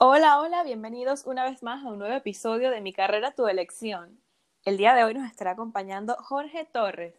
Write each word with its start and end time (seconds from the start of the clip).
Hola, 0.00 0.38
hola, 0.38 0.62
bienvenidos 0.62 1.26
una 1.26 1.42
vez 1.42 1.64
más 1.64 1.84
a 1.84 1.88
un 1.88 1.98
nuevo 1.98 2.14
episodio 2.14 2.70
de 2.70 2.80
Mi 2.80 2.92
carrera, 2.92 3.32
tu 3.32 3.48
elección. 3.48 4.20
El 4.64 4.76
día 4.76 4.94
de 4.94 5.02
hoy 5.02 5.12
nos 5.12 5.28
estará 5.28 5.50
acompañando 5.50 6.14
Jorge 6.20 6.64
Torres. 6.72 7.16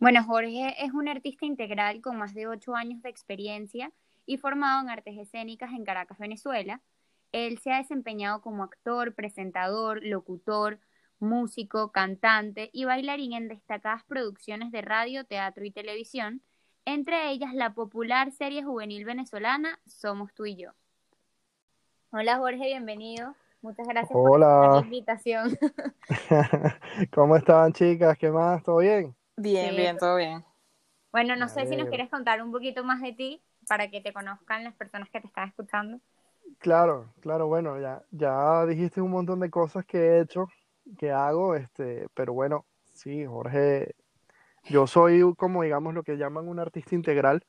Bueno, 0.00 0.24
Jorge 0.24 0.74
es 0.84 0.92
un 0.92 1.08
artista 1.08 1.46
integral 1.46 2.00
con 2.00 2.16
más 2.16 2.34
de 2.34 2.48
ocho 2.48 2.74
años 2.74 3.02
de 3.02 3.08
experiencia 3.08 3.92
y 4.26 4.36
formado 4.36 4.82
en 4.82 4.90
artes 4.90 5.16
escénicas 5.16 5.70
en 5.70 5.84
Caracas, 5.84 6.18
Venezuela. 6.18 6.82
Él 7.30 7.60
se 7.60 7.70
ha 7.70 7.78
desempeñado 7.78 8.40
como 8.40 8.64
actor, 8.64 9.14
presentador, 9.14 10.04
locutor, 10.04 10.80
músico, 11.20 11.92
cantante 11.92 12.68
y 12.72 12.84
bailarín 12.84 13.34
en 13.34 13.46
destacadas 13.46 14.02
producciones 14.02 14.72
de 14.72 14.82
radio, 14.82 15.24
teatro 15.24 15.64
y 15.64 15.70
televisión, 15.70 16.42
entre 16.84 17.30
ellas 17.30 17.54
la 17.54 17.74
popular 17.74 18.32
serie 18.32 18.64
juvenil 18.64 19.04
venezolana 19.04 19.78
Somos 19.86 20.34
tú 20.34 20.46
y 20.46 20.56
yo. 20.56 20.72
Hola 22.10 22.38
Jorge, 22.38 22.64
bienvenido. 22.64 23.34
Muchas 23.60 23.86
gracias 23.86 24.10
por 24.10 24.40
la 24.40 24.80
invitación. 24.82 25.58
¿Cómo 27.12 27.36
están, 27.36 27.74
chicas? 27.74 28.16
¿Qué 28.16 28.30
más? 28.30 28.62
¿Todo 28.62 28.78
bien? 28.78 29.14
Bien, 29.36 29.76
bien, 29.76 29.98
todo 29.98 30.16
bien. 30.16 30.42
Bueno, 31.12 31.36
no 31.36 31.48
sé 31.48 31.66
si 31.66 31.76
nos 31.76 31.90
quieres 31.90 32.08
contar 32.08 32.42
un 32.42 32.50
poquito 32.50 32.82
más 32.82 33.02
de 33.02 33.12
ti 33.12 33.42
para 33.68 33.90
que 33.90 34.00
te 34.00 34.14
conozcan 34.14 34.64
las 34.64 34.74
personas 34.74 35.10
que 35.10 35.20
te 35.20 35.26
están 35.26 35.50
escuchando. 35.50 36.00
Claro, 36.56 37.12
claro, 37.20 37.46
bueno, 37.46 37.78
ya, 37.78 38.02
ya 38.10 38.64
dijiste 38.64 39.02
un 39.02 39.10
montón 39.10 39.40
de 39.40 39.50
cosas 39.50 39.84
que 39.84 39.98
he 39.98 40.20
hecho, 40.22 40.46
que 40.98 41.10
hago, 41.10 41.56
este, 41.56 42.08
pero 42.14 42.32
bueno, 42.32 42.64
sí, 42.94 43.26
Jorge, 43.26 43.94
yo 44.64 44.86
soy 44.86 45.34
como 45.36 45.62
digamos 45.62 45.92
lo 45.92 46.02
que 46.02 46.16
llaman 46.16 46.48
un 46.48 46.58
artista 46.58 46.94
integral 46.94 47.44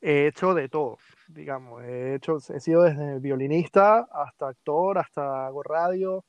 he 0.00 0.26
hecho 0.26 0.54
de 0.54 0.68
todo, 0.68 0.98
digamos, 1.28 1.82
he 1.82 2.14
hecho, 2.14 2.38
he 2.54 2.60
sido 2.60 2.82
desde 2.82 3.18
violinista 3.18 4.08
hasta 4.12 4.48
actor, 4.48 4.98
hasta 4.98 5.46
hago 5.46 5.62
radio, 5.62 6.24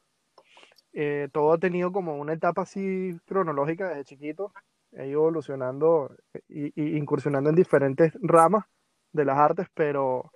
eh, 0.94 1.30
todo 1.32 1.54
ha 1.54 1.58
tenido 1.58 1.92
como 1.92 2.16
una 2.16 2.34
etapa 2.34 2.64
así 2.64 3.16
cronológica 3.26 3.90
desde 3.90 4.06
chiquito, 4.06 4.54
he 4.92 5.08
ido 5.08 5.22
evolucionando 5.22 6.16
y, 6.48 6.98
incursionando 6.98 7.50
en 7.50 7.56
diferentes 7.56 8.14
ramas 8.22 8.66
de 9.12 9.26
las 9.26 9.38
artes, 9.38 9.68
pero, 9.74 10.32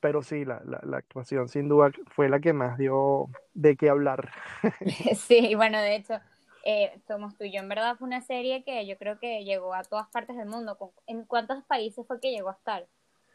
pero 0.00 0.22
sí, 0.22 0.44
la, 0.44 0.62
la, 0.64 0.96
actuación 0.98 1.48
sin 1.48 1.68
duda 1.68 1.90
fue 2.06 2.28
la 2.28 2.40
que 2.40 2.52
más 2.52 2.78
dio 2.78 3.28
de 3.54 3.76
qué 3.76 3.88
hablar. 3.88 4.30
Sí, 5.16 5.54
bueno, 5.56 5.78
de 5.78 5.96
hecho, 5.96 6.20
eh, 6.66 7.00
Somos 7.06 7.36
tú 7.36 7.44
y 7.44 7.52
yo, 7.52 7.60
en 7.60 7.68
verdad 7.68 7.96
fue 7.96 8.08
una 8.08 8.20
serie 8.20 8.64
que 8.64 8.86
yo 8.86 8.98
creo 8.98 9.18
que 9.18 9.44
llegó 9.44 9.72
a 9.72 9.84
todas 9.84 10.08
partes 10.08 10.36
del 10.36 10.48
mundo. 10.48 10.76
¿En 11.06 11.24
cuántos 11.24 11.64
países 11.64 12.04
fue 12.06 12.20
que 12.20 12.32
llegó 12.32 12.48
a 12.50 12.54
estar 12.54 12.86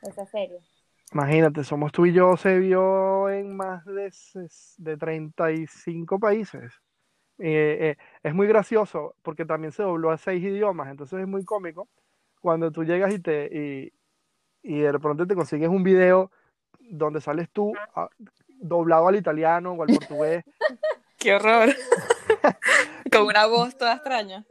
esa 0.02 0.26
serie? 0.26 0.60
Imagínate, 1.14 1.64
Somos 1.64 1.92
tú 1.92 2.06
y 2.06 2.14
yo 2.14 2.36
se 2.36 2.60
vio 2.60 3.30
en 3.30 3.56
más 3.56 3.86
de, 3.86 4.12
de 4.78 4.98
35 4.98 6.20
países. 6.20 6.74
Eh, 7.40 7.78
eh, 7.82 7.98
es 8.22 8.34
muy 8.36 8.48
gracioso 8.48 9.16
porque 9.22 9.46
también 9.46 9.72
se 9.72 9.82
dobló 9.82 10.12
a 10.12 10.18
seis 10.18 10.44
idiomas, 10.44 10.90
entonces 10.90 11.20
es 11.20 11.28
muy 11.28 11.44
cómico 11.44 11.88
cuando 12.40 12.72
tú 12.72 12.84
llegas 12.84 13.14
y 13.14 13.20
te 13.20 13.50
y, 14.64 14.74
y 14.76 14.80
de 14.82 15.00
pronto 15.00 15.26
te 15.26 15.36
consigues 15.36 15.70
un 15.70 15.84
video 15.84 16.32
donde 16.80 17.22
sales 17.22 17.50
tú 17.50 17.74
ah, 17.96 18.10
doblado 18.48 19.08
al 19.08 19.16
italiano 19.16 19.72
o 19.72 19.84
al 19.84 19.90
portugués. 19.96 20.44
¡Qué 21.18 21.36
horror! 21.36 21.70
Con 23.12 23.24
una 23.24 23.46
voz 23.46 23.78
toda 23.78 23.96
extraña. 23.96 24.46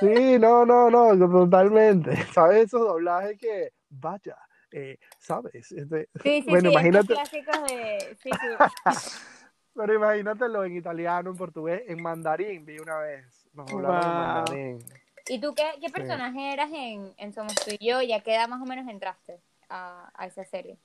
Sí, 0.00 0.38
no, 0.38 0.66
no, 0.66 0.90
no, 0.90 1.16
totalmente. 1.30 2.14
¿Sabes 2.34 2.66
esos 2.66 2.80
doblajes 2.80 3.38
que, 3.38 3.72
vaya, 3.88 4.36
eh, 4.70 4.98
¿sabes? 5.18 5.72
Este, 5.72 6.08
sí, 6.22 6.42
sí, 6.42 6.50
bueno, 6.50 6.68
sí, 6.68 6.74
imagínate. 6.74 7.14
De... 7.14 8.16
Sí, 8.22 8.30
Pero 9.74 9.94
imagínatelo 9.94 10.64
en 10.64 10.76
italiano, 10.76 11.30
en 11.30 11.36
portugués, 11.36 11.82
en 11.86 12.02
mandarín, 12.02 12.64
vi 12.64 12.78
una 12.78 12.98
vez. 12.98 13.46
Nos 13.54 13.70
hablamos 13.72 14.04
en 14.04 14.12
mandarín. 14.12 14.84
¿Y 15.28 15.40
tú 15.40 15.54
qué, 15.54 15.64
qué 15.80 15.90
personaje 15.90 16.52
eras 16.52 16.70
en, 16.72 17.12
en, 17.16 17.32
Somos 17.32 17.54
tú 17.56 17.70
y 17.78 17.86
yo? 17.86 18.00
¿Ya 18.02 18.20
qué 18.20 18.34
edad 18.34 18.48
más 18.48 18.60
o 18.60 18.64
menos 18.64 18.88
entraste 18.88 19.40
a, 19.68 20.10
a 20.14 20.26
esa 20.26 20.44
serie? 20.44 20.78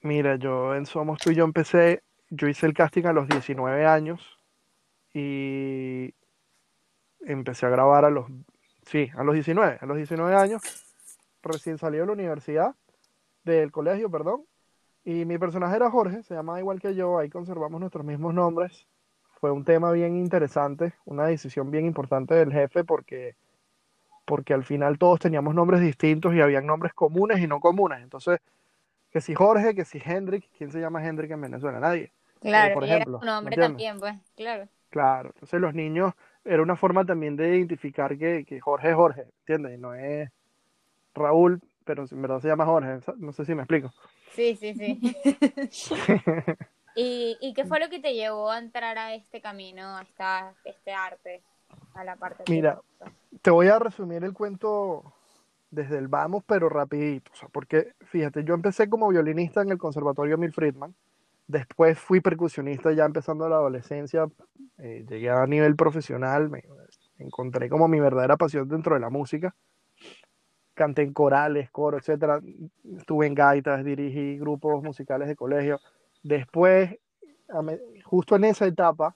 Mira, 0.00 0.36
yo 0.36 0.74
en 0.74 0.84
Somos 0.86 1.18
tú 1.18 1.30
y 1.30 1.36
yo 1.36 1.44
empecé, 1.44 2.02
yo 2.30 2.48
hice 2.48 2.66
el 2.66 2.74
casting 2.74 3.04
a 3.04 3.12
los 3.12 3.28
19 3.28 3.86
años 3.86 4.20
y 5.14 6.14
empecé 7.20 7.66
a 7.66 7.70
grabar 7.70 8.04
a 8.04 8.10
los, 8.10 8.26
sí, 8.86 9.10
a 9.14 9.24
los 9.24 9.34
19, 9.34 9.78
a 9.80 9.86
los 9.86 9.96
19 9.96 10.34
años, 10.34 10.62
recién 11.42 11.78
salido 11.78 12.02
de 12.02 12.06
la 12.06 12.12
universidad, 12.12 12.74
del 13.44 13.72
colegio, 13.72 14.10
perdón, 14.10 14.44
y 15.04 15.24
mi 15.24 15.38
personaje 15.38 15.76
era 15.76 15.90
Jorge, 15.90 16.22
se 16.22 16.34
llama 16.34 16.60
igual 16.60 16.80
que 16.80 16.94
yo, 16.94 17.18
ahí 17.18 17.28
conservamos 17.28 17.80
nuestros 17.80 18.04
mismos 18.04 18.34
nombres. 18.34 18.86
Fue 19.40 19.50
un 19.50 19.64
tema 19.64 19.90
bien 19.90 20.16
interesante, 20.16 20.94
una 21.04 21.26
decisión 21.26 21.70
bien 21.72 21.84
importante 21.86 22.34
del 22.34 22.52
jefe 22.52 22.84
porque, 22.84 23.34
porque 24.24 24.54
al 24.54 24.62
final 24.62 24.98
todos 24.98 25.18
teníamos 25.18 25.54
nombres 25.56 25.80
distintos 25.80 26.32
y 26.34 26.40
habían 26.40 26.66
nombres 26.66 26.94
comunes 26.94 27.40
y 27.40 27.48
no 27.48 27.58
comunes. 27.58 28.00
Entonces, 28.00 28.38
que 29.10 29.20
si 29.20 29.34
Jorge, 29.34 29.74
que 29.74 29.84
si 29.84 30.00
Hendrik, 30.02 30.48
¿quién 30.56 30.70
se 30.70 30.80
llama 30.80 31.04
Hendrik 31.04 31.32
en 31.32 31.40
Venezuela? 31.40 31.80
Nadie. 31.80 32.12
Claro, 32.40 32.74
por 32.74 32.84
ejemplo, 32.84 33.18
era 33.20 33.32
nombre 33.32 33.56
también, 33.56 33.98
pues, 33.98 34.14
claro. 34.36 34.68
Claro, 34.92 35.30
entonces 35.34 35.58
los 35.58 35.72
niños 35.72 36.12
era 36.44 36.62
una 36.62 36.76
forma 36.76 37.06
también 37.06 37.34
de 37.34 37.56
identificar 37.56 38.18
que, 38.18 38.60
Jorge 38.60 38.90
es 38.90 38.94
Jorge, 38.94 39.24
¿entiendes? 39.40 39.78
No 39.78 39.94
es 39.94 40.30
Raúl, 41.14 41.62
pero 41.86 42.04
en 42.10 42.20
verdad 42.20 42.40
se 42.40 42.48
llama 42.48 42.66
Jorge, 42.66 42.98
no 43.16 43.32
sé 43.32 43.46
si 43.46 43.54
me 43.54 43.62
explico. 43.62 43.90
Sí, 44.32 44.54
sí, 44.54 44.74
sí. 44.74 45.16
¿Y, 46.94 47.54
qué 47.54 47.64
fue 47.64 47.80
lo 47.80 47.88
que 47.88 48.00
te 48.00 48.12
llevó 48.12 48.50
a 48.50 48.58
entrar 48.58 48.98
a 48.98 49.14
este 49.14 49.40
camino, 49.40 49.96
a 49.96 50.02
esta, 50.02 50.54
este 50.62 50.92
arte, 50.92 51.42
a 51.94 52.04
la 52.04 52.16
parte 52.16 52.44
Mira, 52.50 52.78
te 53.40 53.50
voy 53.50 53.68
a 53.68 53.78
resumir 53.78 54.22
el 54.24 54.34
cuento 54.34 55.14
desde 55.70 55.96
el 55.96 56.08
vamos, 56.08 56.44
pero 56.46 56.68
rapidito, 56.68 57.30
o 57.32 57.36
sea, 57.36 57.48
porque 57.48 57.94
fíjate, 58.02 58.44
yo 58.44 58.52
empecé 58.52 58.90
como 58.90 59.08
violinista 59.08 59.62
en 59.62 59.70
el 59.70 59.78
Conservatorio 59.78 60.34
Emil 60.34 60.52
Friedman, 60.52 60.94
Después 61.52 61.98
fui 61.98 62.22
percusionista 62.22 62.92
ya 62.92 63.04
empezando 63.04 63.46
la 63.46 63.56
adolescencia, 63.56 64.26
eh, 64.78 65.04
llegué 65.06 65.28
a 65.28 65.46
nivel 65.46 65.76
profesional, 65.76 66.48
me 66.48 66.64
encontré 67.18 67.68
como 67.68 67.88
mi 67.88 68.00
verdadera 68.00 68.38
pasión 68.38 68.66
dentro 68.66 68.94
de 68.94 69.00
la 69.00 69.10
música. 69.10 69.54
Canté 70.72 71.02
en 71.02 71.12
corales, 71.12 71.70
coro, 71.70 71.98
etcétera. 71.98 72.40
Estuve 72.96 73.26
en 73.26 73.34
gaitas, 73.34 73.84
dirigí 73.84 74.38
grupos 74.38 74.82
musicales 74.82 75.28
de 75.28 75.36
colegio. 75.36 75.78
Después, 76.22 76.96
justo 78.02 78.36
en 78.36 78.44
esa 78.44 78.64
etapa, 78.66 79.14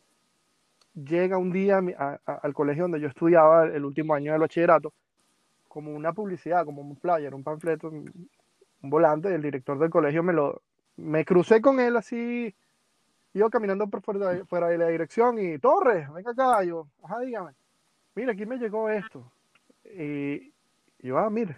llega 0.93 1.39
un 1.39 1.51
día 1.51 1.81
al 2.27 2.53
colegio 2.53 2.85
donde 2.85 3.01
yo 3.01 3.09
estudiaba 3.09 3.65
el 3.65 3.83
último 3.83 4.13
año 4.13 4.33
del 4.33 4.43
bachillerato, 4.43 4.93
como 5.69 5.91
una 5.91 6.13
publicidad, 6.13 6.67
como 6.67 6.83
un 6.83 6.99
flyer, 6.99 7.35
un 7.35 7.43
panfleto, 7.43 7.89
un 7.89 8.29
volante, 8.83 9.35
el 9.35 9.41
director 9.41 9.79
del 9.79 9.89
colegio 9.89 10.23
me 10.23 10.35
lo, 10.35 10.61
me 10.97 11.25
crucé 11.25 11.61
con 11.61 11.81
él 11.81 11.97
así, 11.97 12.55
iba 13.35 13.51
caminando 13.51 13.89
por 13.89 14.03
fuera 14.03 14.69
de, 14.69 14.79
la 14.79 14.89
dirección 14.89 15.39
y, 15.39 15.59
Torres, 15.59 16.13
venga 16.13 16.31
acá, 16.31 16.63
yo, 16.65 16.89
ajá, 17.03 17.21
dígame, 17.21 17.53
mira, 18.15 18.33
aquí 18.33 18.47
me 18.47 18.59
llegó 18.59 18.89
esto. 18.89 19.31
Y 19.85 20.53
yo, 20.99 21.19
ah, 21.19 21.31
mire, 21.31 21.57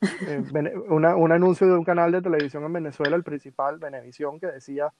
eh, 0.26 0.42
un 0.88 1.32
anuncio 1.32 1.66
de 1.66 1.76
un 1.76 1.84
canal 1.84 2.12
de 2.12 2.22
televisión 2.22 2.64
en 2.64 2.72
Venezuela, 2.72 3.16
el 3.16 3.24
principal, 3.24 3.78
Venevisión, 3.78 4.38
que 4.38 4.46
decía, 4.46 4.92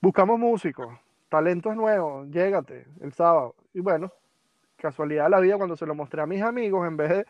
buscamos 0.00 0.38
músicos, 0.38 0.98
talentos 1.28 1.76
nuevos, 1.76 2.28
llégate 2.28 2.86
el 3.00 3.12
sábado. 3.12 3.54
Y 3.74 3.80
bueno, 3.80 4.10
casualidad 4.76 5.24
de 5.24 5.30
la 5.30 5.40
vida, 5.40 5.56
cuando 5.56 5.76
se 5.76 5.86
lo 5.86 5.94
mostré 5.94 6.22
a 6.22 6.26
mis 6.26 6.42
amigos, 6.42 6.86
en 6.86 6.96
vez 6.96 7.10
de, 7.10 7.26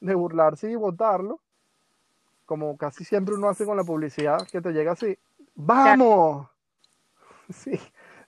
de 0.00 0.14
burlarse 0.14 0.70
y 0.70 0.76
votarlo, 0.76 1.40
como 2.44 2.76
casi 2.76 3.04
siempre 3.04 3.34
uno 3.34 3.48
hace 3.48 3.64
con 3.64 3.76
la 3.76 3.84
publicidad, 3.84 4.46
que 4.50 4.60
te 4.60 4.72
llega 4.72 4.92
así, 4.92 5.18
¡vamos! 5.54 6.48
Sí, 7.50 7.78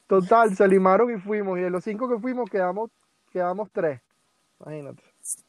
total, 0.06 0.54
se 0.54 0.68
limaron 0.68 1.10
y 1.10 1.18
fuimos. 1.18 1.58
Y 1.58 1.62
de 1.62 1.70
los 1.70 1.82
cinco 1.82 2.06
que 2.06 2.18
fuimos, 2.18 2.50
quedamos, 2.50 2.90
quedamos 3.32 3.70
tres. 3.72 4.02
Imagínate. 4.60 5.02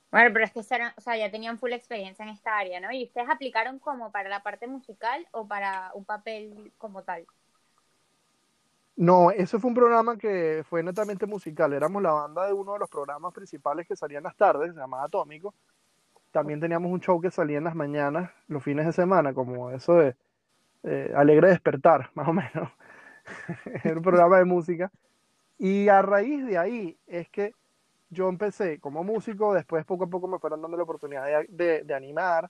Bueno, 0.10 0.30
pero 0.32 0.46
es 0.46 0.54
que 0.54 0.74
eran, 0.74 0.94
o 0.98 1.02
sea, 1.02 1.18
ya 1.18 1.30
tenían 1.30 1.60
full 1.60 1.74
experiencia 1.74 2.24
en 2.24 2.30
esta 2.30 2.58
área, 2.58 2.80
¿no? 2.80 2.92
¿Y 2.94 3.04
ustedes 3.04 3.30
aplicaron 3.30 3.78
como 3.80 4.10
para 4.10 4.30
la 4.30 4.42
parte 4.42 4.68
musical 4.68 5.28
o 5.32 5.48
para 5.48 5.92
un 5.94 6.06
papel 6.06 6.72
como 6.78 7.04
tal? 7.04 7.28
No, 8.96 9.30
eso 9.30 9.60
fue 9.60 9.70
un 9.70 9.76
programa 9.76 10.18
que 10.18 10.64
fue 10.68 10.82
netamente 10.82 11.28
musical. 11.28 11.72
Éramos 11.74 12.02
la 12.02 12.12
banda 12.12 12.48
de 12.48 12.54
uno 12.54 12.74
de 12.74 12.80
los 12.80 12.90
programas 12.90 13.32
principales 13.34 13.88
que 13.88 13.96
salían 13.96 14.24
las 14.24 14.36
tardes, 14.36 14.74
se 14.74 14.80
llamaba 14.80 15.04
Atómico. 15.04 15.54
También 16.32 16.60
teníamos 16.60 16.92
un 16.92 17.00
show 17.00 17.20
que 17.22 17.32
salía 17.32 17.58
en 17.58 17.64
las 17.64 17.76
mañanas, 17.76 18.32
los 18.48 18.64
fines 18.64 18.86
de 18.86 18.94
semana, 18.94 19.34
como 19.34 19.72
eso 19.72 19.96
de 19.96 20.16
eh, 20.84 21.12
Alegre 21.16 21.50
Despertar, 21.50 22.10
más 22.16 22.28
o 22.28 22.34
menos. 22.34 22.72
Era 23.84 23.96
un 23.96 24.02
programa 24.02 24.38
de 24.38 24.46
música. 24.46 24.92
Y 25.58 25.90
a 25.90 26.02
raíz 26.02 26.46
de 26.46 26.58
ahí 26.58 26.98
es 27.08 27.30
que 27.30 27.54
yo 28.10 28.30
empecé 28.30 28.80
como 28.80 29.04
músico, 29.04 29.54
después 29.54 29.86
poco 29.86 30.06
a 30.06 30.10
poco 30.10 30.28
me 30.28 30.40
fueron 30.40 30.62
dando 30.62 30.78
la 30.78 30.84
oportunidad 30.84 31.26
de, 31.50 31.84
de, 31.84 31.94
animar, 31.94 32.50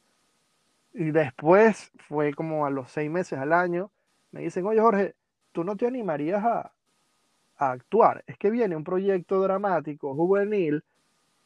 y 0.93 1.11
después 1.11 1.91
fue 1.97 2.33
como 2.33 2.65
a 2.65 2.69
los 2.69 2.91
seis 2.91 3.09
meses 3.09 3.39
al 3.39 3.53
año, 3.53 3.91
me 4.31 4.41
dicen, 4.41 4.65
oye 4.65 4.81
Jorge, 4.81 5.15
¿tú 5.51 5.63
no 5.63 5.75
te 5.75 5.87
animarías 5.87 6.43
a, 6.43 6.71
a 7.57 7.71
actuar? 7.71 8.23
Es 8.27 8.37
que 8.37 8.51
viene 8.51 8.75
un 8.75 8.83
proyecto 8.83 9.41
dramático, 9.41 10.13
juvenil, 10.13 10.83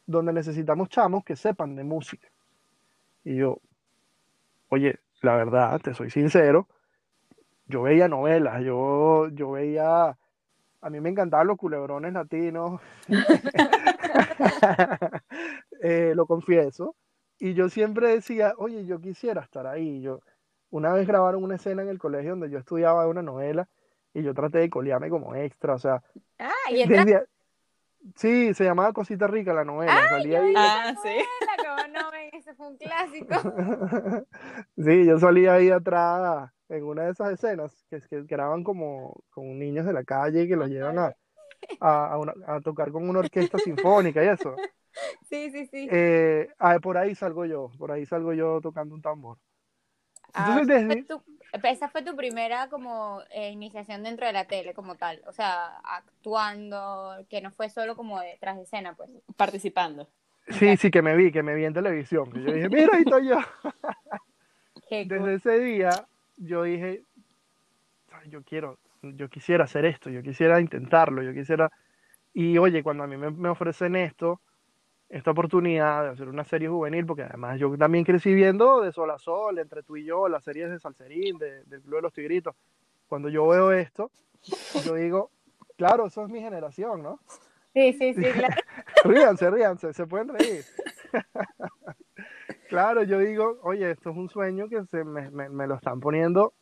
donde 0.06 0.32
necesitamos 0.32 0.88
chamos 0.88 1.24
que 1.24 1.36
sepan 1.36 1.76
de 1.76 1.84
música. 1.84 2.28
Y 3.24 3.36
yo, 3.36 3.60
oye, 4.68 4.98
la 5.20 5.36
verdad, 5.36 5.80
te 5.80 5.94
soy 5.94 6.10
sincero, 6.10 6.68
yo 7.66 7.82
veía 7.82 8.08
novelas, 8.08 8.62
yo, 8.62 9.28
yo 9.28 9.52
veía, 9.52 10.16
a 10.80 10.90
mí 10.90 11.00
me 11.00 11.10
encantaban 11.10 11.46
los 11.46 11.56
culebrones 11.56 12.12
latinos, 12.12 12.80
eh, 15.82 16.12
lo 16.14 16.26
confieso, 16.26 16.96
y 17.38 17.54
yo 17.54 17.68
siempre 17.68 18.08
decía, 18.08 18.54
oye, 18.56 18.84
yo 18.86 19.00
quisiera 19.00 19.42
estar 19.42 19.66
ahí. 19.66 20.00
Yo, 20.00 20.20
una 20.70 20.92
vez 20.92 21.06
grabaron 21.06 21.42
una 21.42 21.56
escena 21.56 21.82
en 21.82 21.88
el 21.88 21.98
colegio 21.98 22.30
donde 22.30 22.50
yo 22.50 22.58
estudiaba 22.58 23.06
una 23.06 23.20
novela 23.20 23.68
y 24.14 24.22
yo 24.22 24.32
traté 24.32 24.58
de 24.58 24.70
colearme 24.70 25.10
como 25.10 25.34
extra, 25.34 25.74
o 25.74 25.78
sea, 25.78 26.02
ah, 26.38 26.52
¿y 26.70 26.82
Sí, 28.16 28.52
se 28.54 28.64
llamaba 28.64 28.92
Cosita 28.92 29.26
Rica 29.26 29.54
la 29.54 29.64
novela. 29.64 30.08
Salía 30.08 30.40
ahí. 30.40 30.54
Ah, 30.56 30.94
sí. 31.02 31.24
no 31.92 32.12
ese 32.32 32.54
fue 32.54 32.68
un 32.68 32.76
clásico. 32.76 33.34
sí, 34.76 35.04
yo 35.06 35.18
salía 35.18 35.54
ahí 35.54 35.70
atrás 35.70 36.50
en 36.68 36.84
una 36.84 37.04
de 37.04 37.12
esas 37.12 37.32
escenas 37.32 37.84
que, 37.90 38.00
que 38.00 38.22
graban 38.22 38.64
como 38.64 39.22
con 39.30 39.58
niños 39.58 39.86
de 39.86 39.92
la 39.92 40.04
calle 40.04 40.48
que 40.48 40.56
los 40.56 40.68
llevan 40.68 40.98
a, 40.98 41.14
a, 41.80 42.18
a, 42.46 42.60
tocar 42.60 42.90
con 42.90 43.08
una 43.08 43.20
orquesta 43.20 43.58
sinfónica 43.58 44.24
y 44.24 44.28
eso. 44.28 44.56
Sí, 45.22 45.50
sí, 45.50 45.64
sí. 45.64 45.88
Eh, 45.90 46.50
ah, 46.58 46.78
por 46.78 46.98
ahí 46.98 47.14
salgo 47.14 47.46
yo, 47.46 47.70
por 47.78 47.90
ahí 47.90 48.04
salgo 48.04 48.34
yo 48.34 48.60
tocando 48.60 48.94
un 48.94 49.00
tambor. 49.00 49.38
Ah, 50.34 50.62
esa 51.64 51.88
fue 51.88 52.02
tu 52.02 52.16
primera 52.16 52.68
como 52.68 53.20
eh, 53.30 53.50
iniciación 53.50 54.02
dentro 54.02 54.26
de 54.26 54.32
la 54.32 54.46
tele 54.46 54.72
como 54.72 54.94
tal, 54.94 55.22
o 55.26 55.32
sea, 55.32 55.78
actuando, 55.84 57.26
que 57.28 57.42
no 57.42 57.50
fue 57.50 57.68
solo 57.68 57.94
como 57.94 58.20
detrás 58.20 58.56
de 58.56 58.62
escena, 58.62 58.94
pues. 58.94 59.10
Participando. 59.36 60.08
Sí, 60.48 60.76
sí, 60.76 60.90
que 60.90 61.02
me 61.02 61.14
vi, 61.14 61.30
que 61.30 61.42
me 61.42 61.54
vi 61.54 61.64
en 61.64 61.74
televisión. 61.74 62.30
yo 62.32 62.52
dije, 62.52 62.68
mira, 62.68 62.90
ahí 62.94 63.02
estoy 63.02 63.28
yo. 63.28 63.36
Desde 64.90 65.34
ese 65.34 65.58
día, 65.58 66.06
yo 66.36 66.64
dije, 66.64 67.02
yo 68.28 68.42
quiero, 68.42 68.78
yo 69.02 69.28
quisiera 69.28 69.64
hacer 69.64 69.84
esto, 69.86 70.10
yo 70.10 70.22
quisiera 70.22 70.60
intentarlo, 70.60 71.22
yo 71.22 71.32
quisiera... 71.32 71.70
Y 72.34 72.58
oye, 72.58 72.82
cuando 72.82 73.04
a 73.04 73.06
mí 73.06 73.16
me, 73.16 73.30
me 73.30 73.48
ofrecen 73.48 73.96
esto, 73.96 74.40
esta 75.12 75.30
oportunidad 75.30 76.04
de 76.04 76.08
hacer 76.08 76.28
una 76.28 76.42
serie 76.42 76.68
juvenil, 76.68 77.04
porque 77.04 77.22
además 77.22 77.60
yo 77.60 77.76
también 77.76 78.02
crecí 78.02 78.32
viendo 78.32 78.80
de 78.80 78.92
sol 78.92 79.10
a 79.10 79.18
sol, 79.18 79.58
entre 79.58 79.82
tú 79.82 79.98
y 79.98 80.04
yo, 80.04 80.26
las 80.26 80.42
series 80.42 80.70
de 80.70 80.80
Salserín, 80.80 81.36
de, 81.36 81.62
del 81.64 81.82
Club 81.82 81.96
de 81.96 82.02
los 82.02 82.12
Tigritos. 82.14 82.56
Cuando 83.08 83.28
yo 83.28 83.46
veo 83.46 83.72
esto, 83.72 84.10
yo 84.86 84.94
digo, 84.94 85.30
claro, 85.76 86.06
eso 86.06 86.24
es 86.24 86.30
mi 86.30 86.40
generación, 86.40 87.02
¿no? 87.02 87.20
Sí, 87.74 87.92
sí, 87.92 88.14
sí, 88.14 88.22
claro. 88.32 88.54
ríanse, 89.04 89.50
ríanse, 89.50 89.92
se 89.92 90.06
pueden 90.06 90.28
reír. 90.28 90.64
claro, 92.70 93.02
yo 93.02 93.18
digo, 93.18 93.58
oye, 93.64 93.90
esto 93.90 94.10
es 94.10 94.16
un 94.16 94.30
sueño 94.30 94.66
que 94.70 94.82
se 94.86 95.04
me, 95.04 95.30
me, 95.30 95.50
me 95.50 95.66
lo 95.66 95.74
están 95.74 96.00
poniendo 96.00 96.54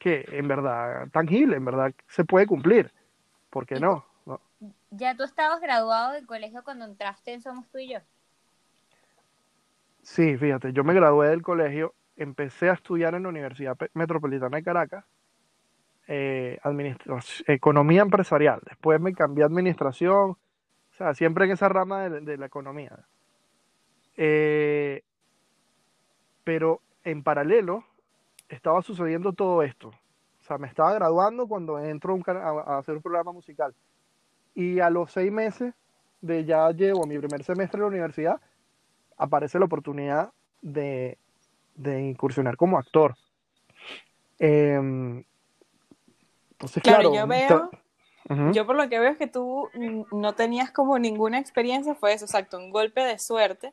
que 0.00 0.24
en 0.32 0.48
verdad 0.48 1.08
tangible, 1.12 1.54
en 1.54 1.64
verdad 1.64 1.94
se 2.08 2.24
puede 2.24 2.48
cumplir. 2.48 2.90
¿Por 3.48 3.64
qué 3.64 3.78
no? 3.78 4.04
¿Ya 4.90 5.16
tú 5.16 5.24
estabas 5.24 5.60
graduado 5.60 6.12
del 6.12 6.26
colegio 6.26 6.62
cuando 6.62 6.84
entraste 6.84 7.32
en 7.32 7.40
Somos 7.40 7.68
tú 7.68 7.78
y 7.78 7.92
yo? 7.92 7.98
Sí, 10.02 10.36
fíjate, 10.36 10.72
yo 10.72 10.84
me 10.84 10.94
gradué 10.94 11.28
del 11.28 11.42
colegio, 11.42 11.94
empecé 12.16 12.70
a 12.70 12.74
estudiar 12.74 13.14
en 13.14 13.22
la 13.24 13.28
Universidad 13.28 13.76
Metropolitana 13.94 14.56
de 14.56 14.62
Caracas, 14.62 15.04
eh, 16.08 16.58
economía 17.46 18.02
empresarial, 18.02 18.60
después 18.66 19.00
me 19.00 19.14
cambié 19.14 19.44
a 19.44 19.46
administración, 19.46 20.30
o 20.30 20.94
sea, 20.96 21.14
siempre 21.14 21.44
en 21.44 21.52
esa 21.52 21.68
rama 21.68 22.08
de, 22.08 22.36
la 22.36 22.46
economía. 22.46 22.98
Eh, 24.16 25.02
pero 26.44 26.80
en 27.04 27.22
paralelo 27.22 27.84
estaba 28.48 28.82
sucediendo 28.82 29.32
todo 29.32 29.62
esto. 29.62 29.88
O 29.88 30.44
sea, 30.44 30.58
me 30.58 30.66
estaba 30.66 30.92
graduando 30.92 31.46
cuando 31.46 31.78
entro 31.78 32.18
a 32.26 32.78
hacer 32.78 32.96
un 32.96 33.02
programa 33.02 33.32
musical 33.32 33.74
y 34.54 34.80
a 34.80 34.90
los 34.90 35.10
seis 35.12 35.32
meses 35.32 35.74
de 36.20 36.44
ya 36.44 36.70
llevo 36.70 37.06
mi 37.06 37.18
primer 37.18 37.42
semestre 37.44 37.78
en 37.78 37.82
la 37.82 37.88
universidad, 37.88 38.40
aparece 39.16 39.58
la 39.58 39.64
oportunidad 39.64 40.32
de, 40.60 41.18
incursionar 41.84 42.56
como 42.56 42.78
actor. 42.78 43.16
Em, 44.38 45.24
entonces, 46.52 46.82
claro, 46.82 47.14
yo 47.14 47.26
veo, 47.26 47.70
yo 48.52 48.66
por 48.66 48.76
lo 48.76 48.88
que 48.88 49.00
veo 49.00 49.10
es 49.10 49.18
que 49.18 49.26
tú 49.26 49.68
no 50.12 50.34
tenías 50.34 50.70
como 50.70 50.98
ninguna 50.98 51.38
experiencia, 51.38 51.94
fue 51.94 52.12
eso, 52.12 52.24
exacto, 52.24 52.56
un 52.56 52.70
golpe 52.70 53.02
de 53.02 53.18
suerte 53.18 53.72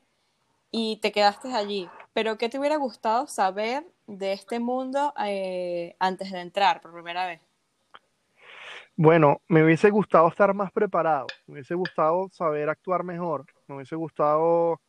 y 0.71 0.97
te 0.97 1.11
quedaste 1.11 1.53
allí. 1.53 1.87
Pero 2.13 2.37
¿qué 2.37 2.49
te 2.49 2.59
hubiera 2.59 2.77
gustado 2.77 3.27
saber 3.27 3.85
de 4.07 4.33
este 4.33 4.59
mundo 4.59 5.13
eh, 5.23 5.95
antes 5.99 6.31
de 6.31 6.39
entrar 6.41 6.81
por 6.81 6.93
primera 6.93 7.27
vez? 7.27 7.41
Bueno, 9.01 9.41
me 9.47 9.63
hubiese 9.63 9.91
gustado 9.91 10.27
estar 10.27 10.53
más 10.53 10.73
preparado, 10.73 11.27
me 11.47 11.53
hubiese 11.53 11.73
gustado 11.73 12.27
saber 12.33 12.67
actuar 12.67 13.05
mejor, 13.05 13.45
me 13.65 13.75
hubiese 13.75 13.95
gustado 13.95 14.81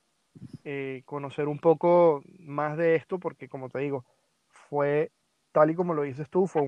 eh, 0.64 1.02
conocer 1.04 1.46
un 1.46 1.60
poco 1.60 2.20
más 2.40 2.76
de 2.76 2.96
esto, 2.96 3.20
porque 3.20 3.48
como 3.48 3.68
te 3.68 3.78
digo, 3.78 4.04
fue 4.48 5.12
tal 5.52 5.70
y 5.70 5.76
como 5.76 5.94
lo 5.94 6.02
dices 6.02 6.28
tú, 6.28 6.48
fue 6.48 6.62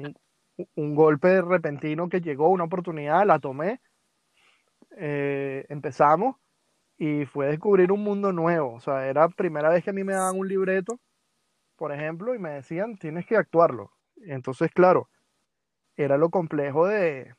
un, 0.77 0.94
golpe 0.94 1.43
repentino 1.43 2.09
que 2.09 2.21
llegó, 2.21 2.49
una 2.49 2.62
oportunidad, 2.62 3.26
la 3.26 3.40
tomé, 3.40 3.81
eh, 4.97 5.66
empezamos 5.69 6.37
y 6.97 7.25
fue 7.25 7.49
descubrir 7.49 7.90
un 7.90 8.05
mundo 8.05 8.33
nuevo, 8.33 8.75
o 8.75 8.81
sea, 8.81 9.09
era 9.09 9.28
primera 9.28 9.69
vez 9.69 9.83
que 9.83 9.90
a 9.90 9.95
mí 9.95 10.05
me 10.05 10.12
daban 10.12 10.38
un 10.38 10.47
libreto, 10.47 11.00
por 11.75 11.90
ejemplo, 11.90 12.37
y 12.37 12.38
me 12.38 12.50
decían, 12.50 12.97
tienes 12.99 13.26
que 13.26 13.37
actuarlo. 13.37 13.90
Entonces, 14.28 14.71
claro, 14.71 15.09
era 15.97 16.16
lo 16.16 16.31
complejo 16.31 16.87
de, 16.87 17.35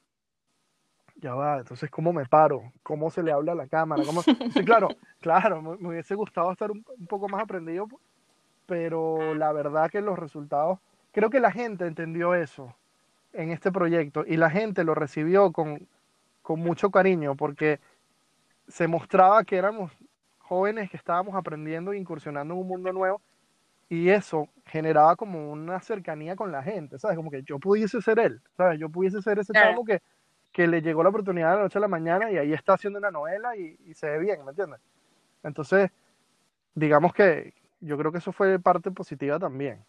ya 1.24 1.34
va, 1.34 1.60
entonces 1.60 1.90
cómo 1.90 2.12
me 2.12 2.26
paro, 2.26 2.74
cómo 2.84 3.10
se 3.10 3.24
le 3.24 3.32
habla 3.32 3.54
a 3.54 3.56
la 3.56 3.68
cámara, 3.68 4.04
¿Cómo... 4.06 4.22
Sí, 4.22 4.36
claro, 4.66 4.90
claro, 5.22 5.62
me, 5.62 5.88
hubiese 5.88 6.16
gustado 6.16 6.52
estar 6.52 6.70
un, 6.70 6.84
poco 7.08 7.30
más 7.30 7.42
aprendido, 7.42 7.88
pero 8.66 9.34
la 9.34 9.54
verdad 9.54 9.90
que 9.90 10.02
los 10.02 10.20
resultados, 10.20 10.80
creo 11.14 11.30
que 11.30 11.40
la 11.40 11.52
gente 11.52 11.88
entendió 11.88 12.36
eso 12.36 12.76
en 13.32 13.52
este 13.52 13.72
proyecto 13.72 14.26
y 14.28 14.36
la 14.36 14.50
gente 14.50 14.84
lo 14.84 14.96
recibió 14.96 15.54
con, 15.54 15.88
con 16.42 16.60
mucho 16.60 16.92
cariño 16.92 17.36
porque 17.36 17.80
se 18.68 18.88
mostraba 18.88 19.46
que 19.46 19.56
éramos 19.56 19.94
jóvenes 20.40 20.92
que 20.92 20.98
estábamos 20.98 21.36
aprendiendo 21.36 21.94
e 21.94 21.98
incursionando 21.98 22.54
en 22.54 22.60
un 22.60 22.68
mundo 22.68 22.92
nuevo 22.92 23.22
y 23.88 24.10
eso 24.10 24.50
generaba 24.66 25.16
como 25.16 25.52
una 25.52 25.80
cercanía 25.80 26.36
con 26.36 26.52
la 26.52 26.64
gente, 26.64 27.00
¿sabes? 27.00 27.16
Como 27.16 27.32
que 27.32 27.44
yo 27.44 27.60
pudiese 27.60 28.02
ser 28.02 28.20
él, 28.20 28.42
¿sabes? 28.58 28.78
Yo 28.78 28.90
pudiese 28.90 29.22
ser 29.22 29.40
ese 29.40 29.54
chavo 29.54 29.86
que, 29.86 30.02
que 30.54 30.68
le 30.68 30.82
llegó 30.82 31.04
la 31.04 31.10
oportunidad 31.10 31.52
de 31.52 31.58
la 31.58 31.64
noche 31.64 31.78
a 31.80 31.82
la 31.82 31.88
mañana 31.88 32.32
y 32.32 32.38
ahí 32.38 32.54
está 32.54 32.74
haciendo 32.74 33.00
una 33.00 33.12
novela 33.12 33.58
y, 33.58 33.76
se 33.96 34.08
ve 34.08 34.20
bien, 34.20 34.46
¿me 34.46 34.52
entiendes? 34.52 34.80
Entonces, 35.44 35.92
digamos 36.76 37.14
que 37.14 37.54
yo 37.82 37.98
creo 37.98 38.12
que 38.12 38.20
eso 38.20 38.32
fue 38.32 38.60
parte 38.60 38.92
positiva 38.92 39.40
también. 39.40 39.84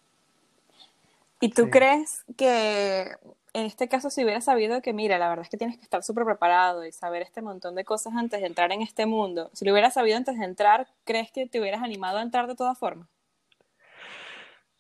¿Y 1.41 1.51
tú 1.51 1.69
crees 1.71 2.25
que 2.37 3.15
en 3.53 3.67
este 3.67 3.89
caso 3.89 4.11
si 4.11 4.25
hubiera 4.25 4.41
sabido 4.41 4.83
que, 4.83 4.93
mira, 4.93 5.19
la 5.19 5.29
verdad 5.29 5.45
es 5.45 5.51
que 5.51 5.57
tienes 5.57 5.77
que 5.77 5.85
estar 5.85 6.03
súper 6.03 6.25
preparado 6.25 6.85
y 6.85 6.93
saber 6.93 7.23
este 7.23 7.41
montón 7.41 7.75
de 7.77 7.85
cosas 7.85 8.15
antes 8.17 8.41
de 8.41 8.47
entrar 8.47 8.73
en 8.73 8.83
este 8.83 9.07
mundo, 9.07 9.51
si 9.53 9.65
lo 9.65 9.73
hubieras 9.73 9.95
sabido 9.95 10.17
antes 10.17 10.39
de 10.39 10.45
entrar, 10.45 10.89
¿crees 11.05 11.31
que 11.31 11.47
te 11.47 11.61
hubieras 11.61 11.83
animado 11.83 12.19
a 12.19 12.23
entrar 12.23 12.47
de 12.49 12.57
todas 12.57 12.77
formas? 12.77 13.09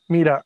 Mira, 0.09 0.45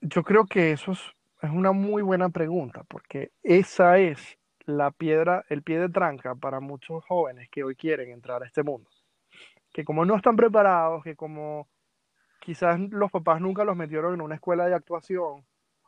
yo 0.00 0.22
creo 0.22 0.46
que 0.46 0.72
eso 0.72 0.92
es, 0.92 1.00
una 1.42 1.72
muy 1.72 2.00
buena 2.00 2.30
pregunta, 2.30 2.84
porque 2.88 3.30
esa 3.42 3.98
es 3.98 4.38
la 4.66 4.90
piedra, 4.90 5.44
el 5.48 5.62
pie 5.62 5.78
de 5.78 5.88
tranca 5.88 6.34
para 6.34 6.60
muchos 6.60 7.04
jóvenes 7.04 7.48
que 7.50 7.64
hoy 7.64 7.76
quieren 7.76 8.10
entrar 8.10 8.42
a 8.42 8.46
este 8.46 8.62
mundo. 8.62 8.90
que 9.72 9.84
como 9.84 10.04
no 10.04 10.16
están 10.16 10.36
preparados, 10.36 11.02
que 11.04 11.16
como 11.16 11.68
quizás 12.40 12.78
los 12.90 13.10
papás 13.10 13.40
nunca 13.40 13.64
los 13.64 13.76
metieron 13.76 14.14
en 14.14 14.20
una 14.20 14.36
escuela 14.36 14.66
de 14.66 14.74
actuación 14.74 15.44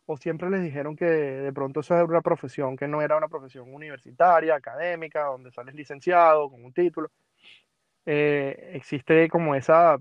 o 0.06 0.16
siempre 0.16 0.50
les 0.50 0.62
dijeron 0.62 0.96
que 0.96 1.04
de 1.04 1.52
pronto 1.52 1.80
eso 1.80 1.94
era 1.94 2.04
una 2.04 2.22
profesión 2.22 2.76
que 2.76 2.88
no 2.88 3.02
era 3.02 3.16
una 3.16 3.28
profesión 3.28 3.72
universitaria, 3.74 4.54
académica, 4.54 5.24
donde 5.24 5.50
sales 5.50 5.74
licenciado 5.74 6.48
con 6.50 6.64
un 6.64 6.72
título. 6.72 7.10
Eh, 8.06 8.70
existe 8.74 9.28
como 9.28 9.54
esa, 9.56 9.98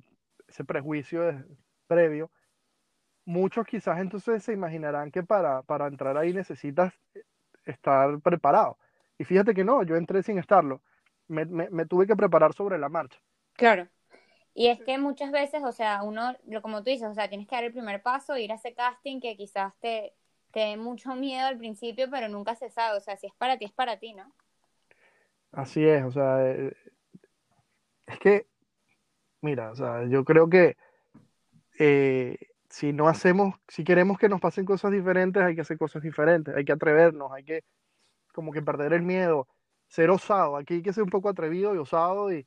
ese 0.48 0.63
prejuicio 0.63 1.44
previo. 1.88 2.32
Muchos 3.25 3.65
quizás 3.65 4.00
entonces 4.00 4.44
se 4.44 4.53
imaginarán 4.53 5.12
que 5.12 5.24
para, 5.24 5.63
para 5.63 5.88
entrar 5.88 6.17
ahí 6.17 6.34
necesitas 6.34 6.94
estar 7.65 8.19
preparado. 8.22 8.77
Y 9.17 9.24
fíjate 9.24 9.53
que 9.53 9.63
no, 9.63 9.84
yo 9.84 9.95
entré 9.95 10.24
sin 10.24 10.38
estarlo. 10.38 10.81
Me, 11.27 11.45
me, 11.45 11.69
me 11.69 11.86
tuve 11.86 12.05
que 12.05 12.15
preparar 12.15 12.53
sobre 12.53 12.77
la 12.77 12.89
marcha. 12.89 13.19
Claro. 13.53 13.88
Y 14.53 14.67
es 14.67 14.79
que 14.81 14.98
muchas 14.98 15.31
veces, 15.31 15.63
o 15.65 15.74
sea, 15.74 16.01
uno, 16.03 16.34
como 16.62 16.77
tú 16.81 16.89
dices, 16.89 17.10
o 17.10 17.13
sea, 17.13 17.27
tienes 17.27 17.45
que 17.45 17.55
dar 17.55 17.65
el 17.65 17.74
primer 17.74 18.01
paso, 18.01 18.38
ir 18.38 18.53
a 18.53 18.55
ese 18.55 18.74
casting 18.74 19.19
que 19.19 19.36
quizás 19.36 19.74
te, 19.81 20.13
te 20.51 20.62
dé 20.62 20.77
mucho 20.77 21.13
miedo 21.13 21.45
al 21.45 21.57
principio, 21.57 22.10
pero 22.10 22.29
nunca 22.29 22.55
se 22.55 22.69
sabe, 22.69 22.98
o 22.98 23.01
sea, 23.01 23.17
si 23.17 23.27
es 23.27 23.34
para 23.34 23.57
ti, 23.57 23.65
es 23.65 23.74
para 23.74 24.00
ti, 24.00 24.13
¿no? 24.13 24.34
Así 25.51 25.86
es, 25.86 26.05
o 26.05 26.12
sea, 26.12 26.50
eh, 26.50 26.74
es 28.07 28.19
que, 28.19 28.48
mira, 29.41 29.72
o 29.72 29.75
sea, 29.75 30.05
yo 30.05 30.24
creo 30.24 30.50
que 30.50 30.77
eh, 31.77 32.38
si 32.75 32.91
no 32.91 33.08
hacemos, 33.08 33.55
si 33.70 33.86
queremos 33.86 34.17
que 34.17 34.27
nos 34.27 34.41
pasen 34.41 34.65
cosas 34.65 34.91
diferentes, 34.91 35.41
hay 35.41 35.55
que 35.55 35.62
hacer 35.62 35.77
cosas 35.77 36.03
diferentes, 36.03 36.53
hay 36.53 36.65
que 36.65 36.74
atrevernos, 36.74 37.32
hay 37.32 37.46
que 37.46 37.63
como 38.34 38.51
que 38.51 38.62
perder 38.62 38.91
el 38.91 39.01
miedo, 39.01 39.48
ser 39.88 40.10
osado, 40.10 40.58
aquí 40.58 40.75
hay 40.75 40.82
que 40.82 40.91
ser 40.91 41.03
un 41.03 41.10
poco 41.10 41.29
atrevido 41.29 41.74
y 41.74 41.77
osado 41.77 42.34
y 42.34 42.46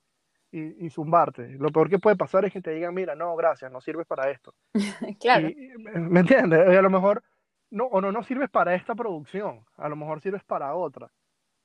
y, 0.51 0.87
y, 0.87 0.89
zumbarte. 0.89 1.47
Lo 1.59 1.69
peor 1.69 1.91
que 1.91 1.99
puede 1.99 2.17
pasar 2.17 2.47
es 2.47 2.53
que 2.55 2.63
te 2.63 2.71
digan, 2.71 2.95
mira, 2.95 3.15
no, 3.15 3.37
gracias, 3.37 3.71
no 3.71 3.83
sirves 3.83 4.07
para 4.07 4.31
esto. 4.31 4.55
claro. 5.21 5.51
¿Me 5.95 6.21
entiendes? 6.21 6.61
A 6.67 6.81
lo 6.81 6.89
mejor, 6.89 7.23
no, 7.71 7.85
o 7.85 8.01
no, 8.01 8.13
no 8.13 8.23
sirves 8.23 8.49
para 8.49 8.75
esta 8.75 8.95
producción, 8.95 9.67
a 9.77 9.91
lo 9.91 9.97
mejor 9.97 10.23
sirves 10.23 10.45
para 10.45 10.75
otra. 10.75 11.11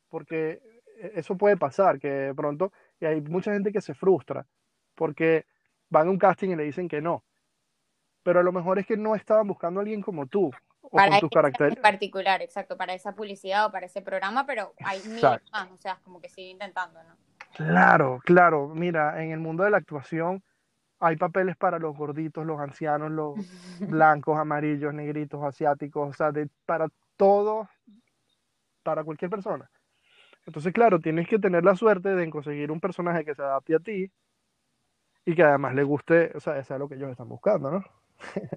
Porque 0.10 0.62
eso 1.14 1.38
puede 1.38 1.56
pasar, 1.56 1.98
que 1.98 2.10
de 2.10 2.36
pronto, 2.36 2.74
y 3.00 3.06
hay 3.06 3.22
mucha 3.22 3.54
gente 3.54 3.72
que 3.72 3.80
se 3.80 3.94
frustra, 3.94 4.46
porque 4.96 5.46
van 5.90 6.10
a 6.10 6.12
un 6.12 6.18
casting 6.18 6.50
y 6.50 6.56
le 6.58 6.64
dicen 6.64 6.90
que 6.90 7.02
no. 7.02 7.24
Pero 8.24 8.40
a 8.40 8.44
lo 8.44 8.52
mejor 8.52 8.80
es 8.80 8.86
que 8.86 8.98
no 8.98 9.16
estaban 9.16 9.48
buscando 9.48 9.80
a 9.80 9.84
alguien 9.84 10.02
como 10.02 10.26
tú, 10.28 10.52
o 10.82 10.90
para 10.90 11.12
con 11.12 11.20
tus 11.22 11.30
caracteres. 11.30 11.76
En 11.76 11.82
particular, 11.82 12.42
exacto, 12.42 12.78
para 12.78 12.94
esa 12.94 13.14
publicidad 13.14 13.66
o 13.66 13.72
para 13.72 13.86
ese 13.86 14.02
programa, 14.02 14.46
pero 14.46 14.74
hay 14.84 15.02
mil 15.08 15.22
más, 15.22 15.72
o 15.72 15.78
sea, 15.78 16.00
como 16.04 16.20
que 16.22 16.30
sigue 16.30 16.50
intentando, 16.50 17.02
¿no? 17.04 17.16
Claro, 17.56 18.20
claro. 18.24 18.70
Mira, 18.70 19.24
en 19.24 19.32
el 19.32 19.40
mundo 19.40 19.64
de 19.64 19.70
la 19.70 19.78
actuación 19.78 20.44
hay 21.00 21.18
papeles 21.18 21.58
para 21.58 21.80
los 21.80 21.96
gorditos, 21.96 22.46
los 22.46 22.60
ancianos, 22.60 23.12
los 23.12 23.36
blancos, 23.80 24.38
amarillos, 24.40 24.94
negritos, 24.94 25.44
asiáticos, 25.44 26.10
o 26.10 26.14
sea, 26.14 26.32
de, 26.32 26.50
para 26.66 26.88
todo, 27.18 27.70
para 28.84 29.04
cualquier 29.04 29.30
persona. 29.30 29.70
Entonces, 30.46 30.74
claro, 30.74 31.00
tienes 31.00 31.28
que 31.28 31.40
tener 31.40 31.64
la 31.64 31.76
suerte 31.76 32.10
de 32.16 32.30
conseguir 32.30 32.72
un 32.72 32.80
personaje 32.80 33.24
que 33.24 33.36
se 33.36 33.42
adapte 33.42 33.76
a 33.76 33.80
ti 33.80 34.12
y 35.26 35.36
que 35.36 35.44
además 35.44 35.74
le 35.74 35.84
guste, 35.84 36.32
o 36.36 36.40
sea, 36.40 36.58
es 36.58 36.70
lo 36.70 36.88
que 36.90 36.96
ellos 36.96 37.12
están 37.12 37.30
buscando, 37.30 37.72
¿no? 37.72 37.84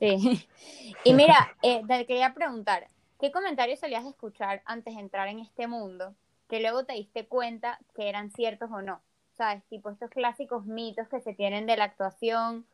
Sí. 0.00 0.48
Y 1.04 1.14
mira, 1.14 1.54
eh, 1.62 1.82
te 1.86 2.06
quería 2.06 2.34
preguntar, 2.34 2.88
¿qué 3.20 3.30
comentarios 3.30 3.78
solías 3.78 4.04
escuchar 4.04 4.62
antes 4.64 4.94
de 4.94 5.00
entrar 5.00 5.28
en 5.28 5.38
este 5.38 5.68
mundo? 5.68 6.14
que 6.48 6.60
luego 6.60 6.84
te 6.84 6.94
diste 6.94 7.26
cuenta 7.26 7.78
que 7.94 8.08
eran 8.08 8.30
ciertos 8.30 8.70
o 8.70 8.82
no. 8.82 9.00
¿Sabes? 9.32 9.64
Tipo 9.64 9.90
estos 9.90 10.10
clásicos 10.10 10.64
mitos 10.64 11.08
que 11.08 11.20
se 11.20 11.34
tienen 11.34 11.66
de 11.66 11.76
la 11.76 11.84
actuación 11.84 12.64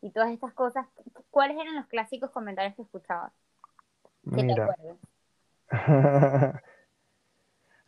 y 0.00 0.10
todas 0.10 0.30
estas 0.30 0.52
cosas. 0.52 0.86
¿Cuáles 1.30 1.58
eran 1.58 1.74
los 1.74 1.86
clásicos 1.86 2.30
comentarios 2.30 2.76
que 2.76 2.82
escuchabas? 2.82 3.32
¿Qué 4.34 4.42
Mira. 4.42 4.76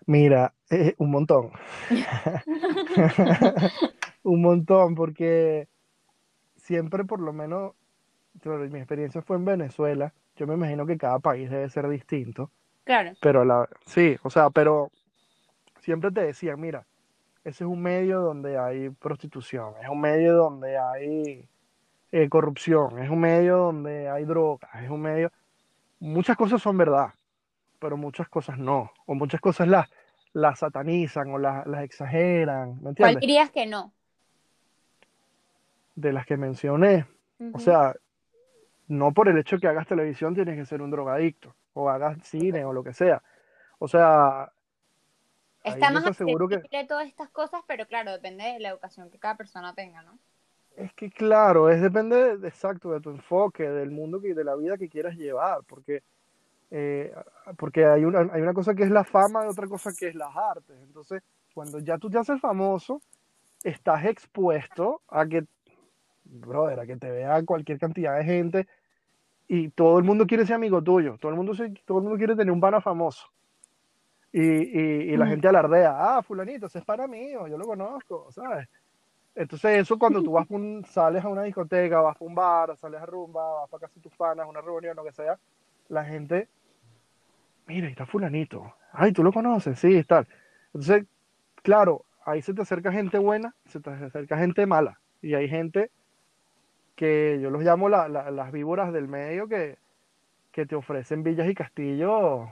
Mira, 0.07 0.55
eh, 0.71 0.95
un 0.99 1.11
montón. 1.11 1.53
un 4.23 4.43
montón, 4.43 4.95
porque 4.95 5.69
siempre 6.57 7.05
por 7.05 7.21
lo 7.21 7.33
menos, 7.33 7.75
mi 8.45 8.79
experiencia 8.79 9.23
fue 9.23 9.37
en 9.37 9.45
Venezuela. 9.45 10.13
Yo 10.37 10.47
me 10.47 10.55
imagino 10.55 10.87
que 10.87 10.99
cada 10.99 11.19
país 11.19 11.51
debe 11.51 11.69
ser 11.69 11.89
distinto. 11.89 12.51
Claro. 12.85 13.13
Pero 13.21 13.45
la, 13.45 13.69
sí, 13.85 14.17
o 14.23 14.31
sea, 14.31 14.51
pero 14.51 14.91
siempre 15.81 16.11
te 16.11 16.23
decían, 16.23 16.61
mira, 16.61 16.87
ese 17.43 17.65
es 17.65 17.71
un 17.71 17.81
medio 17.81 18.21
donde 18.21 18.59
hay 18.59 18.91
prostitución, 18.91 19.75
es 19.83 19.89
un 19.89 20.01
medio 20.01 20.35
donde 20.35 20.77
hay 20.79 21.49
eh, 22.13 22.29
corrupción, 22.29 22.99
es 22.99 23.11
un 23.11 23.21
medio 23.21 23.57
donde 23.59 24.09
hay 24.09 24.25
drogas, 24.25 24.71
es 24.83 24.91
un 24.91 25.01
medio... 25.01 25.33
Muchas 25.99 26.37
cosas 26.37 26.61
son 26.61 26.77
verdad, 26.77 27.11
pero 27.79 27.97
muchas 27.97 28.29
cosas 28.29 28.59
no, 28.59 28.93
o 29.07 29.15
muchas 29.15 29.41
cosas 29.41 29.67
las, 29.69 29.89
las 30.33 30.59
satanizan 30.59 31.31
o 31.31 31.39
las, 31.39 31.67
las 31.67 31.83
exageran, 31.83 32.83
¿me 32.83 32.91
entiendes? 32.91 33.15
¿Cuál 33.15 33.21
dirías 33.21 33.51
que 33.51 33.67
no? 33.67 33.93
De 35.95 36.13
las 36.13 36.27
que 36.27 36.37
mencioné, 36.37 37.07
uh 37.39 37.45
-huh. 37.45 37.51
o 37.55 37.59
sea, 37.59 37.95
no 38.89 39.13
por 39.13 39.29
el 39.29 39.39
hecho 39.39 39.59
que 39.59 39.69
hagas 39.69 39.87
televisión 39.87 40.35
tienes 40.35 40.57
que 40.57 40.67
ser 40.67 40.83
un 40.83 40.91
drogadicto, 40.91 41.55
o 41.75 41.89
hagas 41.89 42.19
cine 42.23 42.65
o 42.65 42.73
lo 42.73 42.85
que 42.85 42.93
sea. 42.93 43.23
O 43.79 43.89
sea, 43.89 44.51
Está 45.67 45.91
más 45.91 46.17
seguro 46.17 46.49
que 46.49 46.85
todas 46.85 47.09
estas 47.09 47.29
cosas, 47.31 47.63
pero 47.67 47.87
claro, 47.87 48.13
depende 48.13 48.45
de 48.45 48.61
la 48.61 48.69
educación 48.69 49.11
que 49.11 49.19
cada 49.19 49.37
persona 49.37 49.75
tenga, 49.75 50.03
¿no? 50.03 50.17
Es 50.77 50.93
que 50.93 51.11
claro, 51.11 51.71
es 51.71 51.81
depende 51.81 52.37
de, 52.37 52.49
exacto 52.49 52.93
de 52.93 53.01
tu 53.01 53.11
enfoque, 53.11 53.69
del 53.69 53.91
mundo 53.91 54.21
y 54.23 54.33
de 54.33 54.45
la 54.45 54.55
vida 54.55 54.77
que 54.77 54.89
quieras 54.89 55.17
llevar, 55.17 55.63
porque 55.67 56.03
eh, 56.71 57.13
porque 57.57 57.85
hay 57.87 58.05
una, 58.05 58.29
hay 58.33 58.43
una 58.43 58.53
cosa 58.53 58.75
que 58.75 58.83
es 58.83 58.91
la 58.91 59.05
fama 59.05 59.45
y 59.45 59.49
otra 59.49 59.67
cosa 59.67 59.91
que 59.97 60.09
es 60.09 60.15
las 60.15 60.37
artes. 60.37 60.77
Entonces, 60.83 61.23
cuando 61.55 61.79
ya 61.79 61.97
tú 61.97 62.11
te 62.11 62.19
haces 62.19 62.41
famoso, 62.41 63.01
estás 63.63 64.05
expuesto 64.05 65.03
a 65.09 65.27
que, 65.27 65.45
brother, 66.29 66.81
a 66.81 66.87
que 66.87 66.97
te 66.97 67.11
vea 67.11 67.43
cualquier 67.45 67.79
cantidad 67.79 68.17
de 68.17 68.25
gente 68.25 68.67
y 69.49 69.69
todo 69.71 69.99
el 69.99 70.05
mundo 70.05 70.27
quiere 70.27 70.45
ser 70.47 70.57
amigo 70.57 70.83
tuyo, 70.83 71.17
todo 71.19 71.31
el 71.31 71.37
mundo, 71.37 71.55
se, 71.55 71.71
todo 71.85 71.99
el 71.99 72.05
mundo 72.05 72.19
quiere 72.19 72.35
tener 72.35 72.53
un 72.53 72.61
pana 72.61 72.81
famoso. 72.81 73.29
Y, 74.33 74.41
y, 74.41 75.13
y 75.13 75.17
la 75.17 75.25
mm. 75.25 75.29
gente 75.29 75.49
alardea, 75.49 75.95
ah, 75.99 76.23
fulanito, 76.23 76.67
ese 76.67 76.81
es 76.81 76.85
para 76.85 77.07
mí, 77.07 77.33
yo 77.33 77.57
lo 77.57 77.65
conozco, 77.65 78.31
¿sabes? 78.33 78.69
Entonces 79.35 79.79
eso 79.79 79.99
cuando 79.99 80.23
tú 80.23 80.33
vas 80.33 80.47
un, 80.51 80.85
sales 80.85 81.25
a 81.25 81.29
una 81.29 81.43
discoteca, 81.43 82.01
vas 82.01 82.21
a 82.21 82.25
un 82.25 82.35
bar, 82.35 82.77
sales 82.77 83.01
a 83.01 83.07
rumba, 83.07 83.61
vas 83.61 83.71
para 83.71 83.83
casa 83.83 83.95
de 83.95 84.01
tus 84.01 84.17
panas, 84.17 84.47
una 84.49 84.61
reunión, 84.61 84.97
lo 84.97 85.05
que 85.05 85.13
sea, 85.13 85.39
la 85.89 86.05
gente, 86.05 86.49
mira, 87.67 87.89
está 87.89 88.05
fulanito, 88.05 88.75
ay, 88.93 89.13
tú 89.13 89.23
lo 89.23 89.33
conoces, 89.33 89.79
sí, 89.79 89.95
está. 89.97 90.27
Entonces, 90.67 91.05
claro, 91.63 92.05
ahí 92.25 92.43
se 92.43 92.53
te 92.53 92.63
acerca 92.63 92.91
gente 92.91 93.19
buena, 93.19 93.55
se 93.67 93.81
te 93.81 93.91
acerca 93.91 94.39
gente 94.39 94.67
mala, 94.67 94.99
y 95.23 95.35
hay 95.35 95.49
gente 95.49 95.91
que 96.97 97.39
yo 97.41 97.51
los 97.51 97.63
llamo 97.63 97.89
la, 97.89 98.09
la, 98.09 98.31
las 98.31 98.51
víboras 98.51 98.93
del 98.93 99.07
medio 99.07 99.47
que, 99.47 99.79
que 100.51 100.67
te 100.67 100.75
ofrecen 100.75 101.23
villas 101.23 101.49
y 101.49 101.55
castillos 101.55 102.49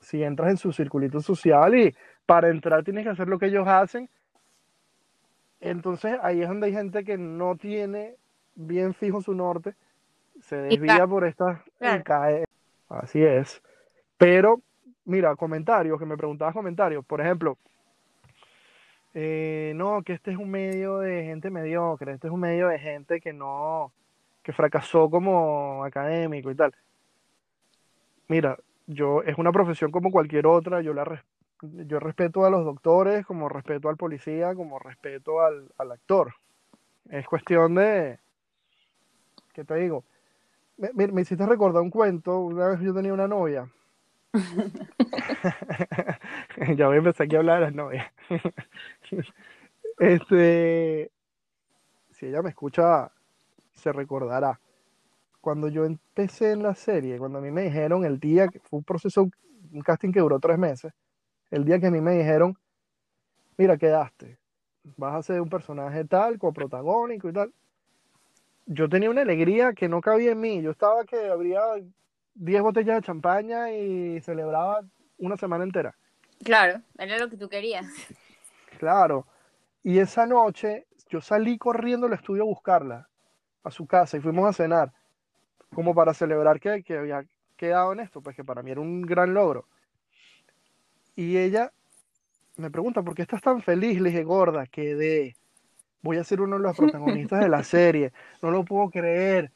si 0.00 0.22
entras 0.22 0.50
en 0.50 0.56
su 0.56 0.72
circulito 0.72 1.20
social 1.20 1.74
y 1.74 1.94
para 2.24 2.48
entrar 2.48 2.84
tienes 2.84 3.04
que 3.04 3.10
hacer 3.10 3.28
lo 3.28 3.38
que 3.38 3.46
ellos 3.46 3.66
hacen. 3.66 4.08
Entonces 5.60 6.18
ahí 6.22 6.42
es 6.42 6.48
donde 6.48 6.68
hay 6.68 6.72
gente 6.72 7.04
que 7.04 7.18
no 7.18 7.56
tiene 7.56 8.14
bien 8.54 8.94
fijo 8.94 9.20
su 9.20 9.34
norte, 9.34 9.74
se 10.40 10.56
desvía 10.56 11.06
por 11.06 11.24
esta 11.24 11.64
y 11.80 12.02
cae. 12.02 12.44
Así 12.88 13.22
es. 13.22 13.60
Pero, 14.16 14.60
mira, 15.04 15.34
comentarios, 15.34 15.98
que 15.98 16.06
me 16.06 16.16
preguntabas 16.16 16.54
comentarios. 16.54 17.04
Por 17.04 17.20
ejemplo, 17.20 17.58
eh, 19.18 19.72
no, 19.74 20.02
que 20.02 20.12
este 20.12 20.30
es 20.30 20.36
un 20.36 20.50
medio 20.50 20.98
de 20.98 21.24
gente 21.24 21.48
mediocre, 21.48 22.12
este 22.12 22.26
es 22.26 22.32
un 22.34 22.40
medio 22.40 22.68
de 22.68 22.78
gente 22.78 23.18
que 23.18 23.32
no, 23.32 23.90
que 24.42 24.52
fracasó 24.52 25.08
como 25.08 25.82
académico 25.84 26.50
y 26.50 26.54
tal. 26.54 26.74
Mira, 28.28 28.58
yo 28.86 29.22
es 29.22 29.38
una 29.38 29.52
profesión 29.52 29.90
como 29.90 30.10
cualquier 30.10 30.46
otra, 30.46 30.82
yo 30.82 30.92
la 30.92 31.24
yo 31.62 31.98
respeto 31.98 32.44
a 32.44 32.50
los 32.50 32.62
doctores, 32.66 33.24
como 33.24 33.48
respeto 33.48 33.88
al 33.88 33.96
policía, 33.96 34.54
como 34.54 34.78
respeto 34.78 35.40
al, 35.40 35.66
al 35.78 35.92
actor. 35.92 36.34
Es 37.08 37.26
cuestión 37.26 37.74
de, 37.76 38.18
¿qué 39.54 39.64
te 39.64 39.76
digo? 39.76 40.04
Me, 40.76 41.06
me, 41.06 41.22
hiciste 41.22 41.46
recordar 41.46 41.80
un 41.80 41.88
cuento, 41.88 42.38
una 42.40 42.68
vez 42.68 42.80
yo 42.80 42.92
tenía 42.92 43.14
una 43.14 43.26
novia. 43.26 43.66
ya 46.76 46.88
a 46.88 46.96
empezar 46.96 47.26
aquí 47.26 47.36
a 47.36 47.38
hablar 47.38 47.60
de 47.60 47.66
las 47.66 47.74
novias. 47.74 48.12
este, 49.98 51.10
si 52.10 52.26
ella 52.26 52.42
me 52.42 52.50
escucha, 52.50 53.12
se 53.72 53.92
recordará 53.92 54.58
cuando 55.46 55.68
yo 55.68 55.84
empecé 55.84 56.50
en 56.50 56.64
la 56.64 56.74
serie, 56.74 57.18
cuando 57.18 57.38
a 57.38 57.40
mí 57.40 57.52
me 57.52 57.62
dijeron 57.62 58.04
el 58.04 58.18
día, 58.18 58.48
que 58.48 58.58
fue 58.58 58.78
un 58.78 58.84
proceso, 58.84 59.30
un 59.72 59.80
casting 59.80 60.10
que 60.10 60.18
duró 60.18 60.40
tres 60.40 60.58
meses, 60.58 60.92
el 61.52 61.64
día 61.64 61.78
que 61.78 61.86
a 61.86 61.90
mí 61.92 62.00
me 62.00 62.18
dijeron, 62.18 62.58
mira, 63.56 63.76
quedaste, 63.76 64.38
vas 64.96 65.14
a 65.14 65.22
ser 65.22 65.40
un 65.40 65.48
personaje 65.48 66.04
tal, 66.04 66.36
coprotagónico 66.38 67.28
y 67.28 67.32
tal. 67.32 67.52
Yo 68.66 68.88
tenía 68.88 69.08
una 69.08 69.22
alegría 69.22 69.72
que 69.72 69.88
no 69.88 70.00
cabía 70.00 70.32
en 70.32 70.40
mí. 70.40 70.62
Yo 70.62 70.72
estaba 70.72 71.04
que 71.04 71.28
abría 71.28 71.60
10 72.36 72.62
botellas 72.62 72.96
de 72.96 73.06
champaña 73.06 73.70
y 73.72 74.20
celebraba 74.20 74.82
una 75.18 75.36
semana 75.36 75.64
entera. 75.64 75.94
Claro, 76.44 76.80
era 76.98 77.18
lo 77.18 77.28
que 77.28 77.36
tú 77.36 77.48
querías. 77.48 77.86
Claro. 78.78 79.26
Y 79.82 79.98
esa 79.98 80.26
noche 80.26 80.86
yo 81.08 81.20
salí 81.20 81.58
corriendo 81.58 82.06
al 82.06 82.12
estudio 82.12 82.42
a 82.42 82.46
buscarla, 82.46 83.08
a 83.62 83.70
su 83.70 83.86
casa, 83.86 84.16
y 84.16 84.20
fuimos 84.20 84.48
a 84.48 84.52
cenar, 84.52 84.92
como 85.74 85.94
para 85.94 86.12
celebrar 86.12 86.60
que, 86.60 86.82
que 86.82 86.98
había 86.98 87.24
quedado 87.56 87.92
en 87.92 88.00
esto, 88.00 88.20
pues 88.20 88.36
que 88.36 88.44
para 88.44 88.62
mí 88.62 88.70
era 88.70 88.80
un 88.80 89.02
gran 89.02 89.32
logro. 89.32 89.66
Y 91.14 91.38
ella 91.38 91.72
me 92.56 92.70
pregunta, 92.70 93.02
¿por 93.02 93.14
qué 93.14 93.22
estás 93.22 93.42
tan 93.42 93.62
feliz? 93.62 94.00
Le 94.00 94.10
dije, 94.10 94.24
gorda, 94.24 94.66
quedé. 94.66 95.36
Voy 96.02 96.18
a 96.18 96.24
ser 96.24 96.40
uno 96.40 96.56
de 96.56 96.62
los 96.62 96.76
protagonistas 96.76 97.40
de 97.40 97.48
la 97.48 97.64
serie. 97.64 98.12
No 98.42 98.50
lo 98.50 98.64
puedo 98.64 98.90
creer. 98.90 99.50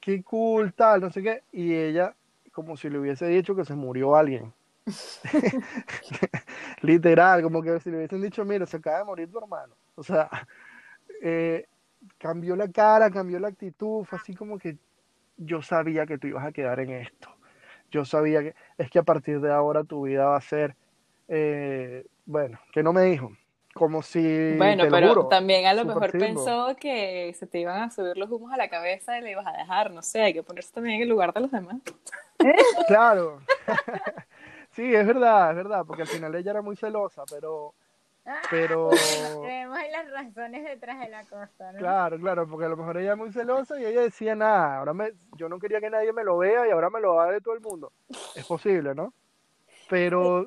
Qué 0.00 0.22
cool, 0.22 0.72
tal, 0.72 1.00
no 1.00 1.10
sé 1.10 1.22
qué. 1.22 1.42
Y 1.52 1.74
ella, 1.74 2.14
como 2.56 2.74
si 2.74 2.88
le 2.88 2.98
hubiese 2.98 3.26
dicho 3.26 3.54
que 3.54 3.66
se 3.66 3.74
murió 3.74 4.16
alguien. 4.16 4.50
Literal, 6.80 7.42
como 7.42 7.60
que 7.60 7.78
si 7.80 7.90
le 7.90 7.98
hubiesen 7.98 8.22
dicho, 8.22 8.46
mira, 8.46 8.64
se 8.64 8.78
acaba 8.78 9.00
de 9.00 9.04
morir 9.04 9.30
tu 9.30 9.36
hermano. 9.36 9.74
O 9.94 10.02
sea, 10.02 10.30
eh, 11.20 11.66
cambió 12.16 12.56
la 12.56 12.72
cara, 12.72 13.10
cambió 13.10 13.38
la 13.38 13.48
actitud, 13.48 14.04
fue 14.04 14.18
así 14.18 14.34
como 14.34 14.58
que 14.58 14.78
yo 15.36 15.60
sabía 15.60 16.06
que 16.06 16.16
tú 16.16 16.28
ibas 16.28 16.46
a 16.46 16.52
quedar 16.52 16.80
en 16.80 16.92
esto. 16.92 17.28
Yo 17.90 18.06
sabía 18.06 18.40
que 18.40 18.54
es 18.78 18.90
que 18.90 19.00
a 19.00 19.02
partir 19.02 19.42
de 19.42 19.52
ahora 19.52 19.84
tu 19.84 20.06
vida 20.06 20.24
va 20.24 20.36
a 20.38 20.40
ser, 20.40 20.76
eh, 21.28 22.06
bueno, 22.24 22.58
que 22.72 22.82
no 22.82 22.94
me 22.94 23.02
dijo, 23.02 23.36
como 23.76 24.02
si... 24.02 24.54
Bueno, 24.56 24.84
pero 24.90 25.26
también 25.26 25.66
a 25.66 25.74
lo 25.74 25.84
mejor 25.84 26.10
pensó 26.12 26.74
que 26.80 27.34
se 27.38 27.46
te 27.46 27.60
iban 27.60 27.82
a 27.82 27.90
subir 27.90 28.16
los 28.16 28.30
humos 28.30 28.50
a 28.50 28.56
la 28.56 28.70
cabeza 28.70 29.18
y 29.18 29.22
le 29.22 29.32
ibas 29.32 29.46
a 29.46 29.52
dejar, 29.52 29.90
no 29.90 30.00
sé, 30.00 30.22
hay 30.22 30.32
que 30.32 30.42
ponerse 30.42 30.72
también 30.72 30.96
en 30.96 31.02
el 31.02 31.08
lugar 31.10 31.32
de 31.34 31.40
los 31.40 31.50
demás. 31.50 31.76
Claro. 32.88 33.40
Sí, 34.72 34.94
es 34.94 35.06
verdad, 35.06 35.52
es 35.52 35.56
verdad, 35.56 35.84
porque 35.86 36.02
al 36.02 36.08
final 36.08 36.34
ella 36.34 36.50
era 36.50 36.60
muy 36.60 36.76
celosa, 36.76 37.22
pero... 37.30 37.72
Pero... 38.50 38.90
Vemos 39.42 39.78
las 39.90 40.10
razones 40.10 40.64
detrás 40.64 41.00
de 41.00 41.08
la 41.08 41.22
cosa, 41.22 41.72
¿no? 41.72 41.78
Claro, 41.78 42.18
claro, 42.18 42.46
porque 42.46 42.66
a 42.66 42.68
lo 42.68 42.76
mejor 42.76 42.98
ella 42.98 43.12
es 43.12 43.18
muy 43.18 43.32
celosa 43.32 43.80
y 43.80 43.86
ella 43.86 44.02
decía, 44.02 44.34
nada, 44.34 44.76
ahora 44.76 44.92
me, 44.92 45.12
yo 45.38 45.48
no 45.48 45.58
quería 45.58 45.80
que 45.80 45.88
nadie 45.88 46.12
me 46.12 46.24
lo 46.24 46.36
vea 46.36 46.68
y 46.68 46.72
ahora 46.72 46.90
me 46.90 47.00
lo 47.00 47.14
va 47.14 47.26
ver 47.28 47.42
todo 47.42 47.54
el 47.54 47.62
mundo. 47.62 47.90
Es 48.34 48.44
posible, 48.44 48.94
¿no? 48.94 49.14
Pero 49.88 50.46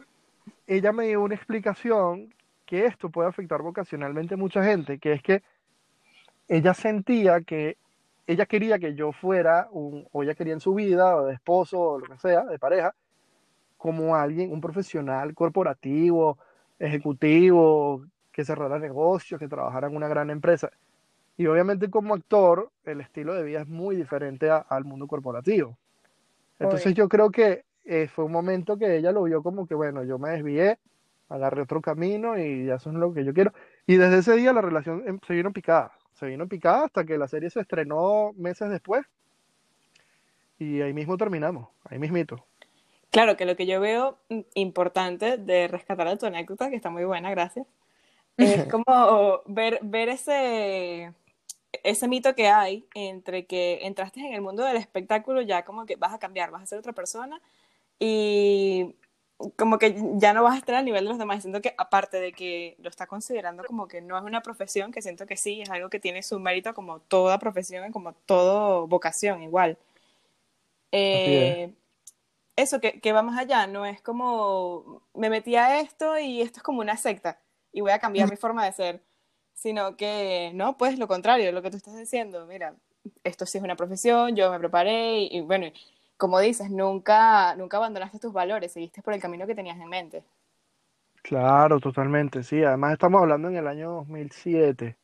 ella 0.67 0.91
me 0.91 1.07
dio 1.07 1.23
una 1.23 1.33
explicación 1.33 2.31
que 2.69 2.85
esto 2.85 3.09
puede 3.09 3.27
afectar 3.27 3.63
vocacionalmente 3.63 4.35
a 4.35 4.37
mucha 4.37 4.63
gente, 4.63 4.99
que 4.99 5.13
es 5.13 5.23
que 5.23 5.41
ella 6.47 6.75
sentía 6.75 7.41
que 7.41 7.77
ella 8.27 8.45
quería 8.45 8.77
que 8.77 8.93
yo 8.93 9.11
fuera 9.11 9.67
un, 9.71 10.07
o 10.11 10.21
ella 10.21 10.35
quería 10.35 10.53
en 10.53 10.59
su 10.59 10.75
vida, 10.75 11.15
o 11.15 11.25
de 11.25 11.33
esposo, 11.33 11.81
o 11.81 11.99
lo 11.99 12.05
que 12.05 12.19
sea, 12.19 12.45
de 12.45 12.59
pareja, 12.59 12.93
como 13.75 14.15
alguien, 14.15 14.51
un 14.51 14.61
profesional 14.61 15.33
corporativo, 15.33 16.37
ejecutivo, 16.77 18.05
que 18.31 18.45
cerrara 18.45 18.77
negocios, 18.77 19.39
que 19.39 19.47
trabajara 19.47 19.87
en 19.87 19.95
una 19.95 20.07
gran 20.07 20.29
empresa. 20.29 20.69
Y 21.37 21.47
obviamente 21.47 21.89
como 21.89 22.13
actor, 22.13 22.69
el 22.85 23.01
estilo 23.01 23.33
de 23.33 23.41
vida 23.41 23.61
es 23.61 23.67
muy 23.67 23.95
diferente 23.95 24.47
al 24.51 24.85
mundo 24.85 25.07
corporativo. 25.07 25.75
Entonces 26.59 26.93
yo 26.93 27.09
creo 27.09 27.31
que 27.31 27.63
eh, 27.85 28.07
fue 28.07 28.25
un 28.25 28.31
momento 28.31 28.77
que 28.77 28.95
ella 28.95 29.11
lo 29.11 29.23
vio 29.23 29.41
como 29.41 29.65
que, 29.65 29.73
bueno, 29.73 30.03
yo 30.03 30.19
me 30.19 30.29
desvié, 30.29 30.77
agarré 31.29 31.61
otro 31.61 31.81
camino 31.81 32.37
y 32.37 32.65
ya 32.65 32.75
eso 32.75 32.89
es 32.89 32.95
lo 32.95 33.13
que 33.13 33.23
yo 33.23 33.33
quiero. 33.33 33.53
Y 33.87 33.95
desde 33.95 34.19
ese 34.19 34.35
día 34.35 34.51
la 34.51 34.61
relación 34.61 35.03
em, 35.07 35.19
se 35.25 35.33
vino 35.33 35.53
picada, 35.53 35.91
se 36.13 36.25
vino 36.25 36.47
picada 36.47 36.85
hasta 36.85 37.05
que 37.05 37.17
la 37.17 37.27
serie 37.27 37.49
se 37.49 37.61
estrenó 37.61 38.33
meses 38.35 38.69
después. 38.69 39.05
Y 40.57 40.81
ahí 40.81 40.93
mismo 40.93 41.17
terminamos, 41.17 41.69
ahí 41.85 41.99
mismito. 41.99 42.45
Claro, 43.11 43.37
que 43.37 43.45
lo 43.45 43.55
que 43.55 43.65
yo 43.65 43.79
veo 43.79 44.17
importante 44.53 45.37
de 45.37 45.67
rescatar 45.67 46.07
a 46.07 46.17
tu 46.17 46.25
anécdota, 46.25 46.69
que 46.69 46.75
está 46.75 46.89
muy 46.89 47.05
buena, 47.05 47.31
gracias, 47.31 47.65
es 48.37 48.65
como 48.65 49.41
ver, 49.45 49.79
ver 49.81 50.09
ese, 50.09 51.13
ese 51.83 52.07
mito 52.07 52.35
que 52.35 52.47
hay 52.47 52.85
entre 52.93 53.45
que 53.45 53.79
entraste 53.83 54.19
en 54.19 54.33
el 54.33 54.41
mundo 54.41 54.63
del 54.63 54.77
espectáculo, 54.77 55.41
ya 55.41 55.63
como 55.63 55.85
que 55.85 55.95
vas 55.95 56.13
a 56.13 56.19
cambiar, 56.19 56.51
vas 56.51 56.63
a 56.63 56.65
ser 56.67 56.79
otra 56.79 56.93
persona 56.93 57.41
y 57.99 58.95
como 59.55 59.79
que 59.79 59.95
ya 60.15 60.33
no 60.33 60.43
vas 60.43 60.55
a 60.55 60.57
estar 60.57 60.75
al 60.75 60.85
nivel 60.85 61.03
de 61.05 61.09
los 61.09 61.17
demás. 61.17 61.41
Siento 61.41 61.61
que 61.61 61.73
aparte 61.77 62.19
de 62.19 62.33
que 62.33 62.75
lo 62.79 62.89
está 62.89 63.07
considerando 63.07 63.63
como 63.63 63.87
que 63.87 64.01
no 64.01 64.17
es 64.17 64.23
una 64.23 64.41
profesión, 64.41 64.91
que 64.91 65.01
siento 65.01 65.25
que 65.25 65.37
sí, 65.37 65.61
es 65.61 65.69
algo 65.69 65.89
que 65.89 65.99
tiene 65.99 66.23
su 66.23 66.39
mérito 66.39 66.73
como 66.73 66.99
toda 66.99 67.39
profesión 67.39 67.87
y 67.87 67.91
como 67.91 68.13
toda 68.13 68.85
vocación 68.85 69.41
igual. 69.41 69.77
Eh, 70.91 71.73
eso, 72.55 72.81
que, 72.81 72.99
que 72.99 73.13
va 73.13 73.21
más 73.21 73.39
allá, 73.39 73.67
no 73.67 73.85
es 73.85 74.01
como 74.01 75.03
me 75.13 75.29
metí 75.29 75.55
a 75.55 75.79
esto 75.79 76.17
y 76.19 76.41
esto 76.41 76.57
es 76.59 76.63
como 76.63 76.81
una 76.81 76.97
secta 76.97 77.39
y 77.71 77.81
voy 77.81 77.91
a 77.91 77.99
cambiar 77.99 78.29
mi 78.29 78.35
forma 78.35 78.65
de 78.65 78.73
ser, 78.73 79.01
sino 79.53 79.95
que 79.95 80.51
no, 80.53 80.77
pues 80.77 80.97
lo 80.99 81.07
contrario, 81.07 81.51
lo 81.51 81.61
que 81.61 81.71
tú 81.71 81.77
estás 81.77 81.97
diciendo, 81.97 82.45
mira, 82.45 82.75
esto 83.23 83.45
sí 83.45 83.57
es 83.57 83.63
una 83.63 83.75
profesión, 83.75 84.35
yo 84.35 84.51
me 84.51 84.59
preparé 84.59 85.21
y, 85.21 85.41
bueno, 85.41 85.67
como 86.19 86.37
dices, 86.41 86.69
nunca, 86.69 87.55
nunca 87.55 87.77
abandonaste 87.77 88.19
tus 88.19 88.33
valores, 88.33 88.73
seguiste 88.73 89.01
por 89.01 89.13
el 89.13 89.21
camino 89.21 89.47
que 89.47 89.55
tenías 89.55 89.79
en 89.79 89.87
mente. 89.87 90.25
Claro, 91.23 91.79
totalmente, 91.79 92.43
sí, 92.43 92.61
además 92.61 92.93
estamos 92.93 93.21
hablando 93.21 93.47
en 93.47 93.55
el 93.55 93.67
año 93.67 93.91
2007. 93.91 94.97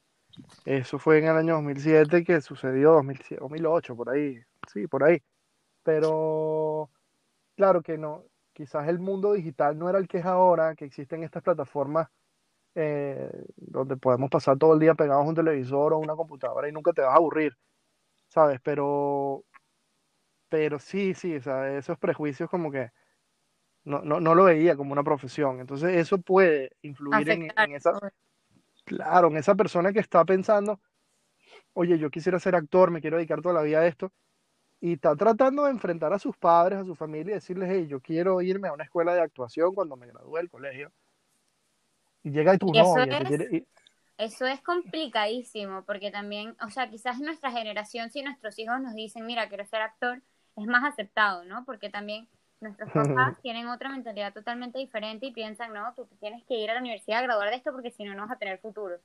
Eso 0.66 1.00
fue 1.00 1.20
en 1.20 1.28
el 1.28 1.38
año 1.38 1.54
2007 1.54 2.26
que 2.26 2.42
sucedió, 2.42 2.92
2007, 2.92 3.38
2008, 3.40 3.96
por 3.96 4.10
ahí, 4.10 4.42
sí, 4.68 4.88
por 4.88 5.06
ahí. 5.06 5.22
Pero 5.84 6.90
claro 7.56 7.82
que 7.82 7.98
no, 7.98 8.26
quizás 8.52 8.90
el 8.90 9.00
mundo 9.00 9.32
digital 9.32 9.80
no 9.80 9.90
era 9.90 10.00
el 10.00 10.10
que 10.10 10.18
es 10.18 10.26
ahora, 10.26 10.76
que 10.76 10.84
existen 10.84 11.24
estas 11.24 11.44
plataformas 11.44 12.10
eh, 12.76 13.32
donde 13.56 13.96
podemos 13.96 14.30
pasar 14.30 14.58
todo 14.58 14.74
el 14.74 14.82
día 14.82 14.96
pegados 14.96 15.26
a 15.26 15.30
un 15.30 15.36
televisor 15.36 15.94
o 15.94 15.98
una 15.98 16.16
computadora 16.16 16.68
y 16.68 16.74
nunca 16.74 16.92
te 16.92 17.02
vas 17.02 17.14
a 17.14 17.16
aburrir, 17.16 17.54
¿sabes? 18.28 18.60
Pero, 18.62 19.46
pero 20.50 20.80
sí, 20.80 21.14
sí, 21.14 21.36
o 21.36 21.42
sea, 21.42 21.78
esos 21.78 21.98
prejuicios 21.98 22.50
como 22.50 22.72
que 22.72 22.92
no, 23.84 24.02
no, 24.02 24.20
no 24.20 24.36
lo 24.36 24.46
veía 24.46 24.76
como 24.76 24.92
una 24.92 25.04
profesión. 25.04 25.60
Entonces 25.60 25.96
eso 25.96 26.18
puede 26.20 26.72
influir 26.82 27.30
en, 27.30 27.52
en 27.56 27.76
esa, 27.76 27.92
claro, 28.84 29.28
en 29.28 29.38
esa 29.38 29.56
persona 29.56 29.94
que 29.94 30.00
está 30.00 30.26
pensando, 30.26 30.80
oye, 31.74 31.98
yo 31.98 32.10
quisiera 32.10 32.40
ser 32.40 32.56
actor, 32.56 32.92
me 32.92 33.02
quiero 33.02 33.18
dedicar 33.18 33.42
toda 33.42 33.56
la 33.56 33.62
vida 33.62 33.80
a 33.80 33.88
esto, 33.88 34.12
y 34.82 34.94
está 34.94 35.16
tratando 35.16 35.66
de 35.66 35.72
enfrentar 35.72 36.14
a 36.14 36.20
sus 36.20 36.38
padres, 36.38 36.80
a 36.80 36.86
su 36.86 36.96
familia 36.96 37.32
y 37.32 37.36
decirles, 37.36 37.70
hey, 37.72 37.88
yo 37.88 38.02
quiero 38.02 38.42
irme 38.42 38.68
a 38.68 38.74
una 38.74 38.84
escuela 38.84 39.14
de 39.14 39.22
actuación 39.22 39.74
cuando 39.74 39.96
me 39.96 40.08
gradúe 40.08 40.38
del 40.38 40.50
colegio. 40.50 40.92
Y 42.24 42.32
llega 42.32 42.54
y 42.54 42.58
tú 42.58 42.72
no. 42.72 42.96
Eso 44.18 44.46
es 44.46 44.62
complicadísimo, 44.62 45.84
porque 45.84 46.10
también, 46.10 46.56
o 46.66 46.70
sea, 46.70 46.90
quizás 46.90 47.20
nuestra 47.20 47.52
generación, 47.52 48.10
si 48.12 48.22
nuestros 48.22 48.58
hijos 48.60 48.80
nos 48.80 48.94
dicen, 48.94 49.26
mira, 49.26 49.50
quiero 49.50 49.66
ser 49.66 49.82
actor, 49.82 50.22
es 50.56 50.66
más 50.66 50.84
aceptado, 50.84 51.44
¿no? 51.44 51.66
Porque 51.66 51.90
también 51.90 52.28
nuestros 52.62 52.92
papás 52.92 53.40
tienen 53.42 53.68
otra 53.68 53.90
mentalidad 53.90 54.34
totalmente 54.34 54.80
diferente 54.80 55.26
y 55.28 55.32
piensan, 55.32 55.74
no, 55.74 55.94
tú 55.94 56.08
tienes 56.20 56.44
que 56.46 56.56
ir 56.56 56.70
a 56.72 56.74
la 56.74 56.80
universidad 56.80 57.20
a 57.20 57.24
graduar 57.24 57.50
de 57.50 57.58
esto 57.58 57.72
porque 57.72 57.92
si 57.92 58.04
no, 58.04 58.14
no 58.16 58.24
vas 58.24 58.32
a 58.32 58.40
tener 58.40 58.60
futuro. 58.60 58.98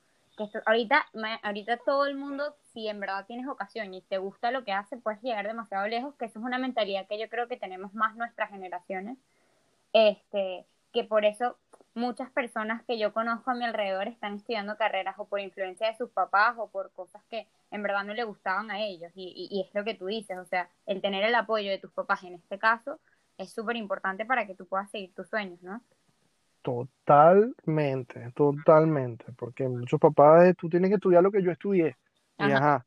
Ahorita, 0.65 1.05
ahorita 1.43 1.77
todo 1.79 2.07
el 2.07 2.17
mundo, 2.17 2.57
si 2.73 2.89
en 2.89 2.99
verdad 2.99 3.27
tienes 3.27 3.47
ocasión 3.47 3.93
y 3.93 4.01
te 4.01 4.17
gusta 4.17 4.51
lo 4.51 4.65
que 4.65 4.73
hace, 4.73 4.97
puedes 4.97 5.21
llegar 5.23 5.47
demasiado 5.47 5.87
lejos, 5.87 6.15
que 6.15 6.25
eso 6.25 6.39
es 6.39 6.45
una 6.45 6.57
mentalidad 6.57 7.07
que 7.07 7.19
yo 7.19 7.29
creo 7.29 7.47
que 7.47 7.59
tenemos 7.59 7.93
más 7.93 8.17
nuestras 8.17 8.49
generaciones, 8.49 9.19
este, 9.93 10.65
que 10.93 11.05
por 11.05 11.27
eso 11.27 11.59
muchas 11.95 12.31
personas 12.31 12.83
que 12.85 12.99
yo 12.99 13.13
conozco 13.13 13.51
a 13.51 13.55
mi 13.55 13.65
alrededor 13.65 14.09
están 14.09 14.35
estudiando 14.35 14.77
carreras 14.77 15.17
o 15.19 15.27
por 15.27 15.41
influencia 15.41 15.89
de 15.89 15.97
sus 15.97 16.11
papás 16.11 16.55
o 16.59 16.69
por 16.69 16.93
cosas 16.93 17.23
que 17.29 17.47
en 17.71 17.83
verdad 17.83 18.05
no 18.05 18.15
le 18.15 18.25
gustaban 18.25 18.71
a 18.71 18.81
ellos. 18.81 19.11
Y, 19.15 19.49
y 19.51 19.63
es 19.63 19.75
lo 19.75 19.85
que 19.85 19.95
tú 19.95 20.07
dices, 20.07 20.39
o 20.39 20.45
sea, 20.45 20.69
el 20.87 21.01
tener 21.01 21.25
el 21.25 21.35
apoyo 21.35 21.71
de 21.71 21.79
tus 21.79 21.93
papás 21.93 22.23
en 22.25 22.35
este 22.35 22.59
caso 22.59 23.01
es 23.39 23.53
súper 23.53 23.77
importante 23.77 24.25
para 24.25 24.47
que 24.47 24.55
tú 24.55 24.67
puedas 24.67 24.91
seguir 24.91 25.15
tus 25.15 25.29
sueños, 25.29 25.63
¿no? 25.63 25.81
Totalmente, 26.63 28.33
totalmente, 28.33 29.25
porque 29.33 29.67
muchos 29.67 29.99
papás, 29.99 30.55
tú 30.59 30.69
tienes 30.69 30.91
que 30.91 30.97
estudiar 30.97 31.23
lo 31.23 31.31
que 31.31 31.43
yo 31.43 31.51
estudié, 31.51 31.97
y 32.39 32.53
ajá, 32.53 32.85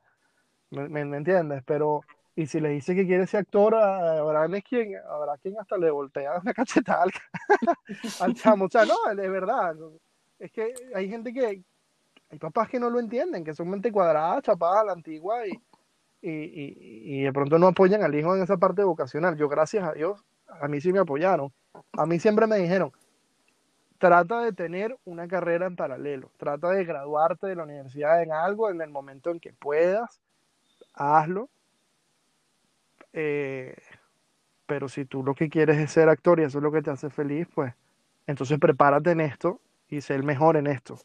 ¿me, 0.69 1.01
entiendes? 1.01 1.63
Pero, 1.65 2.01
y 2.35 2.47
si 2.47 2.59
le 2.59 2.69
dice 2.69 2.95
que 2.95 3.05
quiere 3.05 3.27
ser 3.27 3.41
actor, 3.41 3.75
habrá 3.75 4.47
quien, 4.61 4.95
habrá 5.07 5.37
quien 5.37 5.59
hasta 5.59 5.77
le 5.77 5.91
voltea 5.91 6.39
una 6.39 6.53
cachetada 6.53 7.03
al, 7.03 7.11
al 8.19 8.33
chamo, 8.33 8.65
o 8.65 8.69
sea, 8.69 8.85
no, 8.85 8.95
es 9.09 9.31
verdad, 9.31 9.75
es 10.39 10.51
que 10.51 10.73
hay 10.95 11.09
gente 11.09 11.31
que, 11.31 11.63
hay 12.29 12.39
papás 12.39 12.69
que 12.69 12.79
no 12.79 12.89
lo 12.89 12.99
entienden, 12.99 13.43
que 13.43 13.53
son 13.53 13.69
mente 13.69 13.91
cuadrada, 13.91 14.41
chapada 14.41 14.81
a 14.81 14.85
la 14.85 14.91
antigua, 14.93 15.47
y, 15.47 15.51
y, 16.21 16.31
y, 16.31 17.19
y 17.19 17.21
de 17.23 17.33
pronto 17.33 17.59
no 17.59 17.67
apoyan 17.67 18.01
al 18.01 18.15
hijo 18.15 18.35
en 18.35 18.41
esa 18.41 18.57
parte 18.57 18.83
vocacional. 18.83 19.37
Yo, 19.37 19.47
gracias 19.47 19.87
a 19.87 19.93
Dios, 19.93 20.23
a 20.47 20.67
mí 20.67 20.81
sí 20.81 20.91
me 20.91 20.99
apoyaron, 20.99 21.53
a 21.93 22.05
mí 22.05 22.19
siempre 22.19 22.47
me 22.47 22.57
dijeron, 22.57 22.91
trata 23.99 24.41
de 24.41 24.51
tener 24.51 24.97
una 25.05 25.27
carrera 25.27 25.65
en 25.65 25.75
paralelo, 25.75 26.31
trata 26.37 26.71
de 26.71 26.83
graduarte 26.83 27.47
de 27.47 27.55
la 27.55 27.63
universidad 27.63 28.21
en 28.21 28.31
algo 28.31 28.69
en 28.69 28.81
el 28.81 28.89
momento 28.89 29.29
en 29.29 29.39
que 29.39 29.53
puedas, 29.53 30.19
hazlo. 30.93 31.49
Eh, 33.13 33.75
pero 34.65 34.89
si 34.89 35.05
tú 35.05 35.23
lo 35.23 35.35
que 35.35 35.49
quieres 35.49 35.77
es 35.77 35.91
ser 35.91 36.09
actor 36.09 36.39
y 36.39 36.43
eso 36.43 36.57
es 36.57 36.63
lo 36.63 36.71
que 36.71 36.81
te 36.81 36.91
hace 36.91 37.09
feliz, 37.09 37.47
pues 37.53 37.73
entonces 38.25 38.59
prepárate 38.59 39.11
en 39.11 39.21
esto 39.21 39.59
y 39.87 40.01
sé 40.01 40.15
el 40.15 40.23
mejor 40.23 40.57
en 40.57 40.67
esto. 40.67 40.95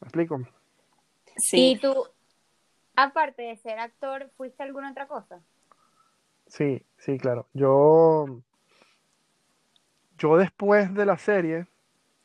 ¿Me 0.00 0.06
explico? 0.06 0.40
Sí. 1.36 1.72
¿Y 1.72 1.78
tú, 1.78 1.94
aparte 2.96 3.42
de 3.42 3.56
ser 3.56 3.78
actor, 3.78 4.30
fuiste 4.36 4.62
alguna 4.62 4.90
otra 4.90 5.06
cosa? 5.06 5.40
Sí, 6.46 6.84
sí, 6.96 7.18
claro. 7.18 7.46
Yo, 7.52 8.42
yo 10.18 10.36
después 10.36 10.92
de 10.94 11.06
la 11.06 11.16
serie, 11.16 11.66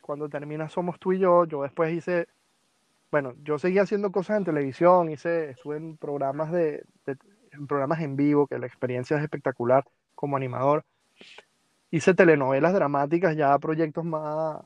cuando 0.01 0.29
termina 0.29 0.69
Somos 0.69 0.99
tú 0.99 1.13
y 1.13 1.19
yo, 1.19 1.45
yo 1.45 1.63
después 1.63 1.93
hice, 1.93 2.27
bueno, 3.11 3.35
yo 3.43 3.59
seguí 3.59 3.77
haciendo 3.77 4.11
cosas 4.11 4.37
en 4.37 4.45
televisión, 4.45 5.11
hice, 5.11 5.51
estuve 5.51 5.77
en 5.77 5.97
programas 5.97 6.51
de, 6.51 6.85
programas 7.67 8.01
en 8.01 8.15
vivo, 8.15 8.47
que 8.47 8.59
la 8.59 8.67
experiencia 8.67 9.17
es 9.17 9.23
espectacular 9.23 9.83
como 10.15 10.37
animador. 10.37 10.83
Hice 11.91 12.13
telenovelas 12.13 12.73
dramáticas, 12.73 13.35
ya 13.35 13.57
proyectos 13.59 14.03
más 14.03 14.61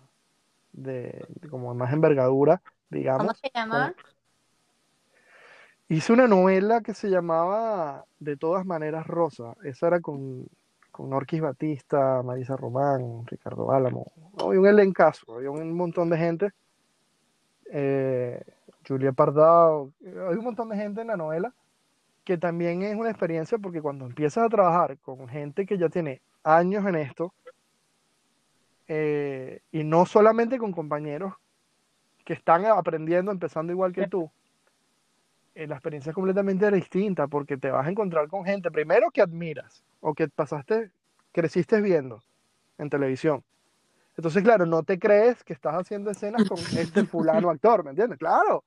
de, 0.71 1.25
como 1.49 1.73
más 1.75 1.93
envergadura, 1.93 2.62
digamos. 2.89 3.28
¿Cómo 3.28 3.34
se 3.34 3.52
llama? 3.54 3.93
Hice 5.89 6.13
una 6.13 6.28
novela 6.28 6.82
que 6.82 6.93
se 6.93 7.10
llamaba 7.10 8.06
De 8.19 8.38
todas 8.38 8.65
maneras 8.65 9.08
Rosa. 9.08 9.56
Esa 9.63 9.88
era 9.88 9.99
con, 9.99 10.47
con 10.91 11.10
Norquis 11.10 11.41
Batista, 11.41 12.21
Marisa 12.23 12.56
Román, 12.56 13.25
Ricardo 13.25 13.71
Álamo. 13.71 14.12
Había 14.38 14.60
un 14.60 14.67
elencazo, 14.67 15.36
había 15.36 15.49
un 15.49 15.73
montón 15.75 16.10
de 16.10 16.17
gente. 16.17 16.52
Eh, 17.71 18.41
Julia 18.88 19.12
Pardao, 19.12 19.91
hay 20.04 20.36
un 20.38 20.43
montón 20.43 20.69
de 20.69 20.78
gente 20.78 21.02
en 21.02 21.08
la 21.08 21.17
novela 21.17 21.54
que 22.30 22.38
también 22.38 22.84
es 22.84 22.96
una 22.96 23.10
experiencia 23.10 23.58
porque 23.58 23.82
cuando 23.82 24.06
empiezas 24.06 24.46
a 24.46 24.50
trabajar 24.50 25.00
con 25.00 25.28
gente 25.28 25.65
que 25.65 25.80
ya 25.80 25.89
tiene 25.89 26.22
años 26.44 26.86
en 26.86 26.94
esto, 26.94 27.34
eh, 28.88 29.62
y 29.72 29.84
no 29.84 30.06
solamente 30.06 30.60
con 30.60 30.72
compañeros 30.72 31.34
que 32.24 32.34
están 32.34 32.68
aprendiendo, 32.68 33.32
empezando 33.32 33.74
igual 33.74 33.94
que 33.94 34.08
tú, 34.08 34.30
eh, 35.56 35.65
la 35.65 35.74
experiencia 35.74 36.12
es 36.12 36.13
completamente 36.13 36.70
distinta 36.70 37.26
porque 37.26 37.58
te 37.58 37.72
vas 37.72 37.88
a 37.88 37.89
encontrar 37.89 38.28
con 38.28 38.46
gente, 38.46 38.70
primero 38.70 39.10
que 39.10 39.24
admiras 39.24 39.84
o 40.00 40.13
que 40.13 40.28
pasaste, 40.28 40.92
creciste 41.32 41.82
viendo 41.82 42.22
en 42.78 42.92
televisión. 42.92 43.44
Entonces, 44.18 44.44
claro, 44.44 44.68
no 44.68 44.84
te 44.84 45.00
crees 45.00 45.44
que 45.44 45.54
estás 45.54 45.74
haciendo 45.74 46.12
escenas 46.12 46.48
con 46.48 46.60
este 46.78 47.06
fulano 47.06 47.50
actor, 47.50 47.84
¿me 47.84 47.89
entiendes? 47.89 48.20
Claro, 48.20 48.65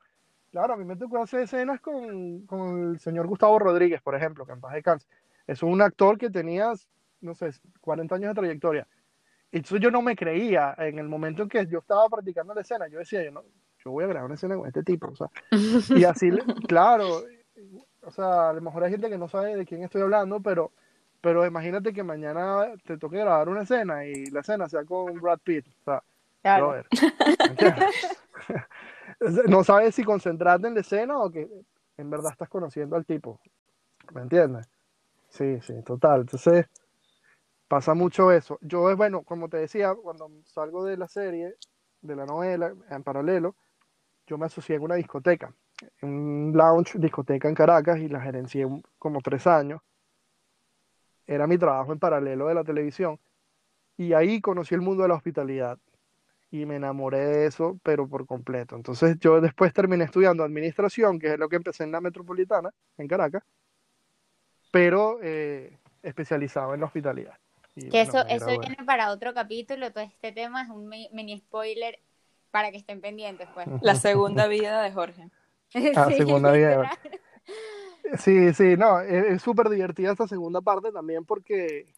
claro, 0.52 0.74
a 0.74 0.76
mí 0.76 0.84
me 0.84 0.94
tocó 0.94 1.20
hacer 1.20 1.40
escenas 1.40 1.80
con, 1.80 2.46
con 2.46 2.92
el 2.92 3.00
señor 3.00 3.26
Gustavo 3.26 3.58
Rodríguez, 3.58 4.00
por 4.00 4.14
ejemplo, 4.14 4.46
que 4.46 4.52
en 4.52 4.60
paz 4.60 4.74
descanse. 4.74 5.08
Es 5.48 5.64
un 5.64 5.82
actor 5.82 6.16
que 6.16 6.30
tenía, 6.30 6.72
no 7.20 7.34
sé, 7.34 7.50
40 7.80 8.14
años 8.14 8.28
de 8.28 8.40
trayectoria 8.40 8.86
y 9.52 9.58
entonces 9.58 9.80
yo 9.80 9.90
no 9.90 10.00
me 10.00 10.16
creía 10.16 10.74
en 10.78 10.98
el 10.98 11.08
momento 11.08 11.42
en 11.42 11.48
que 11.50 11.66
yo 11.66 11.80
estaba 11.80 12.08
practicando 12.08 12.54
la 12.54 12.62
escena. 12.62 12.88
Yo 12.88 12.98
decía, 12.98 13.22
yo, 13.22 13.30
no, 13.30 13.42
yo 13.84 13.90
voy 13.90 14.04
a 14.04 14.06
grabar 14.06 14.24
una 14.24 14.34
escena 14.34 14.56
con 14.56 14.66
este 14.66 14.82
tipo. 14.82 15.08
O 15.08 15.14
sea, 15.14 15.28
y 15.94 16.04
así, 16.04 16.30
claro, 16.66 17.22
o 18.00 18.10
sea, 18.10 18.48
a 18.48 18.52
lo 18.54 18.62
mejor 18.62 18.82
hay 18.82 18.92
gente 18.92 19.10
que 19.10 19.18
no 19.18 19.28
sabe 19.28 19.54
de 19.54 19.66
quién 19.66 19.82
estoy 19.82 20.00
hablando, 20.00 20.40
pero, 20.40 20.72
pero 21.20 21.44
imagínate 21.44 21.92
que 21.92 22.02
mañana 22.02 22.72
te 22.86 22.96
toque 22.96 23.18
grabar 23.18 23.50
una 23.50 23.64
escena 23.64 24.06
y 24.06 24.24
la 24.30 24.40
escena 24.40 24.70
sea 24.70 24.86
con 24.86 25.20
Brad 25.20 25.40
Pitt. 25.44 25.66
O 25.82 25.84
sea, 25.84 26.02
claro. 26.40 26.82
no 29.48 29.64
sabes 29.64 29.94
si 29.94 30.04
concentrarte 30.04 30.66
en 30.66 30.74
la 30.74 30.80
escena 30.80 31.18
o 31.18 31.30
que 31.30 31.48
en 31.96 32.11
verdad 32.11 32.32
estás 32.32 32.48
conociendo 32.48 32.96
al 32.96 33.04
tipo. 33.04 33.40
¿Me 34.12 34.22
entiendes? 34.22 34.68
Sí, 35.28 35.61
sí, 35.62 35.82
total. 35.82 36.22
Entonces, 36.22 36.66
pasa 37.68 37.94
mucho 37.94 38.30
eso. 38.32 38.58
Yo, 38.61 38.94
bueno, 38.96 39.22
como 39.22 39.48
te 39.48 39.56
decía, 39.58 39.94
cuando 39.94 40.30
salgo 40.44 40.85
de 40.85 40.96
la 40.96 41.08
serie, 41.08 41.54
de 42.02 42.16
la 42.16 42.26
novela, 42.26 42.74
en 42.90 43.02
paralelo, 43.02 43.54
yo 44.26 44.37
me 44.38 44.46
asocié 44.46 44.76
en 44.76 44.82
una 44.82 44.96
discoteca, 44.96 45.54
en 46.00 46.08
un 46.08 46.52
lounge 46.54 46.98
discoteca 46.98 47.48
en 47.48 47.54
Caracas 47.54 47.98
y 47.98 48.08
la 48.08 48.20
gerencié 48.20 48.66
como 48.98 49.20
tres 49.20 49.46
años. 49.46 49.80
Era 51.26 51.46
mi 51.46 51.56
trabajo 51.56 51.92
en 51.92 51.98
paralelo 51.98 52.48
de 52.48 52.54
la 52.54 52.64
televisión 52.64 53.18
y 53.96 54.12
ahí 54.12 54.40
conocí 54.40 54.74
el 54.74 54.80
mundo 54.80 55.04
de 55.04 55.08
la 55.08 55.14
hospitalidad 55.14 55.78
y 56.52 56.66
me 56.66 56.76
enamoré 56.76 57.18
de 57.18 57.46
eso, 57.46 57.80
pero 57.82 58.06
por 58.06 58.26
completo. 58.26 58.76
Entonces 58.76 59.16
yo 59.18 59.40
después 59.40 59.72
terminé 59.72 60.04
estudiando 60.04 60.44
administración, 60.44 61.18
que 61.18 61.32
es 61.32 61.38
lo 61.38 61.48
que 61.48 61.56
empecé 61.56 61.84
en 61.84 61.92
la 61.92 62.02
metropolitana, 62.02 62.70
en 62.98 63.08
Caracas, 63.08 63.42
pero 64.70 65.18
eh, 65.22 65.78
especializado 66.02 66.74
en 66.74 66.80
la 66.80 66.86
hospitalidad. 66.86 67.38
Que 67.74 68.02
eso, 68.02 68.26
eso 68.28 68.58
viene 68.60 68.76
para 68.84 69.10
otro 69.12 69.32
capítulo, 69.32 69.90
todo 69.92 70.04
este 70.04 70.30
tema 70.30 70.62
es 70.62 70.68
un 70.68 70.90
mini 70.90 71.38
spoiler 71.38 71.98
para 72.50 72.70
que 72.70 72.76
estén 72.76 73.00
pendientes, 73.00 73.48
pues. 73.54 73.66
La 73.80 73.94
segunda 73.94 74.46
vida 74.48 74.82
de 74.82 74.92
Jorge. 74.92 75.30
La 75.72 76.04
sí, 76.08 76.16
segunda 76.18 76.52
vida 76.52 76.68
de 76.68 76.76
Jorge. 76.76 77.20
Sí, 78.18 78.52
sí, 78.52 78.76
no, 78.76 79.00
es 79.00 79.40
súper 79.40 79.70
divertida 79.70 80.12
esta 80.12 80.28
segunda 80.28 80.60
parte 80.60 80.92
también 80.92 81.24
porque 81.24 81.94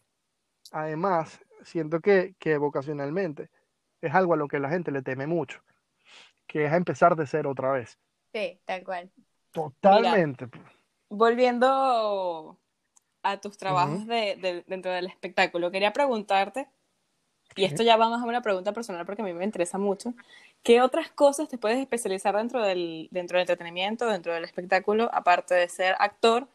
además 0.71 1.41
siento 1.61 1.99
que, 1.99 2.35
que 2.39 2.57
vocacionalmente 2.57 3.49
es 4.07 4.13
algo 4.13 4.33
a 4.33 4.37
lo 4.37 4.47
que 4.47 4.59
la 4.59 4.69
gente 4.69 4.91
le 4.91 5.01
teme 5.01 5.27
mucho, 5.27 5.61
que 6.47 6.65
es 6.65 6.73
empezar 6.73 7.15
de 7.15 7.27
cero 7.27 7.51
otra 7.51 7.71
vez. 7.71 7.97
Sí, 8.33 8.59
tal 8.65 8.83
cual. 8.83 9.11
Totalmente. 9.51 10.47
volviendo 11.09 12.59
a 13.23 13.39
tus 13.39 13.57
trabajos 13.57 14.05
de, 14.05 14.63
dentro 14.67 14.91
del 14.91 15.07
espectáculo, 15.07 15.71
quería 15.71 15.93
preguntarte, 15.93 16.67
y 17.55 17.63
esto 17.63 17.83
ya 17.83 17.95
va 17.95 18.09
más 18.09 18.21
a 18.21 18.25
una 18.25 18.41
pregunta 18.41 18.73
personal 18.73 19.05
porque 19.05 19.21
a 19.21 19.25
mí 19.25 19.33
me 19.33 19.45
interesa 19.45 19.77
mucho, 19.77 20.13
¿qué 20.61 20.81
otras 20.81 21.09
cosas 21.09 21.47
te 21.47 21.57
puedes 21.57 21.79
especializar 21.79 22.35
dentro 22.35 22.61
del, 22.61 23.07
dentro 23.11 23.37
del 23.37 23.43
entretenimiento, 23.43 24.07
dentro 24.07 24.33
del 24.33 24.43
espectáculo, 24.43 25.09
aparte 25.13 25.55
de 25.55 25.69
ser 25.69 25.95
actor 25.99 26.47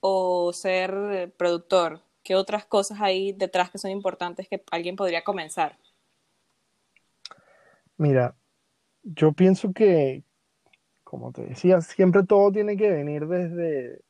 o 0.00 0.52
ser 0.52 1.32
productor? 1.36 2.00
¿Qué 2.24 2.34
otras 2.34 2.66
cosas 2.66 3.00
hay 3.00 3.32
detrás 3.32 3.70
que 3.70 3.78
son 3.78 3.90
importantes 3.90 4.48
que 4.48 4.62
alguien 4.70 4.96
podría 4.96 5.22
comenzar? 5.22 5.78
Mira, 7.98 8.34
yo 9.02 9.32
pienso 9.32 9.72
que, 9.72 10.24
como 11.04 11.32
te 11.32 11.42
decía, 11.44 11.80
siempre 11.80 12.22
todo 12.22 12.50
tiene 12.52 12.76
que 12.76 12.90
venir 12.90 13.26
desde, 13.26 14.02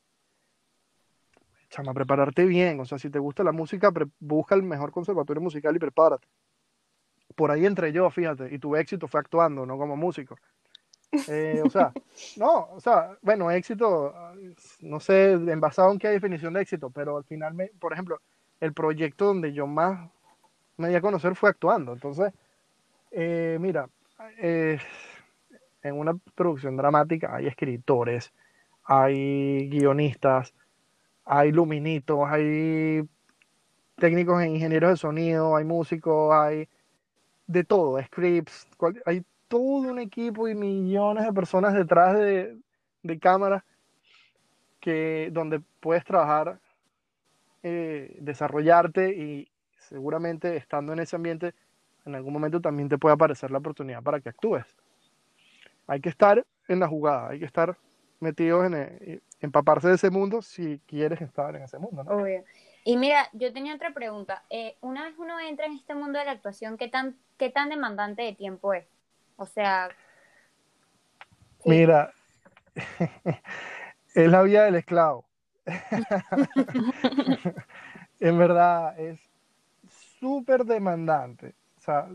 chama, 1.70 1.94
prepararte 1.94 2.44
bien. 2.44 2.80
O 2.80 2.84
sea, 2.84 2.98
si 2.98 3.10
te 3.10 3.18
gusta 3.18 3.42
la 3.42 3.52
música, 3.52 3.92
busca 4.18 4.54
el 4.54 4.62
mejor 4.62 4.92
conservatorio 4.92 5.42
musical 5.42 5.74
y 5.76 5.78
prepárate. 5.78 6.26
Por 7.34 7.50
ahí 7.50 7.66
entré 7.66 7.92
yo, 7.92 8.10
fíjate, 8.10 8.52
y 8.54 8.58
tuve 8.58 8.80
éxito 8.80 9.06
fue 9.06 9.20
actuando, 9.20 9.64
no 9.64 9.78
como 9.78 9.96
músico. 9.96 10.36
Eh, 11.28 11.62
o 11.64 11.70
sea, 11.70 11.92
no, 12.36 12.68
o 12.72 12.80
sea, 12.80 13.16
bueno, 13.22 13.50
éxito, 13.50 14.14
no 14.80 15.00
sé 15.00 15.32
en 15.32 15.60
basado 15.60 15.92
en 15.92 15.98
qué 15.98 16.08
definición 16.08 16.54
de 16.54 16.62
éxito, 16.62 16.90
pero 16.90 17.16
al 17.16 17.24
final, 17.24 17.54
me, 17.54 17.68
por 17.78 17.92
ejemplo, 17.92 18.20
el 18.60 18.72
proyecto 18.72 19.26
donde 19.26 19.52
yo 19.52 19.66
más 19.66 20.10
me 20.76 20.88
di 20.88 20.94
a 20.94 21.00
conocer 21.00 21.34
fue 21.34 21.50
actuando. 21.50 21.92
Entonces, 21.92 22.32
eh, 23.10 23.58
mira, 23.60 23.88
en 24.38 25.98
una 25.98 26.14
producción 26.34 26.76
dramática 26.76 27.34
hay 27.34 27.46
escritores, 27.46 28.32
hay 28.84 29.68
guionistas, 29.68 30.54
hay 31.24 31.52
luminitos, 31.52 32.20
hay 32.26 33.08
técnicos 33.96 34.42
e 34.42 34.48
ingenieros 34.48 34.90
de 34.90 34.96
sonido, 34.96 35.56
hay 35.56 35.64
músicos, 35.64 36.32
hay 36.34 36.68
de 37.46 37.64
todo, 37.64 38.02
scripts, 38.02 38.66
hay 39.04 39.24
todo 39.48 39.90
un 39.90 39.98
equipo 39.98 40.48
y 40.48 40.54
millones 40.54 41.24
de 41.24 41.32
personas 41.32 41.74
detrás 41.74 42.16
de, 42.16 42.56
de 43.02 43.18
cámara 43.18 43.64
que 44.80 45.30
donde 45.32 45.60
puedes 45.80 46.04
trabajar, 46.04 46.60
eh, 47.62 48.16
desarrollarte 48.20 49.10
y 49.10 49.50
seguramente 49.78 50.56
estando 50.56 50.92
en 50.92 51.00
ese 51.00 51.16
ambiente 51.16 51.54
en 52.08 52.16
algún 52.16 52.32
momento 52.32 52.60
también 52.60 52.88
te 52.88 52.98
puede 52.98 53.14
aparecer 53.14 53.50
la 53.50 53.58
oportunidad 53.58 54.02
para 54.02 54.20
que 54.20 54.28
actúes. 54.28 54.64
Hay 55.86 56.00
que 56.00 56.08
estar 56.08 56.44
en 56.66 56.80
la 56.80 56.88
jugada, 56.88 57.30
hay 57.30 57.38
que 57.38 57.44
estar 57.44 57.76
metidos 58.20 58.66
en, 58.66 58.74
el, 58.74 59.22
empaparse 59.40 59.88
de 59.88 59.94
ese 59.94 60.10
mundo 60.10 60.42
si 60.42 60.80
quieres 60.86 61.20
estar 61.20 61.54
en 61.54 61.62
ese 61.62 61.78
mundo, 61.78 62.04
¿no? 62.04 62.26
Y 62.84 62.96
mira, 62.96 63.28
yo 63.32 63.52
tenía 63.52 63.74
otra 63.74 63.92
pregunta. 63.92 64.44
Eh, 64.48 64.76
una 64.80 65.04
vez 65.04 65.14
uno 65.18 65.38
entra 65.38 65.66
en 65.66 65.74
este 65.74 65.94
mundo 65.94 66.18
de 66.18 66.24
la 66.24 66.32
actuación, 66.32 66.78
¿qué 66.78 66.88
tan, 66.88 67.16
qué 67.36 67.50
tan 67.50 67.68
demandante 67.68 68.22
de 68.22 68.34
tiempo 68.34 68.72
es? 68.72 68.86
O 69.36 69.46
sea... 69.46 69.90
Mira, 71.64 72.12
es 74.14 74.30
la 74.30 74.42
vida 74.42 74.64
del 74.64 74.76
esclavo. 74.76 75.26
en 78.20 78.38
verdad, 78.38 78.98
es 78.98 79.20
súper 80.18 80.64
demandante. 80.64 81.54
O 81.88 81.90
sea, 81.90 82.06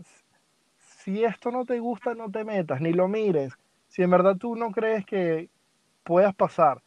si 0.78 1.24
esto 1.24 1.50
no 1.50 1.66
te 1.66 1.80
gusta, 1.80 2.14
no 2.14 2.30
te 2.30 2.44
metas, 2.44 2.80
ni 2.80 2.94
lo 2.94 3.08
mires. 3.08 3.54
Si 3.88 4.04
en 4.04 4.12
verdad 4.12 4.38
tú 4.38 4.56
no 4.56 4.72
crees 4.72 5.04
que 5.04 5.50
puedas 6.04 6.36
pasar 6.36 6.80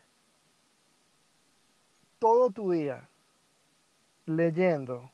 todo 2.20 2.50
tu 2.50 2.70
día 2.70 3.08
leyendo 4.24 5.10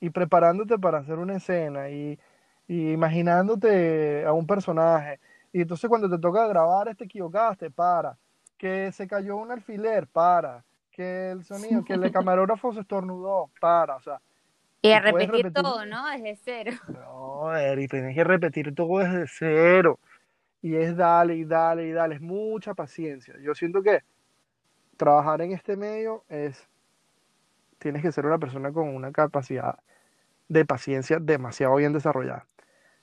y 0.00 0.08
preparándote 0.08 0.78
para 0.78 0.98
hacer 0.98 1.18
una 1.18 1.36
escena 1.36 1.90
y, 1.90 2.18
imaginándote 2.66 4.24
a 4.24 4.32
un 4.32 4.46
personaje. 4.46 5.20
Y 5.52 5.60
entonces 5.60 5.90
cuando 5.90 6.08
te 6.08 6.18
toca 6.18 6.46
grabar, 6.46 6.94
te 6.96 7.04
equivocaste, 7.04 7.70
para. 7.70 8.16
Que 8.56 8.90
se 8.92 9.06
cayó 9.06 9.36
un 9.36 9.50
alfiler, 9.50 10.06
para. 10.06 10.64
Que 10.90 11.32
el 11.32 11.44
sonido, 11.44 11.84
que 11.84 11.92
el 11.92 12.10
camarógrafo 12.12 12.72
se 12.72 12.80
estornudó, 12.80 13.50
para. 13.60 13.96
O 13.96 14.00
sea, 14.00 14.18
y 14.82 14.90
a 14.90 15.00
repetir, 15.00 15.52
todo, 15.52 15.86
¿no? 15.86 16.08
Desde 16.10 16.36
cero. 16.36 16.72
No, 16.88 17.56
Eri, 17.56 17.86
tienes 17.86 18.14
que 18.14 18.24
repetir 18.24 18.74
todo 18.74 18.98
desde 18.98 19.26
cero. 19.28 20.00
Y 20.60 20.74
es 20.76 20.96
dale 20.96 21.36
y 21.36 21.44
dale 21.44 21.86
y 21.86 21.92
dale. 21.92 22.16
Es 22.16 22.20
mucha 22.20 22.74
paciencia. 22.74 23.34
Yo 23.40 23.54
siento 23.54 23.82
que 23.82 24.02
trabajar 24.96 25.40
en 25.42 25.52
este 25.52 25.76
medio 25.76 26.24
es. 26.28 26.68
Tienes 27.78 28.02
que 28.02 28.12
ser 28.12 28.26
una 28.26 28.38
persona 28.38 28.72
con 28.72 28.88
una 28.88 29.10
capacidad 29.10 29.78
de 30.48 30.64
paciencia 30.64 31.18
demasiado 31.20 31.76
bien 31.76 31.92
desarrollada. 31.92 32.46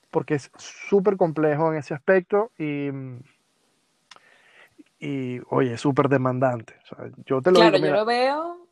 Porque 0.10 0.36
es 0.36 0.52
súper 0.58 1.18
complejo 1.18 1.72
en 1.72 1.80
ese 1.80 1.94
aspecto 1.94 2.52
y. 2.58 2.89
Y, 5.02 5.39
oye, 5.50 5.78
súper 5.78 6.10
demandante. 6.10 6.76
yo 7.26 7.42
te 7.42 7.52
lo 7.52 7.60
claro, 7.60 7.78
yo 7.78 7.92
lo 7.92 8.06
veo 8.06 8.68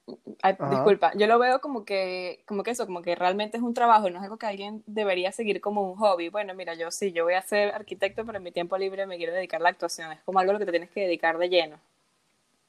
disculpa, 0.71 1.11
yo 1.15 1.27
lo 1.27 1.37
veo 1.37 1.59
como 1.59 1.83
que, 1.83 2.41
como 2.45 2.63
que 2.63 2.71
eso, 2.71 2.85
como 2.85 3.01
que 3.01 3.15
realmente 3.15 3.57
es 3.57 3.63
un 3.63 3.73
trabajo, 3.73 4.09
no 4.09 4.17
es 4.17 4.23
algo 4.23 4.37
que 4.37 4.45
alguien 4.45 4.83
debería 4.85 5.31
seguir 5.31 5.59
como 5.59 5.81
un 5.91 5.97
hobby. 5.97 6.29
Bueno, 6.29 6.53
mira, 6.53 6.73
yo 6.75 6.91
sí, 6.91 7.11
yo 7.11 7.25
voy 7.25 7.33
a 7.33 7.41
ser 7.41 7.73
arquitecto, 7.73 8.25
pero 8.25 8.37
en 8.37 8.43
mi 8.43 8.51
tiempo 8.51 8.77
libre 8.77 9.05
me 9.05 9.17
quiero 9.17 9.33
dedicar 9.33 9.59
a 9.59 9.63
la 9.63 9.69
actuación. 9.69 10.11
Es 10.13 10.21
como 10.21 10.39
algo 10.39 10.51
a 10.51 10.53
lo 10.53 10.59
que 10.59 10.65
te 10.65 10.71
tienes 10.71 10.89
que 10.91 11.01
dedicar 11.01 11.37
de 11.37 11.49
lleno. 11.49 11.77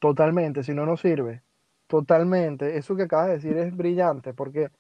Totalmente, 0.01 0.63
si 0.63 0.75
no, 0.75 0.85
no 0.85 0.97
sirve. 0.97 1.43
Totalmente. 1.87 2.77
Eso 2.77 2.97
que 2.97 3.05
acabas 3.05 3.29
de 3.29 3.35
decir 3.35 3.57
es 3.57 3.77
brillante, 3.77 4.35
porque, 4.35 4.71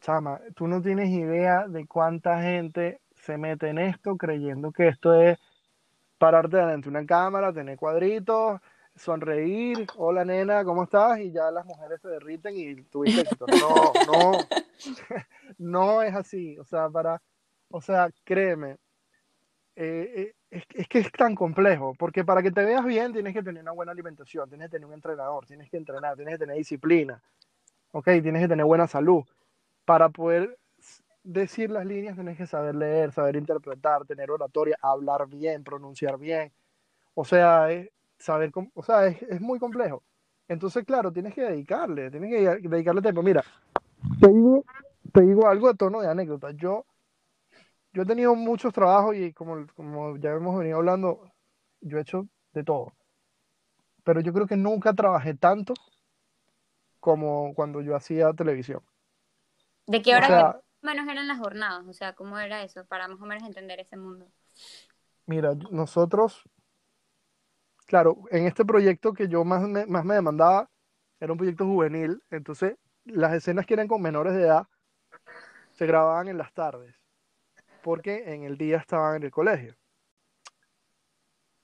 chama, 0.00 0.40
tú 0.54 0.66
no 0.66 0.82
tienes 0.82 1.10
idea 1.10 1.66
de 1.68 1.86
cuánta 1.86 2.42
gente 2.42 3.00
se 3.14 3.38
mete 3.38 3.68
en 3.68 3.78
esto 3.78 4.16
creyendo 4.16 4.72
que 4.72 4.88
esto 4.88 5.14
es 5.14 5.38
pararte 6.18 6.56
delante 6.56 6.84
de 6.84 6.90
una 6.90 7.06
cámara, 7.06 7.52
tener 7.52 7.78
cuadritos, 7.78 8.60
sonreír, 8.96 9.86
hola 9.96 10.24
nena, 10.24 10.64
¿cómo 10.64 10.84
estás? 10.84 11.18
Y 11.20 11.32
ya 11.32 11.50
las 11.50 11.64
mujeres 11.66 12.00
se 12.00 12.08
derriten 12.08 12.56
y 12.56 12.82
tuviste 12.84 13.22
éxito. 13.22 13.46
No, 13.48 13.92
no, 14.12 14.32
no 15.58 16.02
es 16.02 16.14
así. 16.14 16.58
O 16.58 16.64
sea, 16.64 16.88
para, 16.88 17.20
o 17.70 17.80
sea, 17.80 18.10
créeme, 18.24 18.78
eh, 19.76 20.32
eh, 20.50 20.62
es, 20.74 20.88
que 20.88 21.00
es 21.00 21.10
tan 21.10 21.34
complejo, 21.34 21.94
porque 21.98 22.24
para 22.24 22.42
que 22.42 22.52
te 22.52 22.64
veas 22.64 22.84
bien 22.84 23.12
tienes 23.12 23.34
que 23.34 23.42
tener 23.42 23.62
una 23.62 23.72
buena 23.72 23.92
alimentación, 23.92 24.48
tienes 24.48 24.68
que 24.68 24.76
tener 24.76 24.86
un 24.86 24.94
entrenador, 24.94 25.46
tienes 25.46 25.68
que 25.68 25.76
entrenar, 25.76 26.14
tienes 26.16 26.34
que 26.34 26.38
tener 26.38 26.56
disciplina, 26.56 27.20
ok, 27.90 28.04
tienes 28.22 28.42
que 28.42 28.48
tener 28.48 28.64
buena 28.64 28.86
salud. 28.86 29.24
Para 29.84 30.08
poder 30.08 30.56
decir 31.24 31.70
las 31.70 31.84
líneas 31.84 32.14
tienes 32.14 32.36
que 32.36 32.46
saber 32.46 32.74
leer, 32.76 33.12
saber 33.12 33.36
interpretar, 33.36 34.04
tener 34.06 34.30
oratoria, 34.30 34.78
hablar 34.80 35.26
bien, 35.26 35.64
pronunciar 35.64 36.18
bien. 36.18 36.52
O 37.14 37.24
sea, 37.24 37.70
es, 37.72 37.90
saber 38.18 38.50
cómo, 38.50 38.70
o 38.74 38.82
sea, 38.82 39.06
es, 39.06 39.40
muy 39.40 39.58
complejo. 39.58 40.02
Entonces, 40.48 40.84
claro, 40.84 41.12
tienes 41.12 41.34
que 41.34 41.42
dedicarle, 41.42 42.10
tienes 42.10 42.30
que 42.30 42.68
dedicarle 42.68 43.02
tiempo. 43.02 43.22
Mira, 43.22 43.42
te 44.20 44.28
digo, 44.28 44.64
te 45.12 45.20
digo 45.22 45.48
algo 45.48 45.68
de 45.68 45.74
tono 45.74 46.00
de 46.00 46.08
anécdota. 46.08 46.50
Yo, 46.52 46.84
yo 47.92 48.02
he 48.02 48.06
tenido 48.06 48.34
muchos 48.34 48.72
trabajos 48.72 49.16
y 49.16 49.32
como, 49.32 49.66
como 49.74 50.16
ya 50.18 50.30
hemos 50.30 50.58
venido 50.58 50.78
hablando, 50.78 51.30
yo 51.80 51.98
he 51.98 52.02
hecho 52.02 52.28
de 52.52 52.64
todo. 52.64 52.92
Pero 54.04 54.20
yo 54.20 54.32
creo 54.32 54.46
que 54.46 54.56
nunca 54.56 54.92
trabajé 54.92 55.34
tanto 55.34 55.72
como 57.00 57.54
cuando 57.54 57.80
yo 57.80 57.96
hacía 57.96 58.32
televisión. 58.32 58.82
¿De 59.86 60.02
qué 60.02 60.14
hora 60.14 60.60
menos 60.82 61.08
eran 61.08 61.26
las 61.26 61.38
jornadas? 61.38 61.86
O 61.86 61.92
sea, 61.92 62.14
¿cómo 62.14 62.38
era 62.38 62.62
eso? 62.62 62.84
Para 62.84 63.08
más 63.08 63.20
o 63.20 63.26
menos 63.26 63.44
entender 63.44 63.80
ese 63.80 63.96
mundo. 63.96 64.26
Mira, 65.26 65.54
nosotros 65.70 66.44
claro, 67.86 68.18
en 68.30 68.46
este 68.46 68.64
proyecto 68.64 69.12
que 69.12 69.28
yo 69.28 69.44
más 69.44 69.62
me, 69.62 69.86
más 69.86 70.04
me 70.04 70.14
demandaba, 70.14 70.70
era 71.20 71.32
un 71.32 71.38
proyecto 71.38 71.64
juvenil, 71.64 72.22
entonces 72.30 72.76
las 73.04 73.32
escenas 73.34 73.66
que 73.66 73.74
eran 73.74 73.88
con 73.88 74.02
menores 74.02 74.34
de 74.34 74.42
edad 74.42 74.66
se 75.72 75.86
grababan 75.86 76.28
en 76.28 76.38
las 76.38 76.52
tardes, 76.52 76.94
porque 77.82 78.34
en 78.34 78.44
el 78.44 78.56
día 78.56 78.78
estaban 78.78 79.16
en 79.16 79.22
el 79.24 79.30
colegio. 79.30 79.76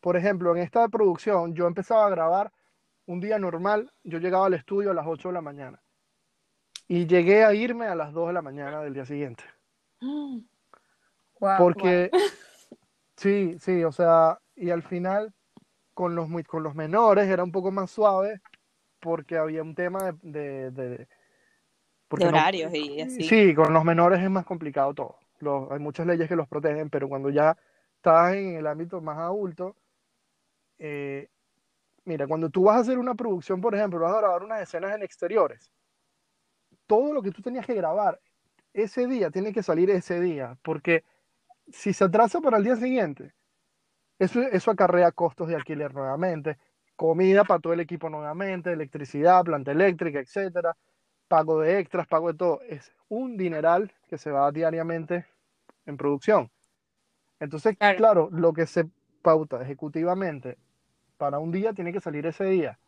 Por 0.00 0.16
ejemplo, 0.16 0.54
en 0.54 0.62
esta 0.62 0.88
producción 0.88 1.54
yo 1.54 1.66
empezaba 1.66 2.06
a 2.06 2.10
grabar 2.10 2.52
un 3.06 3.20
día 3.20 3.38
normal, 3.38 3.92
yo 4.02 4.18
llegaba 4.18 4.46
al 4.46 4.54
estudio 4.54 4.90
a 4.90 4.94
las 4.94 5.06
8 5.06 5.28
de 5.28 5.34
la 5.34 5.40
mañana 5.40 5.82
y 6.88 7.06
llegué 7.06 7.44
a 7.44 7.54
irme 7.54 7.86
a 7.86 7.94
las 7.94 8.12
2 8.12 8.28
de 8.28 8.32
la 8.32 8.42
mañana 8.42 8.80
del 8.82 8.94
día 8.94 9.04
siguiente. 9.04 9.44
porque, 11.58 12.10
sí, 13.16 13.56
sí, 13.60 13.84
o 13.84 13.92
sea, 13.92 14.40
y 14.56 14.70
al 14.70 14.82
final 14.82 15.32
con 16.00 16.14
los, 16.14 16.30
con 16.46 16.62
los 16.62 16.74
menores 16.74 17.28
era 17.28 17.44
un 17.44 17.52
poco 17.52 17.70
más 17.70 17.90
suave 17.90 18.40
porque 19.00 19.36
había 19.36 19.62
un 19.62 19.74
tema 19.74 20.16
de... 20.22 20.70
de, 20.70 21.06
horarios 22.08 22.72
y 22.72 23.02
así. 23.02 23.22
Sí, 23.24 23.54
con 23.54 23.74
los 23.74 23.84
menores 23.84 24.18
es 24.22 24.30
más 24.30 24.46
complicado 24.46 24.94
todo. 24.94 25.68
hay 25.70 25.78
muchas 25.78 26.06
leyes 26.06 26.26
que 26.26 26.36
los 26.36 26.48
protegen, 26.48 26.88
pero 26.88 27.06
cuando 27.06 27.28
ya 27.28 27.54
estás 27.96 28.32
en 28.32 28.56
el 28.56 28.66
ámbito 28.66 29.02
más 29.02 29.18
adulto, 29.18 29.76
eh, 30.78 31.28
mira, 32.06 32.26
cuando 32.26 32.48
tú 32.48 32.62
vas 32.64 32.76
a 32.76 32.80
hacer 32.80 32.98
una 32.98 33.14
producción, 33.14 33.60
por 33.60 33.74
ejemplo, 33.74 34.00
vas 34.00 34.14
a 34.14 34.20
grabar 34.20 34.42
unas 34.42 34.62
escenas 34.62 34.94
en 34.94 35.02
exteriores, 35.02 35.70
todo 36.86 37.12
lo 37.12 37.20
que 37.20 37.30
tú 37.30 37.42
tenías 37.42 37.66
que 37.66 37.74
grabar 37.74 38.18
ese 38.72 39.06
día 39.06 39.30
tiene 39.30 39.52
que 39.52 39.62
salir 39.62 39.90
ese 39.90 40.18
día, 40.18 40.56
porque 40.62 41.04
si 41.70 41.92
se 41.92 42.04
atrasa 42.04 42.40
para 42.40 42.56
el 42.56 42.64
día 42.64 42.76
siguiente, 42.76 43.34
eso, 44.20 44.70
acarrea 44.70 45.12
costos 45.12 45.48
de 45.48 45.56
alquiler 45.56 45.94
nuevamente, 45.94 46.58
comida 46.94 47.44
para 47.44 47.58
todo 47.58 47.72
el 47.72 47.80
equipo 47.80 48.10
nuevamente, 48.10 48.70
electricidad, 48.70 49.42
planta 49.42 49.72
eléctrica, 49.72 50.20
etcétera, 50.20 50.76
pago 51.26 51.60
de 51.60 51.78
extras, 51.78 52.06
pago 52.06 52.30
de 52.30 52.38
todo. 52.38 52.60
Es 52.68 52.92
un 53.08 53.38
dineral 53.38 53.92
que 54.08 54.18
se 54.18 54.30
va 54.30 54.52
diariamente 54.52 55.24
en 55.86 55.96
producción. 55.96 56.50
Entonces, 57.40 57.78
claro. 57.96 58.28
lo 58.30 58.52
que 58.52 58.66
se 58.66 58.86
pauta 59.22 59.62
ejecutivamente 59.62 60.58
para 61.16 61.38
un 61.38 61.50
día 61.50 61.72
tiene 61.72 61.90
que 61.90 62.00
salir 62.00 62.26
ese 62.26 62.44
día. 62.44 62.78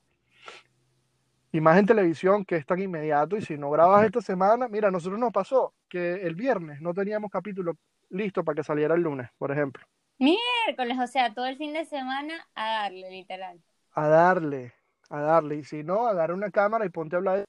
Y 1.51 1.63
más 1.63 1.79
en 1.79 1.87
televisión 1.87 2.45
que 2.45 2.57
es 2.57 2.67
tan 2.67 2.81
inmediato. 2.81 3.39
Y 3.39 3.43
si 3.43 3.57
no 3.57 3.71
grabas 3.71 4.05
esta 4.05 4.21
semana, 4.21 4.69
mira, 4.69 4.89
a 4.89 4.91
nosotros 4.91 5.19
nos 5.19 5.33
pasó 5.33 5.73
que 5.89 6.27
el 6.27 6.35
viernes 6.35 6.83
no 6.83 6.93
teníamos 6.93 7.31
capítulo 7.31 7.79
listo 8.11 8.45
para 8.45 8.57
que 8.57 8.65
saliera 8.65 8.95
el 8.95 9.01
lunes, 9.01 9.31
por 9.39 9.51
ejemplo. 9.51 9.87
Miércoles, 10.23 10.97
o 11.03 11.07
sea, 11.09 11.35
todo 11.35 11.47
el 11.47 11.57
fin 11.57 11.73
de 11.73 11.85
semana 11.85 12.47
a 12.55 12.83
darle, 12.83 13.11
literal. 13.11 13.61
A 13.93 14.07
darle, 14.07 14.73
a 15.11 15.21
darle. 15.21 15.57
Y 15.57 15.65
si 15.65 15.83
no, 15.83 16.07
agarra 16.07 16.33
una 16.33 16.53
cámara 16.53 16.87
y 16.87 16.91
ponte 16.91 17.17
a 17.17 17.19
hablar 17.19 17.45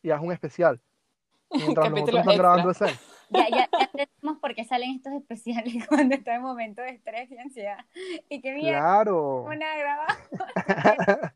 y 0.00 0.10
haz 0.10 0.22
un 0.22 0.32
especial. 0.32 0.80
Mientras 1.50 1.90
nosotros 1.90 2.20
están 2.20 2.38
grabando 2.38 2.70
ese. 2.70 2.86
Ya, 3.28 3.50
ya, 3.50 3.68
ya 3.70 3.84
entendemos 3.84 4.38
por 4.40 4.54
qué 4.54 4.64
salen 4.64 4.96
estos 4.96 5.12
especiales 5.12 5.74
cuando 5.88 6.14
está 6.14 6.36
en 6.36 6.40
momento 6.40 6.80
de 6.80 6.88
estrés 6.88 7.30
y 7.30 7.36
ansiedad. 7.36 7.84
Y 8.30 8.40
que 8.40 8.54
mira, 8.54 8.78
claro. 8.78 9.42
una 9.42 9.76
grabada. 9.76 10.18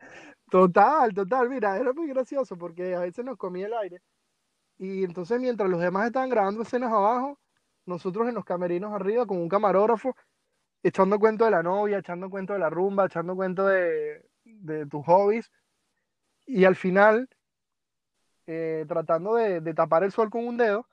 total, 0.50 1.12
total. 1.12 1.50
Mira, 1.50 1.76
era 1.76 1.92
muy 1.92 2.08
gracioso 2.08 2.56
porque 2.56 2.94
a 2.94 3.00
veces 3.00 3.22
nos 3.22 3.36
comía 3.36 3.66
el 3.66 3.74
aire. 3.74 4.00
Y 4.78 5.04
entonces 5.04 5.38
mientras 5.38 5.68
los 5.68 5.80
demás 5.80 6.06
estaban 6.06 6.30
grabando 6.30 6.62
escenas 6.62 6.90
abajo, 6.90 7.38
nosotros 7.86 8.28
en 8.28 8.34
los 8.34 8.44
camerinos 8.44 8.92
arriba 8.92 9.26
con 9.26 9.38
un 9.38 9.48
camarógrafo, 9.48 10.16
echando 10.82 11.18
cuento 11.18 11.44
de 11.44 11.50
la 11.52 11.62
novia, 11.62 11.98
echando 11.98 12.28
cuento 12.28 12.52
de 12.52 12.58
la 12.58 12.70
rumba, 12.70 13.06
echando 13.06 13.34
cuento 13.34 13.66
de, 13.66 14.22
tus 14.90 15.04
hobbies, 15.06 15.50
y 16.46 16.64
al 16.64 16.76
final, 16.76 17.28
eh, 18.46 18.84
tratando 18.88 19.34
de, 19.34 19.74
tapar 19.74 20.04
el 20.04 20.12
sol 20.12 20.30
con 20.30 20.46
un 20.46 20.56
dedo, 20.56 20.86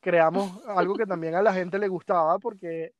creamos 0.00 0.62
algo 0.66 0.94
que 0.94 1.06
también 1.06 1.34
a 1.34 1.42
la 1.42 1.52
gente 1.52 1.78
le 1.78 1.88
gustaba, 1.88 2.38
porque 2.38 2.92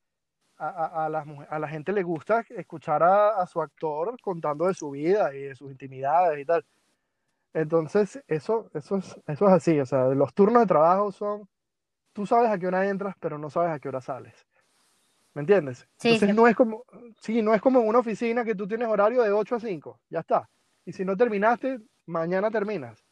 a, 0.58 1.06
a, 1.06 1.58
la 1.58 1.68
gente 1.68 1.92
le 1.92 2.02
gusta 2.02 2.44
escuchar 2.48 3.02
a, 3.02 3.46
su 3.46 3.60
actor 3.60 4.18
contando 4.22 4.66
de 4.66 4.74
su 4.74 4.90
vida 4.90 5.34
y 5.34 5.42
de 5.42 5.54
sus 5.54 5.70
intimidades 5.70 6.38
y 6.40 6.44
tal. 6.46 6.64
Entonces, 7.52 8.22
eso, 8.26 8.70
eso, 8.74 8.96
es, 8.96 9.20
eso 9.26 9.46
es 9.46 9.52
así, 9.52 9.78
o 9.80 9.86
sea, 9.86 10.08
los 10.08 10.34
turnos 10.34 10.62
de 10.62 10.66
trabajo 10.66 11.12
son 11.12 11.48
tú 12.16 12.24
sabes 12.24 12.50
a 12.50 12.58
qué 12.58 12.66
hora 12.66 12.88
entras, 12.88 13.14
pero 13.20 13.36
no 13.36 13.50
sabes 13.50 13.72
a 13.72 13.78
qué 13.78 13.90
hora 13.90 14.00
sales. 14.00 14.34
¿Me 15.34 15.42
entiendes? 15.42 15.86
Entonces 16.02 16.34
no 16.34 16.48
es 16.48 16.56
como, 16.56 16.82
sí, 17.20 17.42
no 17.42 17.52
es 17.52 17.60
como 17.60 17.80
en 17.80 17.88
una 17.88 17.98
oficina 17.98 18.42
que 18.42 18.54
tú 18.54 18.66
tienes 18.66 18.88
horario 18.88 19.22
de 19.22 19.30
8 19.30 19.56
a 19.56 19.60
5, 19.60 20.00
ya 20.08 20.20
está. 20.20 20.48
Y 20.86 20.94
si 20.94 21.04
no 21.04 21.14
terminaste, 21.14 21.78
mañana 22.06 22.50
terminas. 22.50 23.04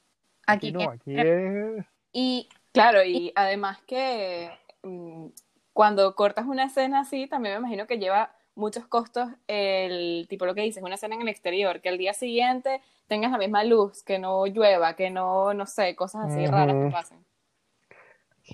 Aquí, 0.47 0.73
no, 0.73 0.89
aquí 0.89 1.15
es... 1.19 1.85
Y 2.13 2.49
claro, 2.73 3.05
y 3.05 3.31
además 3.35 3.79
que 3.87 4.51
mm, 4.83 5.27
cuando 5.75 6.15
cortas 6.15 6.47
una 6.47 6.65
escena 6.65 7.01
así, 7.01 7.27
también 7.27 7.57
me 7.57 7.59
imagino 7.59 7.87
que 7.87 7.99
lleva 7.99 8.35
muchos 8.55 8.87
costos 8.87 9.29
el 9.49 10.27
tipo 10.31 10.47
lo 10.47 10.55
que 10.55 10.63
dices, 10.63 10.83
una 10.83 10.95
escena 10.95 11.17
en 11.17 11.23
el 11.23 11.29
exterior, 11.29 11.83
que 11.83 11.91
el 11.91 11.99
día 11.99 12.15
siguiente 12.15 12.81
tengas 13.07 13.33
la 13.33 13.39
misma 13.39 13.65
luz, 13.65 14.03
que 14.03 14.19
no 14.19 14.47
llueva, 14.47 14.97
que 14.97 15.11
no, 15.11 15.53
no 15.53 15.67
sé, 15.67 15.95
cosas 15.95 16.31
así 16.31 16.47
raras 16.47 16.75
que 16.75 16.91
pasen. 16.91 17.34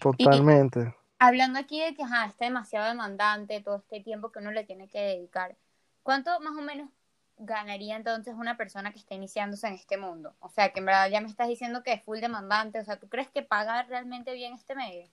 Totalmente. 0.01 0.95
hablando 1.19 1.59
aquí 1.59 1.81
de 1.81 1.95
que 1.95 2.03
ajá, 2.03 2.27
está 2.27 2.45
demasiado 2.45 2.89
demandante 2.89 3.61
todo 3.61 3.77
este 3.77 4.01
tiempo 4.01 4.31
que 4.31 4.39
uno 4.39 4.53
le 4.53 4.65
tiene 4.65 4.89
que 4.89 5.01
dedicar, 5.01 5.57
¿cuánto 6.03 6.39
más 6.41 6.57
o 6.57 6.63
menos 6.63 6.91
ganaría 7.37 7.97
entonces 7.97 8.35
una 8.35 8.57
persona 8.57 8.93
que 8.93 8.99
está 8.99 9.15
iniciándose 9.15 9.67
en 9.67 9.75
este 9.75 9.97
mundo? 9.97 10.35
O 10.41 10.49
sea, 10.49 10.73
que 10.73 10.81
en 10.81 10.87
verdad 10.87 11.11
ya 11.11 11.21
me 11.21 11.29
estás 11.29 11.49
diciendo 11.49 11.83
que 11.83 11.93
es 11.95 12.03
full 12.03 12.21
demandante, 12.21 12.79
o 12.79 12.85
sea, 12.85 12.99
¿tú 12.99 13.09
crees 13.09 13.29
que 13.29 13.43
paga 13.43 13.83
realmente 13.85 14.33
bien 14.35 14.55
este 14.55 14.75
medio? 14.75 15.11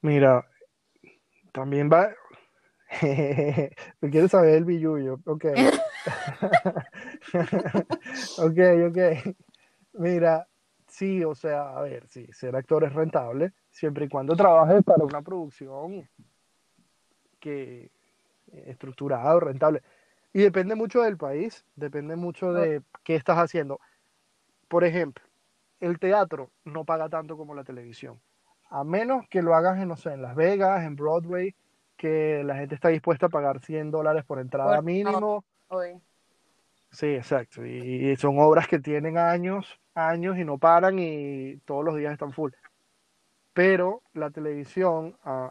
Mira, 0.00 0.46
también 1.52 1.90
va, 1.90 2.14
Me 4.00 4.10
quieres 4.10 4.30
saber 4.30 4.54
el 4.54 4.64
billuyo. 4.64 5.20
Ok. 5.26 5.44
ok, 8.38 8.58
ok. 8.88 8.98
Mira, 9.94 10.47
sí, 10.88 11.24
o 11.24 11.34
sea, 11.34 11.76
a 11.76 11.82
ver, 11.82 12.06
sí, 12.08 12.26
ser 12.32 12.56
actor 12.56 12.84
es 12.84 12.92
rentable 12.92 13.52
siempre 13.70 14.06
y 14.06 14.08
cuando 14.08 14.34
trabajes 14.34 14.82
para 14.82 15.04
una 15.04 15.22
producción 15.22 16.08
que 17.38 17.90
estructurada 18.52 19.38
rentable. 19.38 19.82
Y 20.32 20.40
depende 20.40 20.74
mucho 20.74 21.02
del 21.02 21.16
país, 21.16 21.64
depende 21.76 22.16
mucho 22.16 22.52
de 22.52 22.82
qué 23.04 23.14
estás 23.14 23.38
haciendo. 23.38 23.80
Por 24.68 24.84
ejemplo, 24.84 25.24
el 25.80 25.98
teatro 25.98 26.50
no 26.64 26.84
paga 26.84 27.08
tanto 27.08 27.36
como 27.36 27.54
la 27.54 27.64
televisión. 27.64 28.20
A 28.70 28.84
menos 28.84 29.26
que 29.28 29.42
lo 29.42 29.54
hagas 29.54 29.78
en, 29.78 29.88
no 29.88 29.96
sé, 29.96 30.12
en 30.12 30.22
Las 30.22 30.36
Vegas, 30.36 30.84
en 30.84 30.96
Broadway, 30.96 31.54
que 31.96 32.42
la 32.44 32.56
gente 32.56 32.74
está 32.74 32.88
dispuesta 32.88 33.26
a 33.26 33.30
pagar 33.30 33.60
100 33.60 33.90
dólares 33.90 34.24
por 34.24 34.38
entrada 34.38 34.82
mínimo. 34.82 35.44
Sí, 36.90 37.06
exacto. 37.06 37.64
Y, 37.64 38.16
son 38.16 38.38
obras 38.38 38.66
que 38.66 38.78
tienen 38.78 39.18
años, 39.18 39.78
años 39.94 40.38
y 40.38 40.44
no 40.44 40.58
paran 40.58 40.98
y 40.98 41.56
todos 41.64 41.84
los 41.84 41.96
días 41.96 42.12
están 42.12 42.32
full. 42.32 42.52
Pero 43.52 44.02
la 44.14 44.30
televisión, 44.30 45.16
ah, 45.24 45.50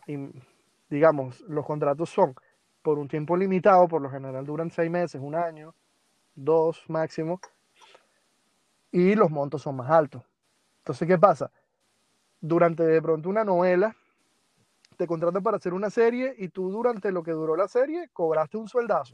digamos, 0.89 1.41
los 1.41 1.65
contratos 1.65 2.09
son 2.09 2.35
por 2.81 2.99
un 2.99 3.07
tiempo 3.07 3.35
limitado, 3.35 3.87
por 3.87 4.01
lo 4.01 4.09
general 4.09 4.45
duran 4.45 4.71
seis 4.71 4.89
meses, 4.89 5.21
un 5.21 5.35
año, 5.35 5.75
dos 6.35 6.83
máximo, 6.87 7.39
y 8.91 9.15
los 9.15 9.29
montos 9.29 9.61
son 9.61 9.75
más 9.75 9.91
altos. 9.91 10.23
Entonces, 10.79 11.07
¿qué 11.07 11.17
pasa? 11.17 11.51
Durante 12.39 12.83
de 12.83 13.01
pronto 13.01 13.29
una 13.29 13.43
novela, 13.43 13.95
te 14.95 15.05
contratan 15.05 15.43
para 15.43 15.57
hacer 15.57 15.73
una 15.73 15.89
serie 15.89 16.33
y 16.37 16.49
tú 16.49 16.71
durante 16.71 17.11
lo 17.11 17.23
que 17.23 17.31
duró 17.31 17.55
la 17.55 17.67
serie 17.67 18.09
cobraste 18.13 18.57
un 18.57 18.67
sueldazo. 18.67 19.13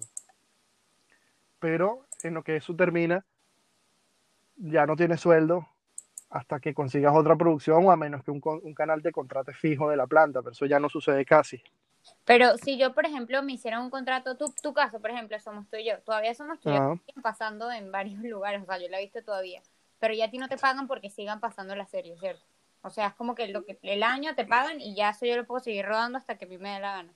Pero 1.59 2.05
en 2.25 2.35
lo 2.35 2.43
que 2.43 2.57
eso 2.57 2.75
termina, 2.75 3.25
ya 4.55 4.85
no 4.85 4.95
tienes 4.95 5.19
sueldo 5.21 5.67
hasta 6.29 6.59
que 6.59 6.73
consigas 6.73 7.13
otra 7.15 7.35
producción 7.35 7.85
o 7.85 7.91
a 7.91 7.95
menos 7.95 8.23
que 8.23 8.31
un, 8.31 8.41
canal 8.73 9.03
te 9.03 9.11
contrate 9.11 9.53
fijo 9.53 9.89
de 9.89 9.97
la 9.97 10.07
planta, 10.07 10.41
pero 10.41 10.51
eso 10.51 10.65
ya 10.65 10.79
no 10.79 10.89
sucede 10.89 11.25
casi. 11.25 11.61
Pero 12.25 12.57
si 12.57 12.77
yo, 12.77 12.93
por 12.93 13.05
ejemplo, 13.05 13.41
me 13.43 13.53
hiciera 13.53 13.79
un 13.79 13.89
contrato, 13.89 14.35
tu, 14.35 14.51
tu 14.61 14.73
caso, 14.73 14.99
por 14.99 15.11
ejemplo, 15.11 15.39
somos 15.39 15.69
tú 15.69 15.77
y 15.77 15.85
yo, 15.85 15.99
todavía 15.99 16.33
somos 16.33 16.59
tú 16.59 16.69
y 16.69 16.73
yo, 16.73 16.99
pasando 17.21 17.71
en 17.71 17.91
varios 17.91 18.19
lugares, 18.23 18.63
o 18.63 18.65
sea, 18.65 18.79
yo 18.79 18.89
la 18.89 18.99
he 18.99 19.03
visto 19.03 19.23
todavía, 19.23 19.61
pero 19.99 20.13
ya 20.13 20.25
a 20.25 20.31
ti 20.31 20.39
no 20.39 20.49
te 20.49 20.57
pagan 20.57 20.87
porque 20.87 21.09
sigan 21.09 21.39
pasando 21.39 21.75
la 21.75 21.85
serie, 21.85 22.17
¿cierto? 22.17 22.43
O 22.81 22.89
sea, 22.89 23.07
es 23.07 23.13
como 23.13 23.33
que, 23.33 23.47
lo 23.47 23.63
que 23.63 23.79
el 23.81 24.03
año 24.03 24.35
te 24.35 24.45
pagan 24.45 24.81
y 24.81 24.93
ya 24.93 25.11
eso 25.11 25.25
yo 25.25 25.37
lo 25.37 25.45
puedo 25.45 25.61
seguir 25.61 25.85
rodando 25.85 26.17
hasta 26.17 26.37
que 26.37 26.45
a 26.45 26.47
mí 26.49 26.57
me 26.57 26.69
dé 26.69 26.79
la 26.81 26.95
gana. 26.95 27.13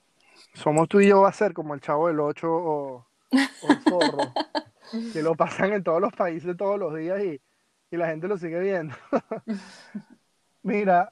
Somos 0.53 0.87
tú 0.87 1.01
y 1.01 1.09
yo 1.09 1.21
va 1.21 1.29
a 1.29 1.33
ser 1.33 1.53
como 1.53 1.73
el 1.73 1.81
chavo 1.81 2.07
del 2.07 2.19
8 2.19 2.47
o, 2.49 3.05
el 3.31 3.81
zorro, 3.81 4.17
que 5.13 5.21
lo 5.21 5.35
pasan 5.35 5.73
en 5.73 5.83
todos 5.83 6.01
los 6.01 6.13
países 6.13 6.55
todos 6.57 6.79
los 6.79 6.95
días 6.95 7.21
y, 7.23 7.41
y 7.91 7.97
la 7.97 8.07
gente 8.07 8.27
lo 8.27 8.37
sigue 8.37 8.59
viendo. 8.59 8.95
Mira, 10.63 11.11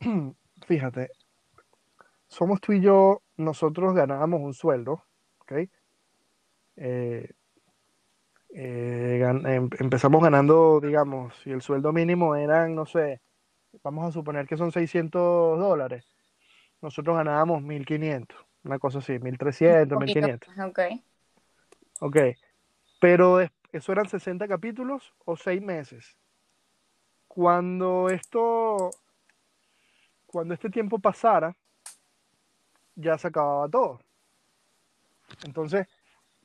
fíjate, 0.66 1.10
somos 2.26 2.60
tú 2.60 2.72
y 2.72 2.80
yo, 2.80 3.22
nosotros 3.36 3.94
ganábamos 3.94 4.40
un 4.40 4.54
sueldo, 4.54 5.04
¿ok? 5.40 5.52
Eh, 6.76 7.30
eh, 8.56 9.20
em, 9.22 9.68
empezamos 9.78 10.22
ganando, 10.22 10.80
digamos, 10.80 11.34
si 11.42 11.50
el 11.50 11.62
sueldo 11.62 11.92
mínimo 11.92 12.36
eran, 12.36 12.74
no 12.74 12.86
sé, 12.86 13.20
vamos 13.82 14.06
a 14.08 14.12
suponer 14.12 14.46
que 14.46 14.56
son 14.56 14.72
600 14.72 15.58
dólares, 15.58 16.08
nosotros 16.80 17.16
ganábamos 17.16 17.62
1500, 17.62 18.38
una 18.64 18.78
cosa 18.78 18.98
así, 18.98 19.18
1300, 19.18 19.98
1500. 19.98 20.48
Ok. 20.66 20.80
Ok, 22.00 22.16
pero 23.04 23.38
eso 23.70 23.92
eran 23.92 24.08
60 24.08 24.48
capítulos 24.48 25.12
o 25.26 25.36
6 25.36 25.60
meses. 25.60 26.16
Cuando 27.28 28.08
esto, 28.08 28.92
cuando 30.26 30.54
este 30.54 30.70
tiempo 30.70 30.98
pasara, 30.98 31.54
ya 32.94 33.18
se 33.18 33.28
acababa 33.28 33.68
todo. 33.68 34.00
Entonces, 35.44 35.86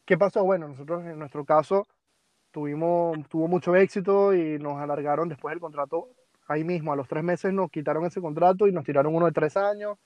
¿qué 0.04 0.18
pasó? 0.18 0.44
Bueno, 0.44 0.68
nosotros 0.68 1.06
en 1.06 1.18
nuestro 1.18 1.46
caso 1.46 1.88
tuvimos, 2.52 3.18
tuvo 3.30 3.48
mucho 3.48 3.74
éxito 3.78 4.34
y 4.34 4.60
nos 4.60 4.82
alargaron 4.82 5.30
después 5.30 5.54
el 5.54 5.62
contrato 5.62 6.10
ahí 6.46 6.66
mismo, 6.66 6.92
a 6.92 6.98
los 6.98 7.08
tres 7.08 7.24
meses 7.24 7.54
nos 7.54 7.72
quitaron 7.72 8.06
ese 8.06 8.20
contrato 8.20 8.68
y 8.68 8.74
nos 8.74 8.84
tiraron 8.84 9.16
uno 9.16 9.28
de 9.28 9.32
tres 9.32 9.56
años. 9.56 9.98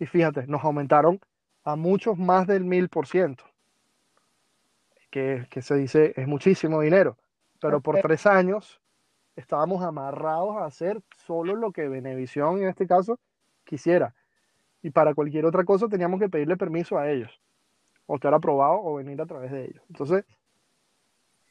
Y 0.00 0.06
fíjate, 0.06 0.48
nos 0.48 0.64
aumentaron 0.64 1.20
a 1.62 1.76
muchos 1.76 2.18
más 2.18 2.48
del 2.48 2.64
mil 2.64 2.88
por 2.88 3.06
ciento. 3.06 3.44
Que, 5.14 5.62
se 5.62 5.76
dice 5.76 6.12
es 6.16 6.26
muchísimo 6.26 6.80
dinero. 6.80 7.16
Pero 7.60 7.80
por 7.80 8.00
tres 8.00 8.26
años 8.26 8.80
estábamos 9.36 9.84
amarrados 9.84 10.56
a 10.56 10.64
hacer 10.64 11.00
solo 11.24 11.54
lo 11.54 11.70
que 11.70 11.88
Benevisión, 11.88 12.60
en 12.60 12.68
este 12.68 12.88
caso, 12.88 13.20
quisiera. 13.62 14.12
Y 14.82 14.90
para 14.90 15.14
cualquier 15.14 15.46
otra 15.46 15.62
cosa 15.62 15.86
teníamos 15.86 16.18
que 16.18 16.28
pedirle 16.28 16.56
permiso 16.56 16.98
a 16.98 17.08
ellos. 17.08 17.40
O 18.06 18.16
estar 18.16 18.34
aprobado 18.34 18.80
o 18.82 18.96
venir 18.96 19.20
a 19.22 19.26
través 19.26 19.52
de 19.52 19.66
ellos. 19.66 19.84
Entonces, 19.88 20.24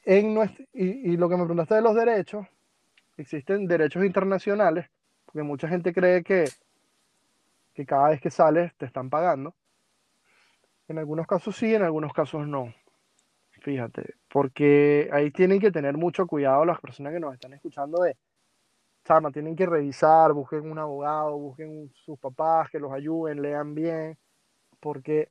en 0.04 0.36
y, 0.74 1.12
y 1.12 1.16
lo 1.16 1.30
que 1.30 1.36
me 1.36 1.44
preguntaste 1.44 1.76
de 1.76 1.80
los 1.80 1.94
derechos, 1.94 2.46
existen 3.16 3.66
derechos 3.66 4.04
internacionales, 4.04 4.90
porque 5.24 5.42
mucha 5.42 5.68
gente 5.68 5.94
cree 5.94 6.22
que, 6.22 6.44
que 7.72 7.86
cada 7.86 8.10
vez 8.10 8.20
que 8.20 8.30
sales 8.30 8.74
te 8.76 8.84
están 8.84 9.08
pagando. 9.08 9.54
En 10.86 10.98
algunos 10.98 11.26
casos 11.26 11.56
sí, 11.56 11.74
en 11.74 11.82
algunos 11.82 12.12
casos 12.12 12.46
no. 12.46 12.74
Fíjate, 13.64 14.16
porque 14.28 15.08
ahí 15.10 15.30
tienen 15.30 15.58
que 15.58 15.70
tener 15.70 15.96
mucho 15.96 16.26
cuidado 16.26 16.66
las 16.66 16.78
personas 16.82 17.14
que 17.14 17.20
nos 17.20 17.32
están 17.32 17.54
escuchando 17.54 18.02
de, 18.02 18.14
Chama, 19.06 19.30
tienen 19.30 19.56
que 19.56 19.64
revisar, 19.64 20.34
busquen 20.34 20.70
un 20.70 20.78
abogado, 20.78 21.38
busquen 21.38 21.90
sus 21.94 22.18
papás 22.18 22.68
que 22.68 22.78
los 22.78 22.92
ayuden, 22.92 23.40
lean 23.40 23.74
bien, 23.74 24.18
porque 24.80 25.30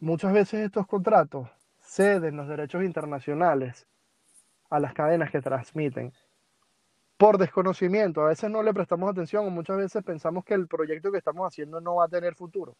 muchas 0.00 0.32
veces 0.32 0.66
estos 0.66 0.88
contratos 0.88 1.48
ceden 1.78 2.36
los 2.36 2.48
derechos 2.48 2.82
internacionales 2.82 3.86
a 4.68 4.80
las 4.80 4.92
cadenas 4.92 5.30
que 5.30 5.40
transmiten 5.40 6.12
por 7.16 7.38
desconocimiento. 7.38 8.22
A 8.22 8.30
veces 8.30 8.50
no 8.50 8.64
le 8.64 8.74
prestamos 8.74 9.08
atención 9.08 9.46
o 9.46 9.50
muchas 9.50 9.76
veces 9.76 10.02
pensamos 10.02 10.44
que 10.44 10.54
el 10.54 10.66
proyecto 10.66 11.12
que 11.12 11.18
estamos 11.18 11.46
haciendo 11.46 11.80
no 11.80 11.94
va 11.94 12.06
a 12.06 12.08
tener 12.08 12.34
futuro. 12.34 12.76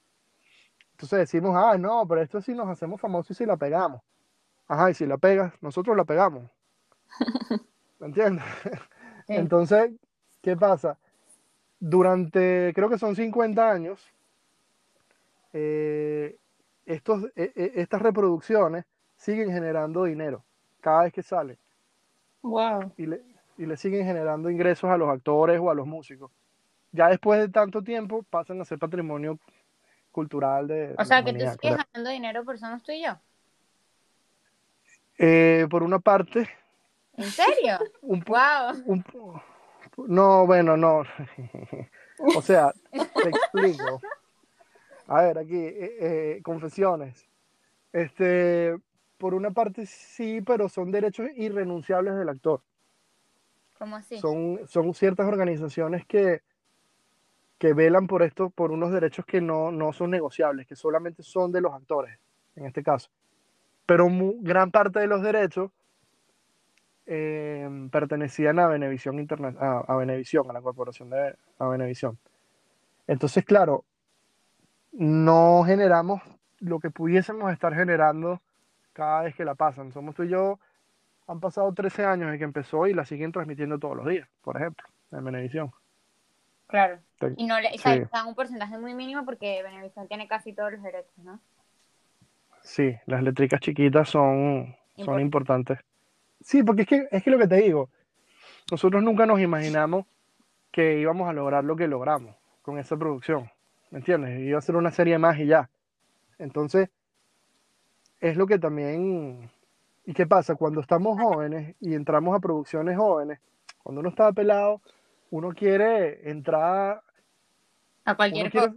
Entonces 0.90 1.20
decimos, 1.20 1.54
ah, 1.56 1.78
no, 1.78 2.04
pero 2.08 2.22
esto 2.22 2.40
sí 2.40 2.54
nos 2.54 2.68
hacemos 2.68 3.00
famosos 3.00 3.30
y 3.30 3.34
si 3.34 3.46
la 3.46 3.56
pegamos. 3.56 4.00
Ajá, 4.68 4.90
y 4.90 4.94
si 4.94 5.06
la 5.06 5.16
pegas, 5.18 5.52
nosotros 5.60 5.96
la 5.96 6.04
pegamos. 6.04 6.50
¿Me 7.98 8.06
entiendes? 8.06 8.44
Entonces, 9.28 9.92
¿qué 10.42 10.56
pasa? 10.56 10.98
Durante, 11.78 12.72
creo 12.74 12.88
que 12.88 12.98
son 12.98 13.14
50 13.14 13.70
años, 13.70 14.12
eh, 15.52 16.36
estos, 16.84 17.24
e, 17.36 17.52
e, 17.54 17.72
estas 17.76 18.02
reproducciones 18.02 18.84
siguen 19.16 19.50
generando 19.50 20.04
dinero 20.04 20.44
cada 20.80 21.04
vez 21.04 21.12
que 21.12 21.22
sale. 21.22 21.58
Wow. 22.42 22.92
Y 22.96 23.06
le, 23.06 23.22
y 23.58 23.66
le 23.66 23.76
siguen 23.76 24.06
generando 24.06 24.50
ingresos 24.50 24.90
a 24.90 24.96
los 24.96 25.08
actores 25.08 25.58
o 25.60 25.70
a 25.70 25.74
los 25.74 25.86
músicos. 25.86 26.30
Ya 26.92 27.08
después 27.08 27.40
de 27.40 27.48
tanto 27.48 27.82
tiempo 27.82 28.22
pasan 28.22 28.60
a 28.60 28.64
ser 28.64 28.78
patrimonio 28.78 29.38
cultural 30.12 30.68
de... 30.68 30.94
O 30.98 31.04
sea, 31.04 31.22
que 31.22 31.32
tú 31.32 31.40
sigues 31.40 31.76
ganando 31.76 32.10
dinero 32.10 32.44
por 32.44 32.58
Somos 32.58 32.82
tú 32.82 32.92
y 32.92 33.04
yo. 33.04 33.18
Eh, 35.18 35.66
por 35.70 35.82
una 35.82 35.98
parte... 35.98 36.48
¿En 37.16 37.30
serio? 37.30 37.78
un, 38.02 38.22
wow. 38.26 39.02
no, 40.06 40.46
bueno, 40.46 40.76
no. 40.76 41.02
o 42.36 42.42
sea, 42.42 42.72
te 42.92 43.28
explico. 43.28 44.00
A 45.06 45.22
ver, 45.22 45.38
aquí, 45.38 45.56
eh, 45.56 45.96
eh, 46.00 46.40
confesiones. 46.42 47.26
Este, 47.92 48.76
por 49.16 49.34
una 49.34 49.50
parte 49.50 49.86
sí, 49.86 50.42
pero 50.42 50.68
son 50.68 50.90
derechos 50.90 51.28
irrenunciables 51.36 52.16
del 52.16 52.28
actor. 52.28 52.62
¿Cómo 53.78 53.96
así? 53.96 54.18
Son, 54.18 54.60
son 54.66 54.92
ciertas 54.94 55.26
organizaciones 55.26 56.04
que, 56.06 56.42
que 57.58 57.72
velan 57.72 58.06
por 58.06 58.22
esto, 58.22 58.50
por 58.50 58.72
unos 58.72 58.92
derechos 58.92 59.24
que 59.24 59.40
no, 59.40 59.70
no 59.70 59.92
son 59.92 60.10
negociables, 60.10 60.66
que 60.66 60.76
solamente 60.76 61.22
son 61.22 61.52
de 61.52 61.60
los 61.60 61.72
actores, 61.72 62.18
en 62.56 62.66
este 62.66 62.82
caso. 62.82 63.10
Pero 63.86 64.08
gran 64.40 64.70
parte 64.70 64.98
de 64.98 65.06
los 65.06 65.22
derechos 65.22 65.70
eh, 67.06 67.88
pertenecían 67.90 68.58
a 68.58 68.66
Venevisión, 68.66 69.18
Internet, 69.18 69.56
a, 69.60 69.78
a, 69.86 69.96
Venevisión, 69.96 70.50
a 70.50 70.52
la 70.52 70.60
corporación 70.60 71.10
de 71.10 71.36
a 71.58 71.68
Venevisión. 71.68 72.18
Entonces, 73.06 73.44
claro, 73.44 73.84
no 74.92 75.62
generamos 75.64 76.20
lo 76.58 76.80
que 76.80 76.90
pudiésemos 76.90 77.52
estar 77.52 77.74
generando 77.74 78.40
cada 78.92 79.22
vez 79.22 79.34
que 79.34 79.44
la 79.44 79.54
pasan. 79.54 79.92
Somos 79.92 80.14
tú 80.14 80.24
y 80.24 80.30
yo, 80.30 80.58
han 81.26 81.40
pasado 81.40 81.72
13 81.72 82.04
años 82.04 82.26
desde 82.26 82.38
que 82.38 82.44
empezó 82.44 82.86
y 82.86 82.94
la 82.94 83.04
siguen 83.04 83.32
transmitiendo 83.32 83.78
todos 83.78 83.96
los 83.96 84.06
días, 84.06 84.28
por 84.42 84.56
ejemplo, 84.56 84.86
en 85.12 85.24
Venevisión. 85.24 85.72
Claro. 86.66 86.98
Y 87.36 87.46
no 87.46 87.60
le 87.60 87.70
un 88.26 88.34
porcentaje 88.34 88.78
muy 88.78 88.94
mínimo 88.94 89.24
porque 89.24 89.62
Venevisión 89.62 90.08
tiene 90.08 90.26
casi 90.26 90.52
todos 90.52 90.72
los 90.72 90.82
derechos, 90.82 91.16
¿no? 91.18 91.40
Sí, 92.66 92.98
las 93.06 93.20
eléctricas 93.20 93.60
chiquitas 93.60 94.08
son, 94.08 94.74
son 94.96 95.20
importantes. 95.20 95.78
Sí, 96.40 96.64
porque 96.64 96.82
es 96.82 96.88
que, 96.88 97.08
es 97.12 97.22
que 97.22 97.30
lo 97.30 97.38
que 97.38 97.46
te 97.46 97.62
digo, 97.62 97.90
nosotros 98.72 99.04
nunca 99.04 99.24
nos 99.24 99.40
imaginamos 99.40 100.04
que 100.72 100.98
íbamos 100.98 101.28
a 101.28 101.32
lograr 101.32 101.62
lo 101.62 101.76
que 101.76 101.86
logramos 101.86 102.34
con 102.62 102.80
esa 102.80 102.96
producción. 102.96 103.48
¿Me 103.92 103.98
entiendes? 103.98 104.40
Iba 104.40 104.58
a 104.58 104.62
ser 104.62 104.74
una 104.74 104.90
serie 104.90 105.16
más 105.16 105.38
y 105.38 105.46
ya. 105.46 105.70
Entonces, 106.38 106.90
es 108.20 108.36
lo 108.36 108.48
que 108.48 108.58
también... 108.58 109.48
¿Y 110.04 110.12
qué 110.12 110.26
pasa? 110.26 110.56
Cuando 110.56 110.80
estamos 110.80 111.20
jóvenes 111.20 111.76
y 111.80 111.94
entramos 111.94 112.34
a 112.34 112.40
producciones 112.40 112.96
jóvenes, 112.96 113.38
cuando 113.80 114.00
uno 114.00 114.08
está 114.08 114.32
pelado, 114.32 114.82
uno 115.30 115.50
quiere 115.50 116.28
entrar... 116.28 117.00
A 118.04 118.16
cualquier 118.16 118.50
cosa. 118.50 118.74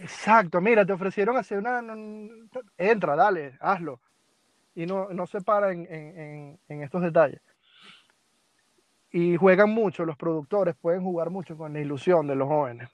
Exacto, 0.00 0.60
mira, 0.60 0.84
te 0.84 0.92
ofrecieron 0.92 1.36
hacer 1.36 1.58
una... 1.58 1.82
Entra, 2.76 3.16
dale, 3.16 3.56
hazlo. 3.60 4.00
Y 4.74 4.86
no, 4.86 5.08
no 5.10 5.26
se 5.26 5.40
para 5.40 5.72
en, 5.72 5.86
en, 5.92 6.58
en 6.68 6.82
estos 6.82 7.02
detalles. 7.02 7.40
Y 9.10 9.36
juegan 9.36 9.70
mucho, 9.70 10.04
los 10.04 10.16
productores 10.16 10.74
pueden 10.76 11.02
jugar 11.02 11.30
mucho 11.30 11.56
con 11.56 11.72
la 11.72 11.80
ilusión 11.80 12.26
de 12.26 12.34
los 12.34 12.48
jóvenes 12.48 12.88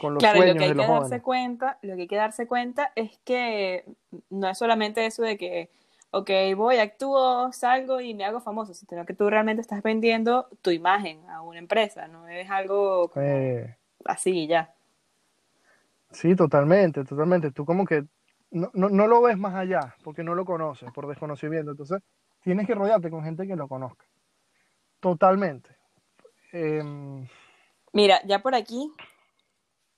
claro, 0.00 0.14
lo 0.14 0.54
que 0.54 0.64
hay 0.64 0.74
que 0.74 0.86
darse 0.86 1.20
cuenta, 1.20 1.78
lo 1.82 1.94
que 1.94 2.02
hay 2.02 2.08
que 2.08 2.16
darse 2.16 2.46
cuenta 2.46 2.92
es 2.94 3.18
que 3.24 3.84
no 4.30 4.48
es 4.48 4.58
solamente 4.58 5.04
eso 5.06 5.22
de 5.22 5.36
que, 5.36 5.70
ok, 6.10 6.30
voy, 6.56 6.78
actúo, 6.78 7.52
salgo 7.52 8.00
y 8.00 8.14
me 8.14 8.24
hago 8.24 8.40
famoso, 8.40 8.74
sino 8.74 9.04
que 9.04 9.14
tú 9.14 9.28
realmente 9.28 9.60
estás 9.60 9.82
vendiendo 9.82 10.48
tu 10.62 10.70
imagen 10.70 11.28
a 11.28 11.42
una 11.42 11.58
empresa, 11.58 12.08
no 12.08 12.26
es 12.28 12.50
algo 12.50 13.10
eh. 13.16 13.76
así 14.04 14.46
ya. 14.46 14.74
Sí, 16.10 16.34
totalmente, 16.34 17.04
totalmente. 17.04 17.50
Tú 17.52 17.64
como 17.64 17.84
que 17.84 18.04
no, 18.50 18.70
no, 18.74 19.06
lo 19.06 19.22
ves 19.22 19.38
más 19.38 19.54
allá 19.54 19.94
porque 20.02 20.24
no 20.24 20.34
lo 20.34 20.44
conoces, 20.44 20.90
por 20.92 21.06
desconocimiento. 21.06 21.70
Entonces, 21.70 22.02
tienes 22.42 22.66
que 22.66 22.74
rodearte 22.74 23.10
con 23.10 23.22
gente 23.22 23.46
que 23.46 23.56
lo 23.56 23.68
conozca. 23.68 24.04
Totalmente. 24.98 25.70
Em, 26.52 27.26
Mira, 27.92 28.20
ya 28.26 28.40
por 28.40 28.54
aquí 28.54 28.92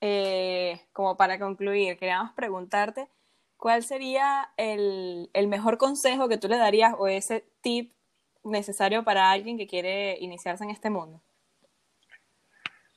eh, 0.05 0.81
como 0.93 1.17
para 1.17 1.39
concluir, 1.39 1.97
queríamos 1.97 2.33
preguntarte 2.33 3.09
cuál 3.57 3.85
sería 3.85 4.51
el, 4.57 5.31
mejor 5.47 5.79
consejo 5.79 6.29
que 6.29 6.39
tú 6.39 6.49
le 6.49 6.57
darías 6.57 6.95
o 6.99 7.07
ese 7.07 7.45
tip 7.61 7.93
necesario 8.43 9.05
para 9.05 9.31
alguien 9.31 9.57
que 9.57 9.69
quiere 9.69 10.19
iniciarse 10.19 10.65
en 10.65 10.71
este 10.71 10.91
mundo. 10.91 11.23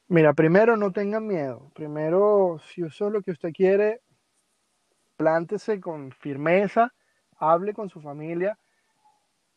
Mira, 0.08 0.34
primero 0.34 0.78
no 0.78 0.92
tengan 0.92 1.26
miedo. 1.26 1.72
Primero, 1.74 2.60
si 2.68 2.84
eso 2.84 3.08
es 3.08 3.14
lo 3.14 3.22
que 3.22 3.32
usted 3.32 3.52
quiere, 3.52 4.02
plántese 5.18 5.80
con 5.80 6.12
firmeza, 6.12 6.94
hable 7.38 7.74
con 7.74 7.90
su 7.90 8.02
familia, 8.02 8.58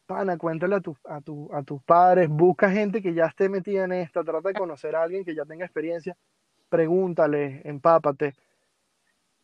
pana, 0.06 0.38
cuéntale 0.38 0.76
a, 0.76 0.80
tu, 0.80 0.96
a, 1.04 1.20
tu, 1.20 1.50
a 1.52 1.62
tus 1.62 1.82
padres, 1.82 2.28
busca 2.28 2.70
gente 2.70 3.02
que 3.02 3.12
ya 3.12 3.26
esté 3.26 3.48
metida 3.48 3.84
en 3.84 3.92
esta, 3.92 4.24
trata 4.24 4.48
de 4.48 4.54
conocer 4.54 4.96
a 4.96 5.02
alguien 5.02 5.24
que 5.24 5.34
ya 5.34 5.44
tenga 5.44 5.66
experiencia 5.66 6.16
pregúntale, 6.68 7.62
empápate 7.64 8.34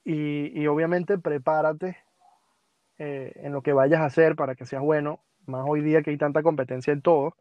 y, 0.05 0.67
obviamente 0.67 1.19
prepárate 1.19 1.97
eh, 2.99 3.33
en 3.37 3.53
lo 3.53 3.63
que 3.63 3.73
vayas 3.73 4.01
a 4.01 4.07
hacer 4.07 4.37
para 4.37 4.55
que 4.55 4.67
seas 4.67 4.83
bueno, 4.83 5.21
más 5.47 5.65
hoy 5.67 5.81
día 5.81 6.03
que 6.03 6.11
hay 6.11 6.19
tanta 6.19 6.43
competencia 6.43 6.93
en 6.93 7.03
todo. 7.03 7.37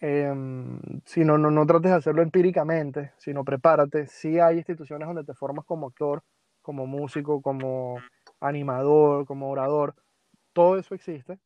Em, 0.00 0.78
si 1.04 1.24
no, 1.24 1.38
no, 1.38 1.50
no 1.50 1.66
trates 1.66 1.90
de 1.90 1.96
hacerlo 1.96 2.22
empíricamente, 2.22 3.12
sino 3.18 3.44
prepárate. 3.44 4.06
Si 4.06 4.38
hay 4.38 4.58
instituciones 4.58 5.06
donde 5.08 5.24
te 5.24 5.34
formas 5.34 5.64
como 5.64 5.88
actor, 5.88 6.22
como 6.62 6.86
músico, 6.86 7.40
como 7.42 7.98
animador, 8.40 9.26
como 9.26 9.50
orador, 9.50 9.94
todo 10.52 10.78
eso 10.78 10.94
existe. 10.94 11.38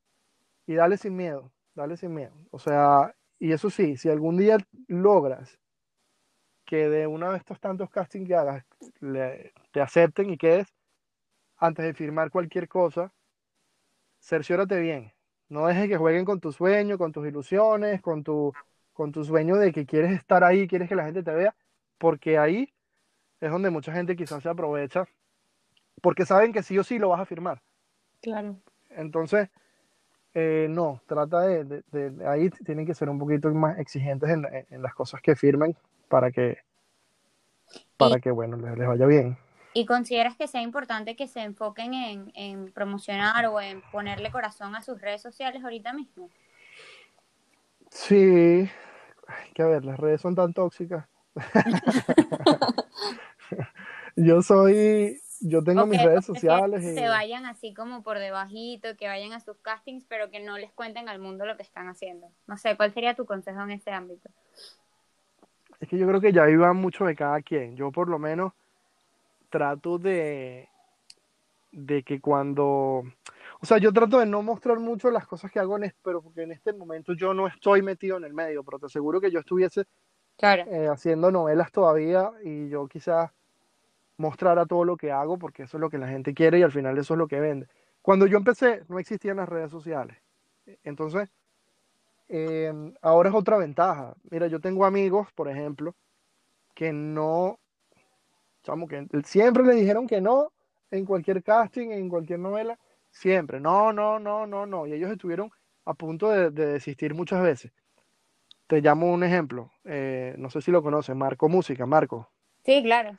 Y 0.66 0.74
dale 0.74 0.96
sin 0.96 1.16
miedo, 1.16 1.52
dale 1.74 1.96
sin 1.96 2.14
miedo. 2.14 2.34
O 2.50 2.58
sea, 2.58 3.14
y 3.38 3.52
eso 3.52 3.70
sí, 3.70 3.96
si 3.96 4.08
algún 4.08 4.36
día 4.38 4.58
logras 4.88 5.58
que 6.64 6.88
de 6.88 7.06
uno 7.06 7.32
de 7.32 7.38
estos 7.38 7.60
tantos 7.60 7.90
castings 7.90 8.28
que 8.28 8.34
hagas 8.34 8.64
te 9.72 9.80
acepten 9.80 10.30
y 10.30 10.38
quedes, 10.38 10.68
antes 11.56 11.84
de 11.84 11.94
firmar 11.94 12.30
cualquier 12.30 12.68
cosa, 12.68 13.12
cerciórate 14.20 14.78
bien. 14.80 15.12
No 15.50 15.66
dejes 15.66 15.88
que 15.88 15.98
jueguen 15.98 16.24
con 16.24 16.40
tu 16.40 16.52
sueño, 16.52 16.96
con 16.96 17.12
tus 17.12 17.26
ilusiones, 17.26 18.00
con 18.00 18.24
tu, 18.24 18.52
con 18.94 19.12
tu 19.12 19.24
sueño 19.24 19.56
de 19.56 19.72
que 19.72 19.84
quieres 19.84 20.12
estar 20.12 20.42
ahí, 20.44 20.66
quieres 20.66 20.88
que 20.88 20.94
la 20.94 21.04
gente 21.04 21.22
te 21.22 21.32
vea, 21.32 21.54
porque 21.98 22.38
ahí 22.38 22.72
es 23.40 23.50
donde 23.50 23.68
mucha 23.68 23.92
gente 23.92 24.16
quizás 24.16 24.42
se 24.42 24.48
aprovecha, 24.48 25.04
porque 26.00 26.24
saben 26.24 26.52
que 26.52 26.62
sí 26.62 26.78
o 26.78 26.84
sí 26.84 26.98
lo 26.98 27.10
vas 27.10 27.20
a 27.20 27.26
firmar. 27.26 27.60
Claro. 28.22 28.56
Entonces, 28.90 29.50
eh, 30.32 30.68
no, 30.70 31.02
trata 31.06 31.40
de, 31.40 31.82
ahí 32.26 32.48
tienen 32.64 32.86
que 32.86 32.94
ser 32.94 33.10
un 33.10 33.18
poquito 33.18 33.52
más 33.52 33.78
exigentes 33.78 34.30
en, 34.30 34.46
en 34.70 34.82
las 34.82 34.94
cosas 34.94 35.20
que 35.20 35.36
firmen 35.36 35.76
para 36.08 36.30
que, 36.30 36.58
para 37.96 38.18
que 38.20 38.30
bueno, 38.30 38.56
les, 38.56 38.86
vaya 38.86 39.06
bien. 39.06 39.36
¿Y 39.72 39.86
consideras 39.86 40.36
que 40.36 40.48
sea 40.48 40.62
importante 40.62 41.14
que 41.14 41.28
se 41.28 41.40
enfoquen 41.40 41.94
en, 42.34 42.72
promocionar 42.72 43.46
o 43.46 43.60
en 43.60 43.82
ponerle 43.92 44.30
corazón 44.30 44.74
a 44.74 44.82
sus 44.82 45.00
redes 45.00 45.22
sociales 45.22 45.62
ahorita 45.62 45.92
mismo? 45.92 46.28
Sí, 47.90 48.68
que 49.54 49.62
a 49.62 49.66
ver, 49.66 49.84
las 49.84 49.98
redes 49.98 50.20
son 50.20 50.34
tan 50.34 50.52
tóxicas. 50.52 51.06
yo 54.16 54.42
soy, 54.42 55.20
yo 55.40 55.62
tengo 55.62 55.86
mis 55.86 56.02
redes 56.02 56.24
sociales. 56.24 56.80
Que 56.80 56.94
se 56.94 57.08
vayan 57.08 57.46
así 57.46 57.72
como 57.72 58.02
por 58.02 58.18
debajito, 58.18 58.96
que 58.96 59.06
vayan 59.06 59.32
a 59.32 59.40
sus 59.40 59.56
castings, 59.58 60.04
pero 60.04 60.30
que 60.30 60.40
no 60.40 60.58
les 60.58 60.72
cuenten 60.72 61.08
al 61.08 61.20
mundo 61.20 61.46
lo 61.46 61.56
que 61.56 61.62
están 61.62 61.88
haciendo. 61.88 62.28
No 62.48 62.56
sé, 62.56 62.76
¿cuál 62.76 62.92
sería 62.92 63.14
tu 63.14 63.24
consejo 63.24 63.62
en 63.62 63.70
este 63.70 63.92
ámbito? 63.92 64.30
Es 65.78 65.88
que 65.88 65.96
yo 65.96 66.06
creo 66.08 66.20
que 66.20 66.32
ya 66.32 66.48
iba 66.50 66.72
mucho 66.72 67.04
de 67.04 67.14
cada 67.14 67.40
quien. 67.40 67.76
Yo 67.76 67.90
por 67.90 68.08
lo 68.08 68.18
menos 68.18 68.52
trato 69.50 69.98
de, 69.98 70.68
de 71.72 72.02
que 72.02 72.20
cuando... 72.20 73.02
O 73.62 73.66
sea, 73.66 73.78
yo 73.78 73.92
trato 73.92 74.18
de 74.18 74.26
no 74.26 74.42
mostrar 74.42 74.78
mucho 74.78 75.10
las 75.10 75.26
cosas 75.26 75.50
que 75.50 75.58
hago, 75.58 75.76
en 75.76 75.92
pero 76.02 76.22
porque 76.22 76.42
en 76.42 76.52
este 76.52 76.72
momento 76.72 77.12
yo 77.12 77.34
no 77.34 77.46
estoy 77.46 77.82
metido 77.82 78.16
en 78.16 78.24
el 78.24 78.32
medio, 78.32 78.64
pero 78.64 78.78
te 78.78 78.86
aseguro 78.86 79.20
que 79.20 79.30
yo 79.30 79.40
estuviese 79.40 79.84
eh, 80.42 80.88
haciendo 80.90 81.30
novelas 81.30 81.70
todavía 81.70 82.30
y 82.42 82.70
yo 82.70 82.88
quizás 82.88 83.30
mostrara 84.16 84.64
todo 84.64 84.84
lo 84.84 84.96
que 84.96 85.12
hago 85.12 85.38
porque 85.38 85.64
eso 85.64 85.76
es 85.76 85.80
lo 85.82 85.90
que 85.90 85.98
la 85.98 86.08
gente 86.08 86.32
quiere 86.32 86.58
y 86.58 86.62
al 86.62 86.72
final 86.72 86.96
eso 86.96 87.12
es 87.14 87.18
lo 87.18 87.28
que 87.28 87.40
vende. 87.40 87.68
Cuando 88.00 88.26
yo 88.26 88.38
empecé 88.38 88.84
no 88.88 88.98
existían 88.98 89.36
las 89.36 89.48
redes 89.48 89.70
sociales. 89.70 90.16
Entonces, 90.82 91.28
Em, 92.32 92.94
ahora 93.02 93.28
es 93.28 93.34
otra 93.34 93.58
ventaja. 93.58 94.14
Mira, 94.30 94.46
yo 94.46 94.60
tengo 94.60 94.84
amigos, 94.84 95.26
por 95.34 95.48
ejemplo, 95.48 95.96
que 96.74 96.92
no, 96.92 97.58
chamo, 98.62 98.86
que 98.86 99.06
siempre 99.24 99.64
le 99.64 99.74
dijeron 99.74 100.06
que 100.06 100.20
no 100.20 100.52
en 100.90 101.04
cualquier 101.04 101.42
casting, 101.42 101.90
en 101.90 102.08
cualquier 102.08 102.38
novela, 102.38 102.78
siempre, 103.10 103.60
no, 103.60 103.92
no, 103.92 104.18
no, 104.18 104.46
no, 104.46 104.66
no, 104.66 104.86
y 104.86 104.92
ellos 104.92 105.10
estuvieron 105.10 105.50
a 105.84 105.94
punto 105.94 106.30
de, 106.30 106.50
desistir 106.50 107.14
muchas 107.14 107.42
veces. 107.42 107.72
Te 108.66 108.80
llamo 108.80 109.12
un 109.12 109.24
ejemplo, 109.24 109.72
eh, 109.84 110.34
no 110.38 110.50
sé 110.50 110.60
si 110.62 110.70
lo 110.70 110.82
conoces, 110.82 111.14
Marco 111.16 111.48
Música, 111.48 111.86
Marco. 111.86 112.30
Sí, 112.64 112.82
claro. 112.82 113.12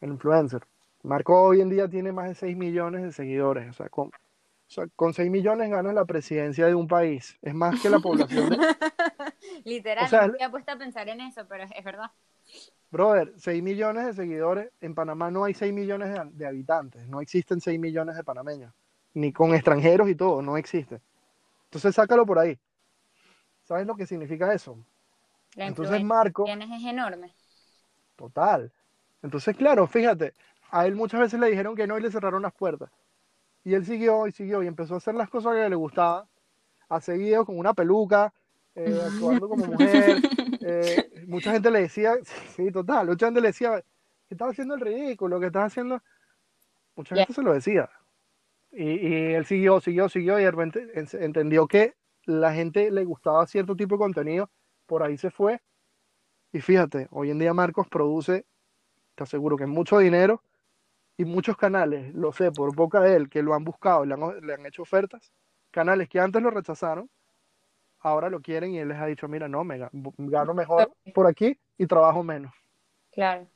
El 0.00 0.10
influencer. 0.10 0.62
Marco 1.02 1.42
hoy 1.42 1.60
en 1.60 1.70
día 1.70 1.88
tiene 1.88 2.12
más 2.12 2.28
de 2.28 2.34
6 2.34 2.56
millones 2.56 3.02
de 3.02 3.12
seguidores, 3.12 3.68
o 3.70 3.72
sea, 3.72 3.88
con, 3.88 4.08
o 4.08 4.10
sea, 4.66 4.86
con 4.96 5.12
6 5.12 5.30
millones 5.30 5.70
ganas 5.70 5.94
la 5.94 6.04
presidencia 6.04 6.66
de 6.66 6.74
un 6.74 6.88
país. 6.88 7.38
Es 7.42 7.54
más 7.54 7.80
que 7.80 7.90
la 7.90 7.98
población 7.98 8.50
de... 8.50 8.56
Literal, 9.64 10.08
no 10.10 10.18
había 10.18 10.50
puesto 10.50 10.72
a 10.72 10.76
pensar 10.76 11.08
en 11.08 11.20
eso, 11.20 11.46
pero 11.48 11.64
es 11.64 11.84
verdad. 11.84 12.10
Brother, 12.94 13.32
6 13.36 13.60
millones 13.60 14.06
de 14.06 14.12
seguidores. 14.12 14.70
En 14.80 14.94
Panamá 14.94 15.28
no 15.28 15.42
hay 15.42 15.52
6 15.52 15.72
millones 15.72 16.16
de, 16.32 16.46
habitantes. 16.46 17.08
No 17.08 17.20
existen 17.20 17.60
6 17.60 17.80
millones 17.80 18.14
de 18.14 18.22
panameños. 18.22 18.72
Ni 19.14 19.32
con 19.32 19.52
extranjeros 19.52 20.08
y 20.08 20.14
todo, 20.14 20.40
no 20.42 20.56
existe. 20.56 21.00
Entonces 21.64 21.92
sácalo 21.92 22.24
por 22.24 22.38
ahí. 22.38 22.56
¿Sabes 23.64 23.84
lo 23.84 23.96
que 23.96 24.06
significa 24.06 24.54
eso? 24.54 24.78
La 25.56 25.66
Entonces 25.66 26.04
Marco... 26.04 26.46
es 26.46 26.84
enorme. 26.84 27.34
Total. 28.14 28.70
Entonces, 29.24 29.56
claro, 29.56 29.88
fíjate, 29.88 30.32
a 30.70 30.86
él 30.86 30.94
muchas 30.94 31.18
veces 31.18 31.40
le 31.40 31.50
dijeron 31.50 31.74
que 31.74 31.88
no 31.88 31.98
y 31.98 32.00
le 32.00 32.12
cerraron 32.12 32.42
las 32.42 32.52
puertas. 32.52 32.90
Y 33.64 33.74
él 33.74 33.84
siguió 33.84 34.28
y 34.28 34.32
siguió 34.32 34.62
y 34.62 34.68
empezó 34.68 34.94
a 34.94 34.98
hacer 34.98 35.16
las 35.16 35.28
cosas 35.28 35.54
que 35.54 35.68
le 35.68 35.74
gustaban. 35.74 36.26
Ha 36.88 37.00
seguido 37.00 37.44
con 37.44 37.58
una 37.58 37.74
peluca, 37.74 38.32
eh, 38.74 39.00
actuando 39.06 39.48
como 39.48 39.66
mujer. 39.66 40.18
Eh, 40.60 41.10
mucha 41.26 41.52
gente 41.52 41.70
le 41.70 41.82
decía, 41.82 42.14
sí, 42.56 42.70
total, 42.70 43.08
mucha 43.08 43.26
gente 43.26 43.40
le 43.40 43.48
decía 43.48 43.82
que 44.28 44.34
estaba 44.34 44.50
haciendo 44.50 44.74
el 44.74 44.80
ridículo, 44.80 45.40
que 45.40 45.46
estaba 45.46 45.66
haciendo. 45.66 46.02
Mucha 46.96 47.16
gente 47.16 47.32
se 47.32 47.42
lo 47.42 47.52
decía. 47.52 47.90
Y, 48.72 48.84
y, 48.84 49.34
él 49.34 49.44
siguió, 49.44 49.80
siguió, 49.80 50.08
siguió 50.08 50.38
y 50.38 50.44
de 50.44 50.50
repente 50.50 50.88
entendió 50.94 51.68
que 51.68 51.94
la 52.24 52.52
gente 52.52 52.90
le 52.90 53.04
gustaba 53.04 53.46
cierto 53.46 53.76
tipo 53.76 53.94
de 53.94 54.00
contenido, 54.00 54.50
por 54.86 55.02
ahí 55.02 55.16
se 55.16 55.30
fue. 55.30 55.60
Y 56.52 56.60
fíjate, 56.60 57.08
hoy 57.10 57.30
en 57.30 57.38
día 57.38 57.52
Marcos 57.54 57.88
produce, 57.88 58.46
te 59.14 59.24
aseguro 59.24 59.56
que 59.56 59.66
mucho 59.66 59.98
dinero 59.98 60.42
y 61.16 61.24
muchos 61.24 61.56
canales, 61.56 62.12
lo 62.14 62.32
sé 62.32 62.50
por 62.50 62.74
boca 62.74 63.00
de 63.00 63.16
él, 63.16 63.28
que 63.28 63.42
lo 63.42 63.54
han 63.54 63.64
buscado, 63.64 64.04
le 64.04 64.14
han, 64.14 64.46
le 64.46 64.54
han 64.54 64.66
hecho 64.66 64.82
ofertas, 64.82 65.32
canales 65.70 66.08
que 66.08 66.20
antes 66.20 66.42
lo 66.42 66.50
rechazaron, 66.50 67.10
ahora 68.04 68.30
lo 68.30 68.40
quieren 68.40 68.72
y 68.72 68.78
él 68.78 68.88
les 68.88 68.98
ha 68.98 69.06
dicho, 69.06 69.26
mira, 69.26 69.48
no, 69.48 69.64
me 69.64 69.80
gano 70.18 70.54
mejor 70.54 70.92
por 71.14 71.26
aquí 71.26 71.58
y 71.76 71.86
trabajo 71.86 72.22
menos. 72.22 72.52
Claro. 73.10 73.48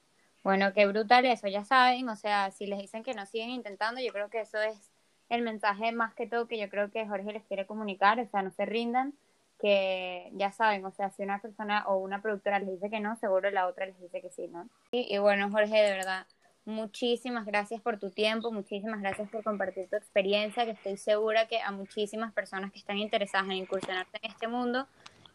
Bueno, 0.43 0.73
qué 0.73 0.87
brutal 0.87 1.27
eso, 1.27 1.47
ya 1.49 1.65
saben, 1.65 2.09
o 2.09 2.17
sea, 2.17 2.51
si 2.51 2.67
les 2.67 2.79
dicen 2.79 3.03
que 3.03 3.13
no 3.13 3.27
siguen 3.27 3.51
intentando, 3.51 4.01
yo 4.01 4.13
creo 4.13 4.31
que 4.31 4.41
eso 4.41 4.61
es 4.61 4.91
el 5.29 5.43
mensaje 5.43 5.93
más 5.93 6.15
que 6.15 6.27
todo 6.27 6.49
que 6.49 6.59
yo 6.59 6.71
creo 6.71 6.91
que 6.91 7.07
Jorge 7.07 7.33
les 7.33 7.45
quiere 7.45 7.67
comunicar, 7.67 8.19
o 8.19 8.27
sea, 8.27 8.43
no 8.43 8.51
se 8.51 8.65
rindan, 8.65 9.13
que 9.61 10.31
ya 10.33 10.51
saben, 10.53 10.85
o 10.87 10.91
sea, 10.93 11.11
si 11.11 11.23
una 11.23 11.41
persona 11.41 11.85
o 11.87 11.97
una 11.97 12.23
productora 12.23 12.61
les 12.61 12.71
dice 12.71 12.89
que 12.89 13.01
no, 13.01 13.17
seguro 13.17 13.51
la 13.51 13.67
otra 13.67 13.87
les 13.87 14.01
dice 14.01 14.23
que 14.23 14.31
sí, 14.31 14.49
¿no? 14.49 14.69
Y, 14.91 15.13
y 15.15 15.19
bueno, 15.19 15.51
Jorge, 15.51 15.83
de 15.83 15.91
verdad, 15.91 16.27
muchísimas 16.69 17.47
gracias 17.47 17.81
por 17.81 17.99
tu 17.99 18.11
tiempo, 18.11 18.53
muchísimas 18.53 19.01
gracias 19.01 19.29
por 19.31 19.43
compartir 19.43 19.89
tu 19.89 19.97
experiencia, 19.97 20.67
que 20.67 20.73
estoy 20.73 20.99
segura 20.99 21.49
que 21.49 21.61
a 21.61 21.73
muchísimas 21.73 22.33
personas 22.33 22.71
que 22.71 22.79
están 22.79 22.99
interesadas 22.99 23.47
en 23.49 23.55
incursionarse 23.55 24.19
en 24.23 24.31
este 24.31 24.49
mundo 24.49 24.87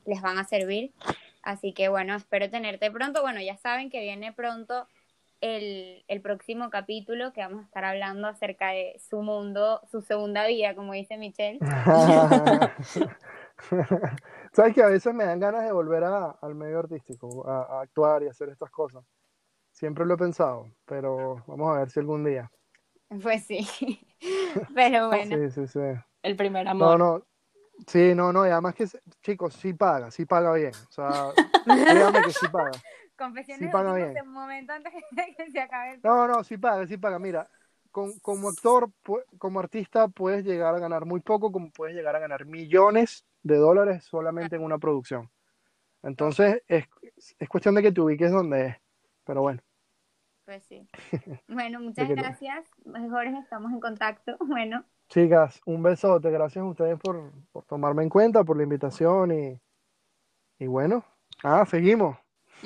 les 0.06 0.22
van 0.22 0.38
a 0.38 0.44
servir. 0.44 0.92
Así 1.42 1.74
que 1.74 1.90
bueno, 1.90 2.16
espero 2.16 2.50
tenerte 2.50 2.92
pronto. 2.92 3.22
Bueno, 3.22 3.42
ya 3.42 3.58
saben 3.58 3.90
que 3.90 4.00
viene 4.00 4.32
pronto 4.32 4.88
el, 5.42 6.06
el, 6.08 6.22
próximo 6.22 6.70
capítulo 6.70 7.34
que 7.34 7.42
vamos 7.42 7.62
a 7.62 7.66
estar 7.66 7.84
hablando 7.84 8.28
acerca 8.28 8.70
de 8.70 9.02
su 9.10 9.22
mundo, 9.22 9.82
su 9.92 10.02
segunda 10.02 10.48
vida, 10.48 10.76
como 10.76 10.94
dice 10.94 11.18
Michelle. 11.18 11.60
Sabes 14.54 14.74
que 14.74 14.84
a 14.84 14.88
veces 14.88 15.14
me 15.14 15.26
dan 15.26 15.40
ganas 15.40 15.64
de 15.66 15.72
volver 15.72 16.04
a, 16.04 16.30
al 16.42 16.56
medio 16.56 16.80
artístico, 16.80 17.48
a, 17.48 17.82
actuar 17.82 18.24
y 18.24 18.28
hacer 18.28 18.50
estas 18.50 18.70
cosas. 18.70 19.04
Siempre 19.84 20.06
lo 20.06 20.14
he 20.14 20.18
pensado, 20.18 20.72
pero 20.86 21.44
vamos 21.46 21.76
a 21.76 21.80
ver 21.80 21.90
si 21.90 22.00
algún 22.00 22.24
día. 22.24 22.50
Pues 23.22 23.44
sí, 23.44 23.68
pero 24.74 25.10
bueno. 25.10 25.36
Sí, 25.36 25.52
sí, 25.52 25.68
sí. 25.68 26.02
El 26.22 26.38
primer 26.38 26.66
amor. 26.70 26.98
No, 26.98 27.18
no. 27.18 27.26
Sí, 27.86 28.16
no, 28.16 28.32
no, 28.32 28.48
y 28.48 28.50
además 28.50 28.76
que, 28.76 28.88
chicos, 29.22 29.56
sí 29.56 29.74
paga, 29.74 30.10
sí 30.10 30.26
paga 30.26 30.54
bien. 30.54 30.72
O 30.88 30.92
sea, 30.94 31.34
dígame 31.66 32.22
que 32.22 32.32
sí 32.32 32.48
paga. 32.50 32.72
Confesiones 33.18 33.68
sí 33.68 33.74
paga 33.74 33.94
bien. 33.94 34.14
un 34.26 34.32
momento 34.32 34.72
antes 34.72 34.94
de 35.12 35.36
que 35.36 35.52
se 35.52 35.60
acabe 35.60 35.96
el 35.96 36.02
No, 36.02 36.30
no, 36.30 36.46
sí 36.46 36.58
paga, 36.58 36.88
sí 36.88 36.96
paga. 36.96 37.20
Mira, 37.20 37.50
con, 37.92 38.18
como 38.20 38.48
actor, 38.48 38.90
como 39.38 39.60
artista, 39.60 40.08
puedes 40.08 40.46
llegar 40.46 40.74
a 40.74 40.80
ganar 40.80 41.04
muy 41.04 41.20
poco, 41.20 41.52
como 41.52 41.72
puedes 41.72 41.94
llegar 41.94 42.16
a 42.16 42.20
ganar 42.20 42.46
millones 42.46 43.26
de 43.42 43.58
dólares 43.58 44.06
solamente 44.06 44.56
en 44.56 44.64
una 44.64 44.78
producción. 44.78 45.30
Entonces, 46.04 46.64
es, 46.70 46.86
es 47.38 47.50
cuestión 47.50 47.76
de 47.76 47.82
que 47.82 47.92
te 47.92 48.00
ubiques 48.00 48.32
donde 48.32 48.68
es. 48.68 48.78
Pero 49.26 49.42
bueno. 49.42 49.62
Pues 50.46 50.64
sí. 50.66 50.88
Bueno, 51.48 51.80
muchas 51.80 52.10
gracias. 52.10 52.66
Mejor 52.86 53.28
estamos 53.28 53.72
en 53.72 53.80
contacto. 53.80 54.38
Bueno. 54.48 54.84
Chicas, 55.10 55.62
un 55.66 55.84
besote. 55.84 56.32
Gracias 56.32 56.64
a 56.64 56.68
ustedes 56.68 57.00
por, 57.00 57.32
por 57.52 57.66
tomarme 57.66 58.04
en 58.04 58.10
cuenta, 58.10 58.44
por 58.44 58.58
la 58.58 58.64
invitación 58.64 59.32
y, 59.32 59.60
y 60.60 60.68
bueno, 60.68 61.04
ah, 61.44 61.66
seguimos. 61.66 62.18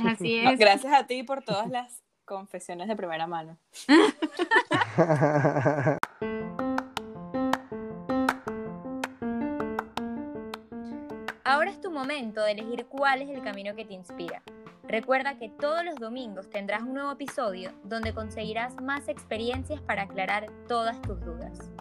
Así 0.05 0.37
es. 0.45 0.57
Gracias 0.57 0.93
a 0.93 1.05
ti 1.07 1.23
por 1.23 1.41
todas 1.43 1.69
las 1.69 2.03
confesiones 2.25 2.87
de 2.87 2.95
primera 2.95 3.27
mano. 3.27 3.57
Ahora 11.43 11.69
es 11.69 11.81
tu 11.81 11.91
momento 11.91 12.43
de 12.43 12.51
elegir 12.51 12.85
cuál 12.87 13.21
es 13.21 13.29
el 13.29 13.41
camino 13.41 13.75
que 13.75 13.85
te 13.85 13.93
inspira. 13.93 14.41
Recuerda 14.87 15.37
que 15.37 15.49
todos 15.49 15.83
los 15.83 15.95
domingos 15.95 16.49
tendrás 16.49 16.81
un 16.81 16.93
nuevo 16.93 17.11
episodio 17.11 17.73
donde 17.83 18.13
conseguirás 18.13 18.81
más 18.81 19.09
experiencias 19.09 19.81
para 19.81 20.03
aclarar 20.03 20.47
todas 20.69 21.01
tus 21.01 21.19
dudas. 21.19 21.73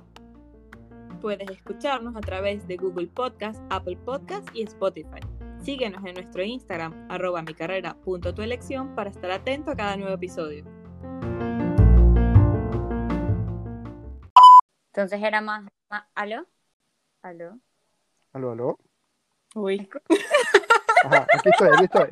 Puedes 1.21 1.49
escucharnos 1.49 2.17
a 2.17 2.21
través 2.21 2.67
de 2.67 2.77
Google 2.77 3.07
Podcast, 3.07 3.63
Apple 3.71 3.97
Podcast 4.05 4.49
y 4.55 4.65
Spotify. 4.65 5.21
Síguenos 5.63 6.05
en 6.05 6.15
nuestro 6.15 6.43
Instagram, 6.43 7.07
arroba 7.09 7.43
mi 7.43 7.55
carrera 7.55 7.95
punto 7.95 8.35
tu 8.35 8.43
elección, 8.43 8.97
para 8.97 9.11
estar 9.11 9.31
atento 9.31 9.71
a 9.71 9.77
cada 9.77 9.97
nuevo 9.97 10.15
episodio. 10.15 10.65
Entonces 14.89 15.23
era 15.23 15.41
más, 15.41 15.65
más 15.89 16.07
¿aló? 16.17 16.45
¿Aló? 17.23 17.61
¿Aló, 18.33 18.51
aló? 18.51 18.79
Uy. 19.55 19.89
Ajá, 21.05 21.25
aquí 21.33 21.51
estoy, 21.51 21.69
aquí 21.69 21.85
estoy. 21.85 22.11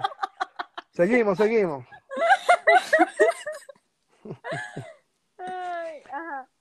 Seguimos, 0.94 1.36
seguimos. 1.36 1.84